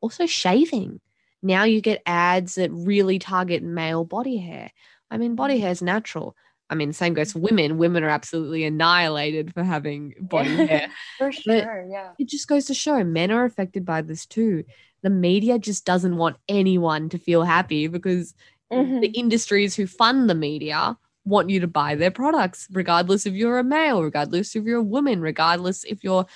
Also, 0.00 0.24
shaving. 0.24 1.00
Now 1.42 1.64
you 1.64 1.80
get 1.80 2.00
ads 2.06 2.54
that 2.54 2.70
really 2.70 3.18
target 3.18 3.64
male 3.64 4.04
body 4.04 4.36
hair. 4.36 4.70
I 5.10 5.18
mean, 5.18 5.34
body 5.34 5.58
hair 5.58 5.72
is 5.72 5.82
natural. 5.82 6.36
I 6.70 6.74
mean, 6.74 6.92
same 6.92 7.14
goes 7.14 7.32
for 7.32 7.40
women. 7.40 7.78
Women 7.78 8.04
are 8.04 8.08
absolutely 8.08 8.64
annihilated 8.64 9.52
for 9.52 9.62
having 9.62 10.14
body 10.20 10.50
yeah, 10.50 10.64
hair. 10.64 10.88
For 11.18 11.32
sure, 11.32 11.86
yeah. 11.90 12.12
It 12.18 12.28
just 12.28 12.48
goes 12.48 12.66
to 12.66 12.74
show 12.74 13.02
men 13.04 13.30
are 13.30 13.44
affected 13.44 13.84
by 13.84 14.02
this 14.02 14.26
too. 14.26 14.64
The 15.02 15.10
media 15.10 15.58
just 15.58 15.84
doesn't 15.84 16.16
want 16.16 16.36
anyone 16.48 17.10
to 17.10 17.18
feel 17.18 17.42
happy 17.42 17.86
because 17.88 18.34
mm-hmm. 18.72 19.00
the 19.00 19.08
industries 19.08 19.74
who 19.74 19.86
fund 19.86 20.30
the 20.30 20.34
media 20.34 20.96
want 21.26 21.50
you 21.50 21.60
to 21.60 21.66
buy 21.66 21.94
their 21.94 22.10
products, 22.10 22.66
regardless 22.70 23.26
if 23.26 23.34
you're 23.34 23.58
a 23.58 23.64
male, 23.64 24.02
regardless 24.02 24.56
if 24.56 24.64
you're 24.64 24.80
a 24.80 24.82
woman, 24.82 25.20
regardless 25.20 25.84
if 25.84 26.02
you're 26.02 26.26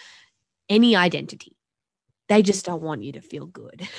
any 0.68 0.96
identity. 0.96 1.56
They 2.28 2.42
just 2.42 2.66
don't 2.66 2.82
want 2.82 3.02
you 3.02 3.12
to 3.12 3.20
feel 3.20 3.46
good. 3.46 3.88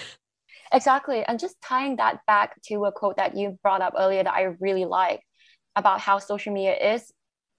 Exactly. 0.71 1.23
And 1.23 1.39
just 1.39 1.59
tying 1.61 1.95
that 1.95 2.23
back 2.27 2.61
to 2.67 2.85
a 2.85 2.91
quote 2.91 3.17
that 3.17 3.35
you 3.35 3.57
brought 3.63 3.81
up 3.81 3.95
earlier 3.97 4.23
that 4.23 4.31
I 4.31 4.55
really 4.59 4.85
like 4.85 5.21
about 5.75 5.99
how 5.99 6.19
social 6.19 6.53
media 6.53 6.75
is 6.75 7.11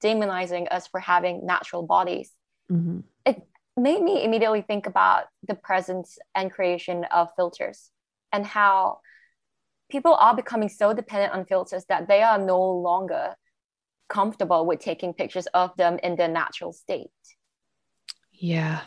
demonizing 0.03 0.67
us 0.71 0.87
for 0.87 1.01
having 1.01 1.47
natural 1.47 1.83
bodies. 1.83 2.33
Mm-hmm. 2.71 3.01
It 3.27 3.43
made 3.77 4.03
me 4.03 4.25
immediately 4.25 4.63
think 4.63 4.87
about 4.87 5.25
the 5.47 5.55
presence 5.55 6.19
and 6.35 6.51
creation 6.51 7.05
of 7.05 7.29
filters 7.37 7.91
and 8.33 8.47
how 8.47 9.01
people 9.91 10.15
are 10.15 10.35
becoming 10.35 10.69
so 10.69 10.95
dependent 10.95 11.33
on 11.33 11.45
filters 11.45 11.85
that 11.89 12.09
they 12.09 12.23
are 12.23 12.39
no 12.39 12.61
longer 12.61 13.35
comfortable 14.09 14.67
with 14.67 14.81
taking 14.81 15.13
pictures 15.13 15.47
of 15.55 15.77
them 15.77 15.99
in 16.03 16.17
their 16.17 16.29
natural 16.29 16.73
state. 16.73 17.11
Yeah. 18.33 18.81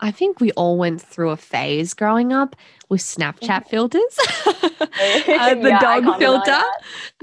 I 0.00 0.10
think 0.10 0.40
we 0.40 0.50
all 0.52 0.76
went 0.76 1.00
through 1.00 1.30
a 1.30 1.36
phase 1.36 1.94
growing 1.94 2.32
up 2.32 2.56
with 2.88 3.00
Snapchat 3.00 3.68
filters, 3.68 4.02
uh, 4.46 5.54
the 5.54 5.68
yeah, 5.68 5.78
dog 5.78 6.18
filter, 6.18 6.62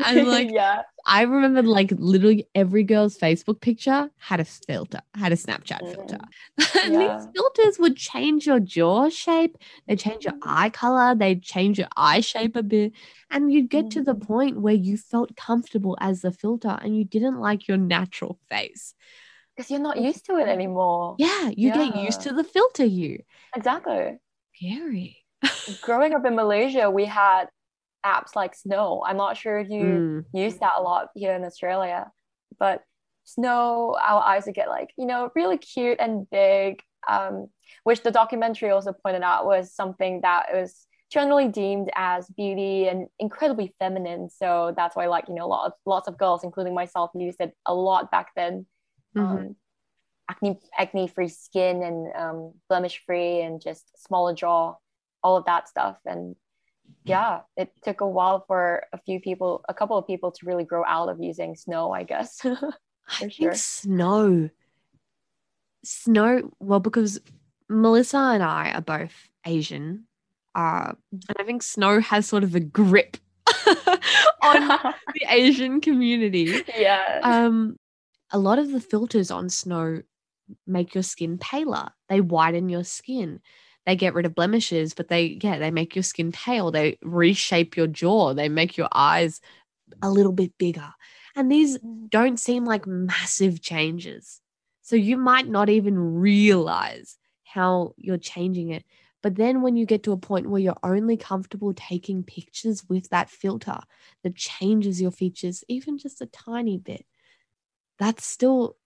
and 0.04 0.28
like, 0.28 0.50
yeah. 0.54 0.82
I 1.06 1.24
remember 1.24 1.64
like 1.64 1.92
literally 1.98 2.48
every 2.54 2.84
girl's 2.84 3.18
Facebook 3.18 3.62
picture 3.62 4.10
had 4.18 4.40
a 4.40 4.46
filter, 4.46 5.02
had 5.16 5.32
a 5.32 5.36
Snapchat 5.36 5.82
mm. 5.82 5.96
filter. 5.96 6.18
and 6.84 6.94
yeah. 6.94 7.18
these 7.18 7.28
filters 7.36 7.80
would 7.80 7.96
change 7.96 8.46
your 8.46 8.60
jaw 8.60 9.10
shape, 9.10 9.58
they 9.88 9.96
change 9.96 10.26
your 10.26 10.36
eye 10.44 10.70
color, 10.70 11.16
they 11.16 11.36
change 11.36 11.80
your 11.80 11.88
eye 11.98 12.22
shape 12.22 12.56
a 12.56 12.64
bit. 12.64 12.94
And 13.30 13.52
you'd 13.52 13.70
get 13.70 13.86
mm. 13.86 13.92
to 13.92 14.04
the 14.04 14.16
mm. 14.16 14.22
point 14.26 14.62
where 14.62 14.74
you 14.74 14.98
felt 14.98 15.36
comfortable 15.36 15.98
as 16.00 16.22
the 16.22 16.32
filter 16.32 16.78
and 16.82 16.98
you 16.98 17.04
didn't 17.04 17.40
like 17.40 17.68
your 17.68 17.78
natural 17.78 18.40
face. 18.50 18.94
Because 19.56 19.70
you're 19.70 19.80
not 19.80 20.00
used 20.00 20.26
to 20.28 20.38
it 20.38 20.48
anymore. 20.48 21.16
Yeah, 21.20 21.50
you 21.50 21.70
yeah. 21.70 21.90
get 21.90 21.96
used 21.98 22.22
to 22.22 22.34
the 22.34 22.44
filter 22.44 22.86
you. 22.86 23.24
Exactly. 23.56 24.18
Scary. 24.56 25.18
Growing 25.82 26.14
up 26.14 26.26
in 26.26 26.36
Malaysia, 26.36 26.90
we 26.90 27.06
had 27.06 27.46
apps 28.06 28.36
like 28.36 28.56
Snow. 28.56 29.04
I'm 29.06 29.18
not 29.18 29.38
sure 29.38 29.60
if 29.60 29.70
you 29.70 29.84
mm. 29.84 30.26
use 30.34 30.58
that 30.58 30.74
a 30.78 30.82
lot 30.82 31.10
here 31.16 31.34
in 31.34 31.44
Australia, 31.44 32.12
but 32.60 32.84
Snow, 33.24 33.98
our 34.02 34.22
eyes 34.22 34.46
would 34.46 34.56
get 34.56 34.70
like, 34.70 34.92
you 34.98 35.06
know, 35.06 35.30
really 35.36 35.58
cute 35.58 35.98
and 36.00 36.30
big, 36.30 36.82
um, 37.08 37.48
which 37.84 38.04
the 38.04 38.12
documentary 38.12 38.72
also 38.72 38.94
pointed 38.94 39.22
out 39.22 39.46
was 39.46 39.74
something 39.74 40.22
that 40.22 40.48
was 40.54 40.88
generally 41.12 41.48
deemed 41.48 41.90
as 41.96 42.28
beauty 42.30 42.88
and 42.88 43.08
incredibly 43.20 43.76
feminine. 43.80 44.30
So 44.30 44.74
that's 44.76 44.96
why, 44.96 45.08
like, 45.08 45.28
you 45.28 45.36
know, 45.36 45.46
a 45.46 45.48
lot 45.48 45.68
of 45.68 45.74
lots 45.86 46.08
of 46.08 46.18
girls, 46.18 46.44
including 46.44 46.74
myself, 46.74 47.12
used 47.14 47.42
it 47.42 47.54
a 47.66 47.74
lot 47.74 48.12
back 48.12 48.30
then. 48.36 48.66
Mm-hmm. 49.16 49.38
Um, 49.38 49.56
acne 50.30 50.60
acne 50.78 51.08
free 51.08 51.28
skin 51.28 51.84
and 51.84 52.16
um, 52.16 52.54
blemish 52.70 53.04
free 53.06 53.42
and 53.42 53.62
just 53.62 53.92
smaller 54.02 54.34
jaw, 54.34 54.76
all 55.22 55.36
of 55.36 55.46
that 55.46 55.68
stuff. 55.68 55.98
And 56.06 56.36
yeah, 57.04 57.42
it 57.58 57.72
took 57.84 58.02
a 58.02 58.08
while 58.08 58.44
for 58.48 58.86
a 58.94 58.98
few 59.00 59.20
people, 59.20 59.64
a 59.68 59.74
couple 59.74 59.98
of 59.98 60.08
people 60.08 60.32
to 60.32 60.46
really 60.46 60.64
grow 60.64 60.84
out 60.86 61.10
of 61.10 61.20
using 61.20 61.56
snow, 61.56 61.92
I 61.92 62.04
guess. 62.04 62.42
I 62.46 63.30
think 63.30 63.56
snow, 63.56 64.50
snow, 65.84 66.52
well, 66.60 66.80
because 66.80 67.20
Melissa 67.70 68.18
and 68.18 68.44
I 68.44 68.72
are 68.72 68.82
both 68.82 69.14
Asian, 69.46 70.06
uh, 70.54 70.94
and 71.12 71.38
I 71.40 71.44
think 71.44 71.64
snow 71.64 72.00
has 72.00 72.28
sort 72.28 72.44
of 72.44 72.56
a 72.56 72.60
grip 72.60 73.18
on 74.44 74.68
the 75.14 75.26
Asian 75.28 75.82
community. 75.82 76.64
Yeah. 76.78 77.20
Um, 77.24 77.78
a 78.32 78.38
lot 78.38 78.60
of 78.60 78.72
the 78.72 78.80
filters 78.80 79.32
on 79.32 79.50
snow 79.50 80.04
make 80.68 80.94
your 80.94 81.04
skin 81.04 81.38
paler. 81.38 81.90
They 82.10 82.22
widen 82.22 82.70
your 82.70 82.84
skin 82.84 83.42
they 83.86 83.96
get 83.96 84.14
rid 84.14 84.26
of 84.26 84.36
blemishes, 84.36 84.94
but 84.94 85.08
they, 85.08 85.40
yeah, 85.42 85.58
they 85.58 85.72
make 85.72 85.96
your 85.96 86.04
skin 86.04 86.32
pale. 86.32 86.72
They 86.72 86.98
reshape 87.02 87.76
your 87.76 87.88
jaw. 87.88 88.34
They 88.34 88.50
make 88.50 88.78
your 88.78 88.90
eyes 88.94 89.42
a 90.02 90.12
little 90.12 90.32
bit 90.32 90.58
bigger. 90.58 90.94
And 91.36 91.52
these 91.52 91.78
mm. 91.78 92.10
don't 92.10 92.40
seem 92.40 92.66
like 92.66 92.86
massive 92.86 93.62
changes. 93.62 94.42
So 94.82 94.96
you 94.96 95.18
might 95.18 95.48
not 95.48 95.70
even 95.70 95.98
realize 95.98 97.18
how 97.44 97.94
you're 97.98 98.18
changing 98.18 98.70
it. 98.70 98.84
But 99.24 99.36
then 99.36 99.62
when 99.62 99.76
you 99.76 99.86
get 99.86 100.04
to 100.04 100.12
a 100.12 100.18
point 100.18 100.50
where 100.50 100.62
you're 100.62 100.78
only 100.84 101.16
comfortable 101.16 101.74
taking 101.76 102.24
pictures 102.24 102.84
with 102.90 103.10
that 103.10 103.30
filter 103.30 103.80
that 104.24 104.36
changes 104.36 105.00
your 105.00 105.12
features 105.12 105.64
even 105.68 105.98
just 105.98 106.22
a 106.22 106.26
tiny 106.26 106.78
bit, 106.78 107.06
that's 108.00 108.26
still 108.26 108.78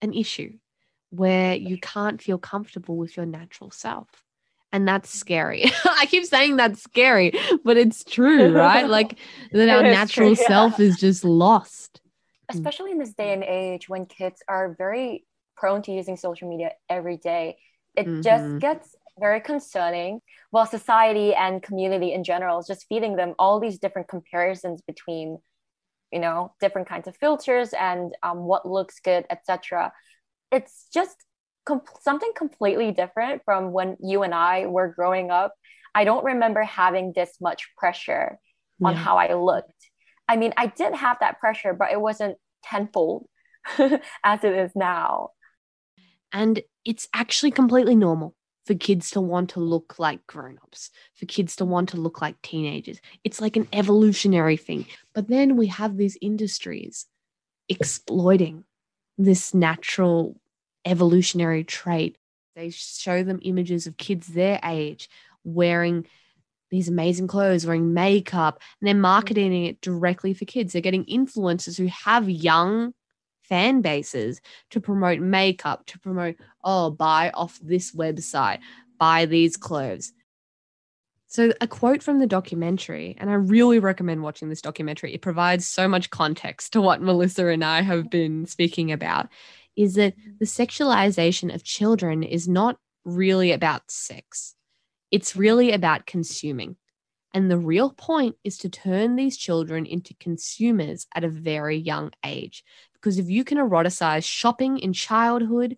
an 0.00 0.14
issue 0.14 0.54
where 1.10 1.54
you 1.54 1.78
can't 1.78 2.20
feel 2.20 2.38
comfortable 2.38 2.96
with 2.96 3.16
your 3.16 3.26
natural 3.26 3.70
self. 3.70 4.08
And 4.72 4.86
that's 4.86 5.10
scary. 5.10 5.64
I 5.84 6.06
keep 6.06 6.24
saying 6.24 6.56
that's 6.56 6.82
scary, 6.82 7.32
but 7.64 7.76
it's 7.76 8.04
true, 8.04 8.52
right? 8.52 8.86
Like 8.98 9.18
that 9.52 9.68
our 9.68 9.82
natural 9.82 10.34
true, 10.34 10.42
yeah. 10.42 10.48
self 10.48 10.80
is 10.80 10.98
just 10.98 11.24
lost. 11.24 12.00
Especially 12.50 12.90
in 12.90 12.98
this 12.98 13.12
day 13.12 13.32
and 13.32 13.44
age 13.44 13.88
when 13.88 14.06
kids 14.06 14.42
are 14.48 14.74
very 14.76 15.24
prone 15.56 15.82
to 15.82 15.92
using 15.92 16.16
social 16.16 16.48
media 16.48 16.72
every 16.88 17.16
day, 17.16 17.58
it 17.94 18.06
mm-hmm. 18.06 18.20
just 18.22 18.58
gets 18.58 18.94
very 19.18 19.40
concerning. 19.40 20.20
While 20.50 20.66
society 20.66 21.34
and 21.34 21.62
community 21.62 22.12
in 22.12 22.24
general 22.24 22.58
is 22.58 22.66
just 22.66 22.86
feeding 22.88 23.16
them 23.16 23.34
all 23.38 23.60
these 23.60 23.78
different 23.78 24.08
comparisons 24.08 24.82
between, 24.82 25.38
you 26.12 26.20
know, 26.20 26.52
different 26.60 26.88
kinds 26.88 27.08
of 27.08 27.16
filters 27.16 27.72
and 27.72 28.14
um, 28.22 28.40
what 28.40 28.66
looks 28.66 29.00
good, 29.00 29.26
etc 29.30 29.92
it's 30.50 30.88
just 30.92 31.16
com- 31.64 31.82
something 32.00 32.32
completely 32.36 32.92
different 32.92 33.42
from 33.44 33.72
when 33.72 33.96
you 34.00 34.22
and 34.22 34.34
I 34.34 34.66
were 34.66 34.88
growing 34.88 35.30
up. 35.30 35.54
I 35.94 36.04
don't 36.04 36.24
remember 36.24 36.62
having 36.62 37.12
this 37.14 37.36
much 37.40 37.68
pressure 37.76 38.38
on 38.82 38.94
how 38.94 39.16
I 39.16 39.34
looked. 39.34 39.72
I 40.28 40.36
mean, 40.36 40.52
I 40.56 40.66
did 40.66 40.94
have 40.94 41.18
that 41.20 41.40
pressure, 41.40 41.72
but 41.72 41.90
it 41.90 42.00
wasn't 42.00 42.36
tenfold 42.62 43.26
as 43.78 44.44
it 44.44 44.52
is 44.52 44.72
now. 44.76 45.30
And 46.32 46.62
it's 46.84 47.08
actually 47.14 47.50
completely 47.50 47.96
normal 47.96 48.34
for 48.66 48.74
kids 48.74 49.10
to 49.12 49.20
want 49.20 49.50
to 49.50 49.60
look 49.60 49.98
like 49.98 50.26
grown-ups, 50.26 50.90
for 51.14 51.24
kids 51.24 51.56
to 51.56 51.64
want 51.64 51.88
to 51.88 51.96
look 51.96 52.20
like 52.20 52.40
teenagers. 52.42 53.00
It's 53.24 53.40
like 53.40 53.56
an 53.56 53.66
evolutionary 53.72 54.58
thing. 54.58 54.86
But 55.14 55.28
then 55.28 55.56
we 55.56 55.68
have 55.68 55.96
these 55.96 56.18
industries 56.20 57.06
exploiting 57.70 58.64
this 59.18 59.52
natural 59.52 60.40
evolutionary 60.84 61.64
trait. 61.64 62.16
They 62.56 62.70
show 62.70 63.22
them 63.22 63.40
images 63.42 63.86
of 63.86 63.96
kids 63.96 64.28
their 64.28 64.58
age 64.64 65.10
wearing 65.44 66.06
these 66.70 66.88
amazing 66.88 67.26
clothes, 67.26 67.66
wearing 67.66 67.94
makeup, 67.94 68.60
and 68.80 68.86
they're 68.86 68.94
mm-hmm. 68.94 69.02
marketing 69.02 69.64
it 69.66 69.80
directly 69.80 70.34
for 70.34 70.44
kids. 70.44 70.72
They're 70.72 70.82
getting 70.82 71.04
influencers 71.06 71.76
who 71.76 71.86
have 71.86 72.28
young 72.28 72.94
fan 73.42 73.80
bases 73.80 74.40
to 74.70 74.80
promote 74.80 75.20
makeup, 75.20 75.86
to 75.86 75.98
promote, 75.98 76.36
oh, 76.62 76.90
buy 76.90 77.30
off 77.30 77.58
this 77.62 77.94
website, 77.94 78.58
buy 78.98 79.24
these 79.24 79.56
clothes. 79.56 80.12
So, 81.30 81.52
a 81.60 81.68
quote 81.68 82.02
from 82.02 82.20
the 82.20 82.26
documentary, 82.26 83.14
and 83.18 83.28
I 83.28 83.34
really 83.34 83.78
recommend 83.78 84.22
watching 84.22 84.48
this 84.48 84.62
documentary. 84.62 85.12
It 85.12 85.20
provides 85.20 85.68
so 85.68 85.86
much 85.86 86.08
context 86.08 86.72
to 86.72 86.80
what 86.80 87.02
Melissa 87.02 87.48
and 87.48 87.62
I 87.62 87.82
have 87.82 88.08
been 88.08 88.46
speaking 88.46 88.92
about. 88.92 89.28
Is 89.76 89.94
that 89.94 90.14
the 90.40 90.46
sexualization 90.46 91.54
of 91.54 91.62
children 91.62 92.22
is 92.22 92.48
not 92.48 92.78
really 93.04 93.52
about 93.52 93.90
sex, 93.90 94.54
it's 95.10 95.36
really 95.36 95.72
about 95.72 96.06
consuming. 96.06 96.76
And 97.34 97.50
the 97.50 97.58
real 97.58 97.90
point 97.90 98.36
is 98.42 98.56
to 98.58 98.70
turn 98.70 99.16
these 99.16 99.36
children 99.36 99.84
into 99.84 100.14
consumers 100.14 101.06
at 101.14 101.24
a 101.24 101.28
very 101.28 101.76
young 101.76 102.10
age. 102.24 102.64
Because 102.94 103.18
if 103.18 103.28
you 103.28 103.44
can 103.44 103.58
eroticize 103.58 104.24
shopping 104.24 104.78
in 104.78 104.94
childhood, 104.94 105.76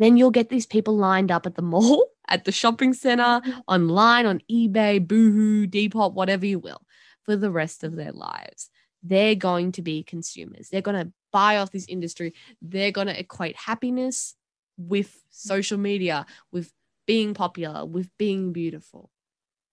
then 0.00 0.16
you'll 0.16 0.30
get 0.30 0.48
these 0.48 0.66
people 0.66 0.96
lined 0.96 1.30
up 1.30 1.44
at 1.44 1.54
the 1.54 1.62
mall, 1.62 2.06
at 2.28 2.44
the 2.44 2.52
shopping 2.52 2.94
center, 2.94 3.22
mm-hmm. 3.22 3.60
online, 3.68 4.24
on 4.24 4.42
eBay, 4.50 5.06
Boohoo, 5.06 5.66
Depop, 5.66 6.14
whatever 6.14 6.46
you 6.46 6.58
will, 6.58 6.80
for 7.24 7.36
the 7.36 7.50
rest 7.50 7.84
of 7.84 7.94
their 7.94 8.10
lives. 8.10 8.70
They're 9.02 9.34
going 9.34 9.72
to 9.72 9.82
be 9.82 10.02
consumers. 10.02 10.70
They're 10.70 10.80
going 10.80 11.06
to 11.06 11.12
buy 11.32 11.58
off 11.58 11.70
this 11.70 11.86
industry. 11.86 12.34
They're 12.62 12.92
going 12.92 13.08
to 13.08 13.18
equate 13.18 13.56
happiness 13.56 14.34
with 14.78 15.14
social 15.28 15.78
media, 15.78 16.24
with 16.50 16.72
being 17.06 17.34
popular, 17.34 17.84
with 17.84 18.10
being 18.18 18.52
beautiful. 18.52 19.10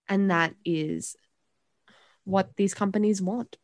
And 0.10 0.30
that 0.30 0.54
is 0.66 1.16
what 2.26 2.56
these 2.58 2.74
companies 2.74 3.22
want. 3.22 3.58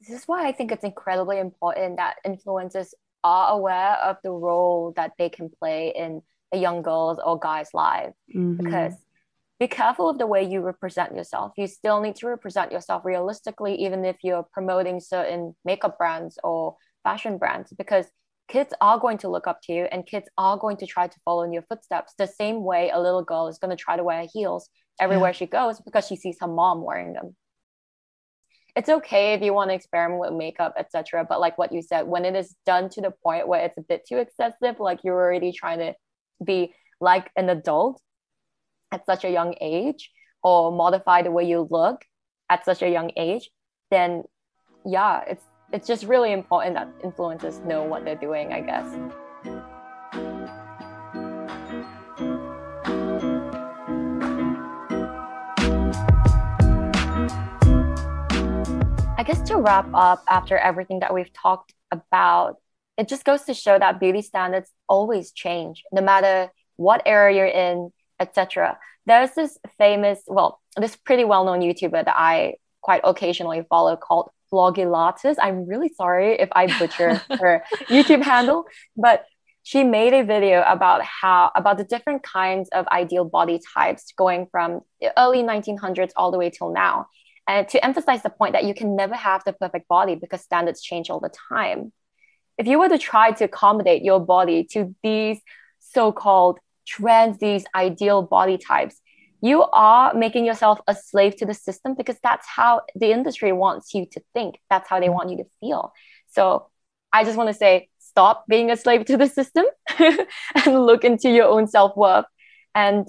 This 0.00 0.10
is 0.10 0.28
why 0.28 0.46
I 0.46 0.52
think 0.52 0.72
it's 0.72 0.84
incredibly 0.84 1.38
important 1.38 1.96
that 1.96 2.16
influencers 2.26 2.92
are 3.24 3.52
aware 3.52 3.96
of 3.96 4.16
the 4.22 4.30
role 4.30 4.92
that 4.96 5.12
they 5.18 5.28
can 5.28 5.50
play 5.58 5.92
in 5.94 6.22
a 6.52 6.58
young 6.58 6.82
girl's 6.82 7.18
or 7.24 7.38
guy's 7.38 7.72
life 7.74 8.12
mm-hmm. 8.34 8.56
because 8.56 8.94
be 9.58 9.68
careful 9.68 10.08
of 10.08 10.18
the 10.18 10.26
way 10.26 10.42
you 10.42 10.60
represent 10.60 11.14
yourself 11.14 11.52
you 11.56 11.66
still 11.66 12.00
need 12.00 12.16
to 12.16 12.26
represent 12.26 12.72
yourself 12.72 13.04
realistically 13.04 13.74
even 13.74 14.04
if 14.04 14.16
you're 14.22 14.46
promoting 14.52 15.00
certain 15.00 15.54
makeup 15.64 15.98
brands 15.98 16.38
or 16.42 16.76
fashion 17.04 17.38
brands 17.38 17.72
because 17.76 18.06
kids 18.48 18.74
are 18.80 18.98
going 18.98 19.18
to 19.18 19.28
look 19.28 19.46
up 19.46 19.60
to 19.62 19.72
you 19.72 19.84
and 19.92 20.06
kids 20.06 20.28
are 20.36 20.56
going 20.56 20.76
to 20.76 20.86
try 20.86 21.06
to 21.06 21.20
follow 21.24 21.42
in 21.42 21.52
your 21.52 21.62
footsteps 21.62 22.14
the 22.18 22.26
same 22.26 22.64
way 22.64 22.90
a 22.90 23.00
little 23.00 23.22
girl 23.22 23.46
is 23.46 23.58
going 23.58 23.70
to 23.70 23.80
try 23.80 23.96
to 23.96 24.02
wear 24.02 24.26
heels 24.32 24.68
everywhere 25.00 25.30
yeah. 25.30 25.36
she 25.36 25.46
goes 25.46 25.80
because 25.80 26.06
she 26.06 26.16
sees 26.16 26.36
her 26.40 26.48
mom 26.48 26.82
wearing 26.82 27.12
them 27.12 27.36
it's 28.76 28.88
okay 28.88 29.34
if 29.34 29.42
you 29.42 29.52
want 29.52 29.70
to 29.70 29.74
experiment 29.74 30.20
with 30.20 30.32
makeup 30.32 30.74
etc 30.78 31.24
but 31.28 31.40
like 31.40 31.56
what 31.58 31.72
you 31.72 31.82
said 31.82 32.06
when 32.06 32.24
it 32.24 32.34
is 32.34 32.54
done 32.66 32.88
to 32.88 33.00
the 33.00 33.12
point 33.22 33.48
where 33.48 33.64
it's 33.64 33.78
a 33.78 33.82
bit 33.82 34.04
too 34.06 34.18
excessive 34.18 34.78
like 34.78 35.00
you're 35.02 35.14
already 35.14 35.52
trying 35.52 35.78
to 35.78 35.94
be 36.44 36.72
like 37.00 37.30
an 37.36 37.48
adult 37.48 38.00
at 38.92 39.04
such 39.06 39.24
a 39.24 39.30
young 39.30 39.54
age 39.60 40.10
or 40.42 40.72
modify 40.72 41.22
the 41.22 41.30
way 41.30 41.44
you 41.44 41.66
look 41.70 42.04
at 42.48 42.64
such 42.64 42.82
a 42.82 42.90
young 42.90 43.10
age 43.16 43.50
then 43.90 44.22
yeah 44.84 45.22
it's 45.26 45.44
it's 45.72 45.86
just 45.86 46.04
really 46.04 46.32
important 46.32 46.74
that 46.74 46.88
influencers 47.02 47.64
know 47.64 47.84
what 47.84 48.04
they're 48.04 48.14
doing 48.16 48.52
i 48.52 48.60
guess 48.60 48.86
guess 59.22 59.40
to 59.48 59.56
wrap 59.56 59.88
up 59.94 60.24
after 60.28 60.56
everything 60.56 61.00
that 61.00 61.12
we've 61.12 61.32
talked 61.32 61.74
about, 61.90 62.56
it 62.96 63.08
just 63.08 63.24
goes 63.24 63.42
to 63.42 63.54
show 63.54 63.78
that 63.78 64.00
beauty 64.00 64.22
standards 64.22 64.70
always 64.88 65.32
change, 65.32 65.82
no 65.92 66.02
matter 66.02 66.50
what 66.76 67.02
area 67.06 67.36
you're 67.36 67.46
in, 67.46 67.90
etc. 68.18 68.78
There's 69.06 69.32
this 69.32 69.58
famous, 69.78 70.22
well, 70.26 70.60
this 70.76 70.96
pretty 70.96 71.24
well-known 71.24 71.60
YouTuber 71.60 72.04
that 72.04 72.14
I 72.16 72.54
quite 72.80 73.00
occasionally 73.04 73.64
follow 73.68 73.96
called 73.96 74.30
Blogilates. 74.52 75.36
I'm 75.40 75.66
really 75.66 75.90
sorry 75.90 76.34
if 76.34 76.48
I 76.52 76.66
butcher 76.78 77.14
her 77.30 77.62
YouTube 77.88 78.22
handle, 78.22 78.64
but 78.96 79.24
she 79.62 79.84
made 79.84 80.14
a 80.14 80.24
video 80.24 80.62
about 80.66 81.02
how 81.02 81.50
about 81.54 81.76
the 81.78 81.84
different 81.84 82.22
kinds 82.22 82.68
of 82.70 82.86
ideal 82.88 83.24
body 83.24 83.60
types 83.74 84.12
going 84.16 84.46
from 84.50 84.80
the 85.00 85.12
early 85.18 85.42
1900s 85.42 86.10
all 86.16 86.30
the 86.30 86.38
way 86.38 86.50
till 86.50 86.72
now 86.72 87.06
and 87.46 87.68
to 87.68 87.84
emphasize 87.84 88.22
the 88.22 88.30
point 88.30 88.52
that 88.52 88.64
you 88.64 88.74
can 88.74 88.96
never 88.96 89.14
have 89.14 89.42
the 89.44 89.52
perfect 89.52 89.88
body 89.88 90.14
because 90.14 90.40
standards 90.42 90.82
change 90.82 91.10
all 91.10 91.20
the 91.20 91.32
time. 91.48 91.92
If 92.58 92.66
you 92.66 92.78
were 92.78 92.88
to 92.88 92.98
try 92.98 93.32
to 93.32 93.44
accommodate 93.44 94.02
your 94.02 94.20
body 94.20 94.64
to 94.72 94.94
these 95.02 95.40
so-called 95.78 96.58
trends 96.86 97.38
these 97.38 97.64
ideal 97.74 98.22
body 98.22 98.58
types 98.58 99.00
you 99.42 99.62
are 99.72 100.12
making 100.14 100.44
yourself 100.44 100.80
a 100.86 100.94
slave 100.94 101.36
to 101.36 101.46
the 101.46 101.54
system 101.54 101.94
because 101.94 102.16
that's 102.22 102.46
how 102.46 102.82
the 102.94 103.10
industry 103.10 103.52
wants 103.52 103.94
you 103.94 104.06
to 104.12 104.20
think. 104.34 104.58
That's 104.68 104.88
how 104.88 105.00
they 105.00 105.06
mm-hmm. 105.06 105.14
want 105.14 105.30
you 105.30 105.38
to 105.38 105.44
feel. 105.60 105.92
So 106.28 106.66
i 107.12 107.24
just 107.24 107.36
want 107.36 107.48
to 107.48 107.54
say 107.54 107.88
stop 107.98 108.44
being 108.46 108.70
a 108.70 108.76
slave 108.76 109.04
to 109.04 109.16
the 109.16 109.26
system 109.26 109.64
and 109.98 110.86
look 110.86 111.04
into 111.04 111.28
your 111.28 111.46
own 111.46 111.66
self-worth. 111.66 112.26
And 112.74 113.08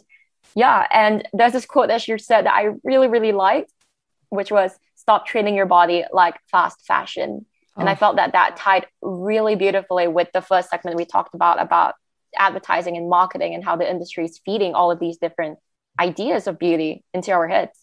yeah 0.56 0.88
and 0.92 1.28
there's 1.34 1.54
this 1.54 1.66
quote 1.66 1.90
that 1.90 2.02
she 2.02 2.18
said 2.18 2.46
that 2.46 2.54
i 2.54 2.72
really 2.84 3.08
really 3.08 3.32
liked 3.32 3.72
which 4.32 4.52
was 4.52 4.72
stop 4.96 5.26
treating 5.26 5.56
your 5.56 5.66
body 5.66 6.04
like 6.12 6.36
fast 6.50 6.84
fashion 6.86 7.46
and 7.78 7.88
i 7.88 7.94
oh. 7.94 7.96
felt 7.96 8.16
that 8.16 8.34
that 8.34 8.58
tied 8.58 8.88
really 9.02 9.56
beautifully 9.56 10.08
with 10.08 10.30
the 10.34 10.42
first 10.42 10.70
segment 10.70 10.98
we 10.98 11.06
talked 11.06 11.36
about 11.36 11.62
about 11.62 11.96
advertising 12.38 12.98
and 12.98 13.10
marketing 13.10 13.54
and 13.54 13.64
how 13.64 13.76
the 13.76 13.90
industry 13.90 14.26
is 14.26 14.40
feeding 14.46 14.74
all 14.74 14.90
of 14.90 15.00
these 15.00 15.18
different 15.18 15.60
ideas 16.00 16.48
of 16.48 16.58
beauty 16.58 17.04
into 17.14 17.32
our 17.32 17.48
heads 17.48 17.78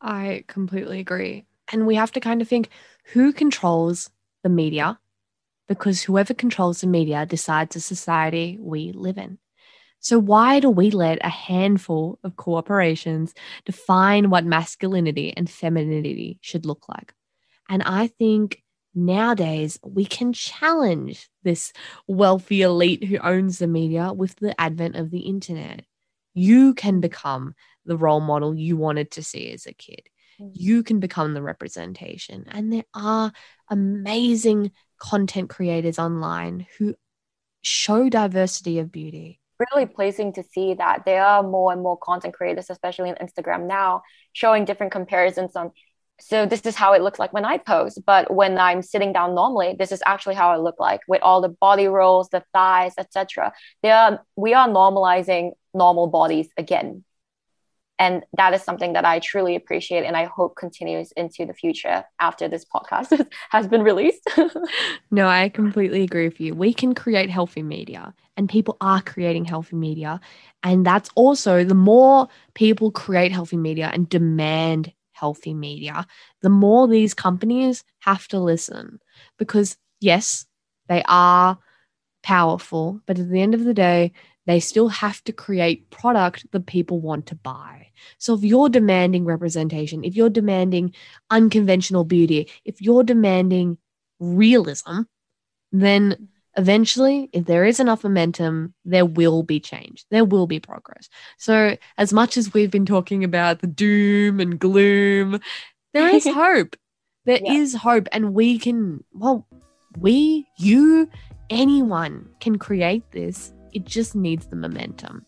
i 0.00 0.44
completely 0.46 1.00
agree 1.00 1.44
and 1.72 1.86
we 1.86 1.96
have 1.96 2.12
to 2.12 2.20
kind 2.20 2.40
of 2.40 2.48
think 2.48 2.68
who 3.12 3.32
controls 3.32 4.10
the 4.42 4.48
media 4.48 4.98
because 5.66 6.02
whoever 6.02 6.34
controls 6.34 6.80
the 6.80 6.86
media 6.86 7.26
decides 7.26 7.74
the 7.74 7.80
society 7.80 8.58
we 8.60 8.92
live 8.92 9.18
in. 9.18 9.38
So, 10.00 10.18
why 10.18 10.60
do 10.60 10.70
we 10.70 10.90
let 10.90 11.18
a 11.24 11.28
handful 11.28 12.18
of 12.22 12.36
corporations 12.36 13.34
define 13.64 14.30
what 14.30 14.44
masculinity 14.44 15.34
and 15.36 15.50
femininity 15.50 16.38
should 16.40 16.64
look 16.64 16.88
like? 16.88 17.12
And 17.68 17.82
I 17.82 18.06
think 18.06 18.62
nowadays 18.94 19.78
we 19.82 20.04
can 20.04 20.32
challenge 20.32 21.28
this 21.42 21.72
wealthy 22.06 22.62
elite 22.62 23.04
who 23.04 23.18
owns 23.18 23.58
the 23.58 23.66
media 23.66 24.12
with 24.12 24.36
the 24.36 24.58
advent 24.60 24.96
of 24.96 25.10
the 25.10 25.20
internet. 25.20 25.84
You 26.34 26.74
can 26.74 27.00
become 27.00 27.54
the 27.84 27.96
role 27.96 28.20
model 28.20 28.54
you 28.54 28.76
wanted 28.76 29.10
to 29.12 29.22
see 29.22 29.52
as 29.52 29.66
a 29.66 29.72
kid. 29.72 30.02
Mm. 30.40 30.50
You 30.54 30.82
can 30.82 31.00
become 31.00 31.34
the 31.34 31.42
representation. 31.42 32.46
And 32.48 32.72
there 32.72 32.84
are 32.94 33.32
amazing 33.70 34.72
content 34.98 35.50
creators 35.50 35.98
online 35.98 36.66
who 36.78 36.94
show 37.62 38.08
diversity 38.08 38.78
of 38.78 38.92
beauty 38.92 39.40
really 39.58 39.86
pleasing 39.86 40.32
to 40.34 40.42
see 40.42 40.74
that 40.74 41.04
there 41.04 41.24
are 41.24 41.42
more 41.42 41.72
and 41.72 41.82
more 41.82 41.96
content 41.96 42.34
creators, 42.34 42.70
especially 42.70 43.10
on 43.10 43.16
Instagram 43.16 43.66
now, 43.66 44.02
showing 44.32 44.64
different 44.64 44.92
comparisons 44.92 45.56
on. 45.56 45.72
So 46.18 46.46
this 46.46 46.62
is 46.62 46.74
how 46.74 46.94
it 46.94 47.02
looks 47.02 47.18
like 47.18 47.32
when 47.32 47.44
I 47.44 47.58
post, 47.58 48.00
but 48.06 48.32
when 48.32 48.58
I'm 48.58 48.82
sitting 48.82 49.12
down 49.12 49.34
normally, 49.34 49.76
this 49.78 49.92
is 49.92 50.02
actually 50.06 50.34
how 50.34 50.50
I 50.50 50.56
look 50.56 50.76
like 50.78 51.00
with 51.06 51.22
all 51.22 51.40
the 51.40 51.50
body 51.50 51.86
rolls, 51.86 52.30
the 52.30 52.42
thighs, 52.52 52.94
etc. 52.96 53.52
They 53.82 53.90
are 53.90 54.24
we 54.34 54.54
are 54.54 54.68
normalizing 54.68 55.52
normal 55.74 56.06
bodies 56.06 56.48
again 56.56 57.04
and 57.98 58.24
that 58.36 58.52
is 58.54 58.62
something 58.62 58.92
that 58.92 59.04
i 59.04 59.18
truly 59.18 59.56
appreciate 59.56 60.04
and 60.04 60.16
i 60.16 60.24
hope 60.24 60.56
continues 60.56 61.12
into 61.12 61.46
the 61.46 61.54
future 61.54 62.04
after 62.20 62.48
this 62.48 62.64
podcast 62.64 63.26
has 63.50 63.66
been 63.66 63.82
released. 63.82 64.28
No 65.10 65.28
i 65.28 65.48
completely 65.48 66.02
agree 66.02 66.28
with 66.28 66.40
you. 66.40 66.54
We 66.54 66.74
can 66.74 66.94
create 66.94 67.30
healthy 67.30 67.62
media 67.62 68.14
and 68.36 68.48
people 68.48 68.76
are 68.80 69.00
creating 69.00 69.44
healthy 69.44 69.76
media. 69.76 70.20
And 70.62 70.84
that's 70.84 71.10
also 71.14 71.64
the 71.64 71.74
more 71.74 72.28
people 72.54 72.90
create 72.90 73.32
healthy 73.32 73.56
media 73.56 73.90
and 73.92 74.08
demand 74.08 74.92
healthy 75.12 75.54
media 75.54 76.06
the 76.42 76.50
more 76.50 76.86
these 76.86 77.14
companies 77.14 77.84
have 78.00 78.28
to 78.28 78.38
listen 78.38 79.00
because 79.38 79.78
yes 80.00 80.44
they 80.88 81.02
are 81.08 81.58
powerful 82.22 83.00
but 83.06 83.18
at 83.18 83.30
the 83.30 83.40
end 83.40 83.54
of 83.54 83.64
the 83.64 83.72
day 83.72 84.12
they 84.46 84.60
still 84.60 84.88
have 84.88 85.22
to 85.24 85.32
create 85.32 85.90
product 85.90 86.46
that 86.52 86.66
people 86.66 87.00
want 87.00 87.26
to 87.26 87.34
buy. 87.34 87.88
So 88.18 88.34
if 88.34 88.42
you're 88.42 88.68
demanding 88.68 89.24
representation, 89.24 90.04
if 90.04 90.14
you're 90.16 90.30
demanding 90.30 90.94
unconventional 91.30 92.04
beauty, 92.04 92.48
if 92.64 92.80
you're 92.80 93.04
demanding 93.04 93.78
realism, 94.20 95.02
then 95.72 96.28
eventually, 96.56 97.28
if 97.32 97.44
there 97.44 97.64
is 97.64 97.80
enough 97.80 98.04
momentum, 98.04 98.74
there 98.84 99.04
will 99.04 99.42
be 99.42 99.60
change. 99.60 100.04
There 100.10 100.24
will 100.24 100.46
be 100.46 100.60
progress. 100.60 101.08
So, 101.38 101.76
as 101.98 102.12
much 102.12 102.36
as 102.36 102.54
we've 102.54 102.70
been 102.70 102.86
talking 102.86 103.24
about 103.24 103.60
the 103.60 103.66
doom 103.66 104.40
and 104.40 104.58
gloom, 104.58 105.40
there 105.92 106.08
is 106.08 106.26
hope. 106.26 106.76
There 107.24 107.40
yeah. 107.42 107.52
is 107.52 107.74
hope. 107.74 108.08
And 108.12 108.32
we 108.32 108.58
can, 108.58 109.04
well, 109.12 109.46
we, 109.98 110.46
you, 110.58 111.10
anyone 111.50 112.28
can 112.40 112.58
create 112.58 113.10
this 113.10 113.52
it 113.76 113.84
just 113.84 114.16
needs 114.16 114.46
the 114.46 114.56
momentum. 114.56 115.26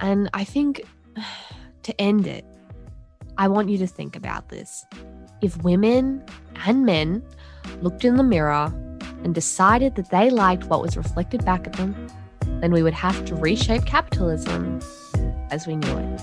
And 0.00 0.28
I 0.34 0.42
think 0.42 0.82
to 1.84 2.00
end 2.00 2.26
it, 2.26 2.44
I 3.38 3.46
want 3.46 3.68
you 3.68 3.78
to 3.78 3.86
think 3.86 4.16
about 4.16 4.48
this. 4.48 4.84
If 5.40 5.56
women 5.62 6.24
and 6.66 6.84
men 6.84 7.22
looked 7.82 8.04
in 8.04 8.16
the 8.16 8.24
mirror 8.24 8.72
and 9.22 9.32
decided 9.32 9.94
that 9.94 10.10
they 10.10 10.28
liked 10.28 10.64
what 10.64 10.82
was 10.82 10.96
reflected 10.96 11.44
back 11.44 11.68
at 11.68 11.74
them, 11.74 11.94
then 12.60 12.72
we 12.72 12.82
would 12.82 12.94
have 12.94 13.24
to 13.26 13.36
reshape 13.36 13.86
capitalism 13.86 14.80
as 15.52 15.68
we 15.68 15.76
knew 15.76 15.98
it. 15.98 16.20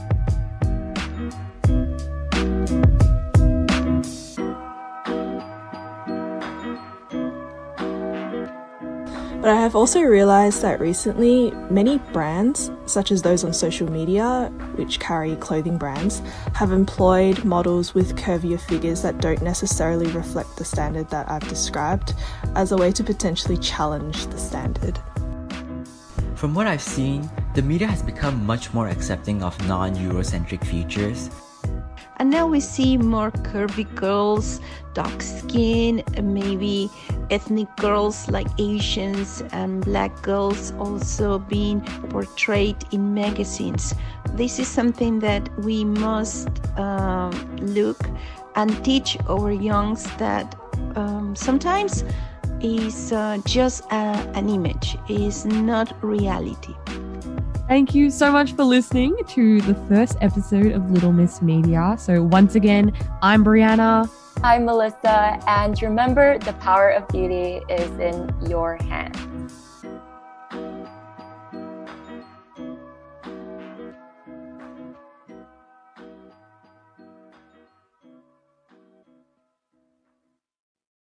But 9.41 9.49
I 9.49 9.59
have 9.59 9.75
also 9.75 10.01
realized 10.01 10.61
that 10.61 10.79
recently, 10.79 11.49
many 11.71 11.97
brands, 12.13 12.69
such 12.85 13.11
as 13.11 13.23
those 13.23 13.43
on 13.43 13.53
social 13.53 13.91
media, 13.91 14.53
which 14.75 14.99
carry 14.99 15.35
clothing 15.37 15.79
brands, 15.79 16.21
have 16.53 16.71
employed 16.71 17.43
models 17.43 17.95
with 17.95 18.15
curvier 18.15 18.61
figures 18.61 19.01
that 19.01 19.17
don't 19.17 19.41
necessarily 19.41 20.05
reflect 20.11 20.57
the 20.57 20.63
standard 20.63 21.09
that 21.09 21.27
I've 21.27 21.47
described 21.49 22.13
as 22.55 22.71
a 22.71 22.77
way 22.77 22.91
to 22.91 23.03
potentially 23.03 23.57
challenge 23.57 24.27
the 24.27 24.37
standard. 24.37 24.99
From 26.35 26.53
what 26.53 26.67
I've 26.67 26.79
seen, 26.79 27.27
the 27.55 27.63
media 27.63 27.87
has 27.87 28.03
become 28.03 28.45
much 28.45 28.75
more 28.75 28.89
accepting 28.89 29.41
of 29.41 29.57
non 29.67 29.95
Eurocentric 29.95 30.63
features 30.63 31.31
and 32.21 32.29
now 32.29 32.45
we 32.45 32.59
see 32.59 32.97
more 32.97 33.31
curvy 33.31 33.83
girls, 33.95 34.61
dark 34.93 35.23
skin, 35.23 36.03
maybe 36.21 36.87
ethnic 37.31 37.67
girls 37.77 38.29
like 38.29 38.45
Asians 38.59 39.41
and 39.51 39.83
black 39.83 40.21
girls 40.21 40.71
also 40.73 41.39
being 41.39 41.81
portrayed 42.11 42.77
in 42.91 43.11
magazines. 43.15 43.95
This 44.35 44.59
is 44.59 44.67
something 44.67 45.17
that 45.21 45.49
we 45.61 45.83
must 45.83 46.49
um, 46.77 47.31
look 47.57 48.07
and 48.55 48.69
teach 48.85 49.17
our 49.27 49.51
youngs 49.51 50.03
that 50.17 50.55
um, 50.95 51.35
sometimes 51.35 52.03
is 52.61 53.11
uh, 53.11 53.39
just 53.45 53.83
a, 53.85 53.95
an 54.35 54.47
image, 54.47 54.95
is 55.09 55.47
not 55.47 55.91
reality. 56.03 56.75
Thank 57.71 57.95
you 57.95 58.11
so 58.11 58.33
much 58.33 58.51
for 58.51 58.65
listening 58.65 59.15
to 59.29 59.61
the 59.61 59.75
first 59.87 60.17
episode 60.19 60.73
of 60.73 60.91
Little 60.91 61.13
Miss 61.13 61.41
Media. 61.41 61.95
So, 61.97 62.21
once 62.21 62.55
again, 62.55 62.91
I'm 63.21 63.45
Breanna. 63.45 64.11
I'm 64.43 64.65
Melissa. 64.65 65.39
And 65.47 65.81
remember, 65.81 66.37
the 66.39 66.51
power 66.59 66.89
of 66.89 67.07
beauty 67.07 67.61
is 67.69 67.89
in 67.97 68.29
your 68.45 68.75
hands. 68.75 69.60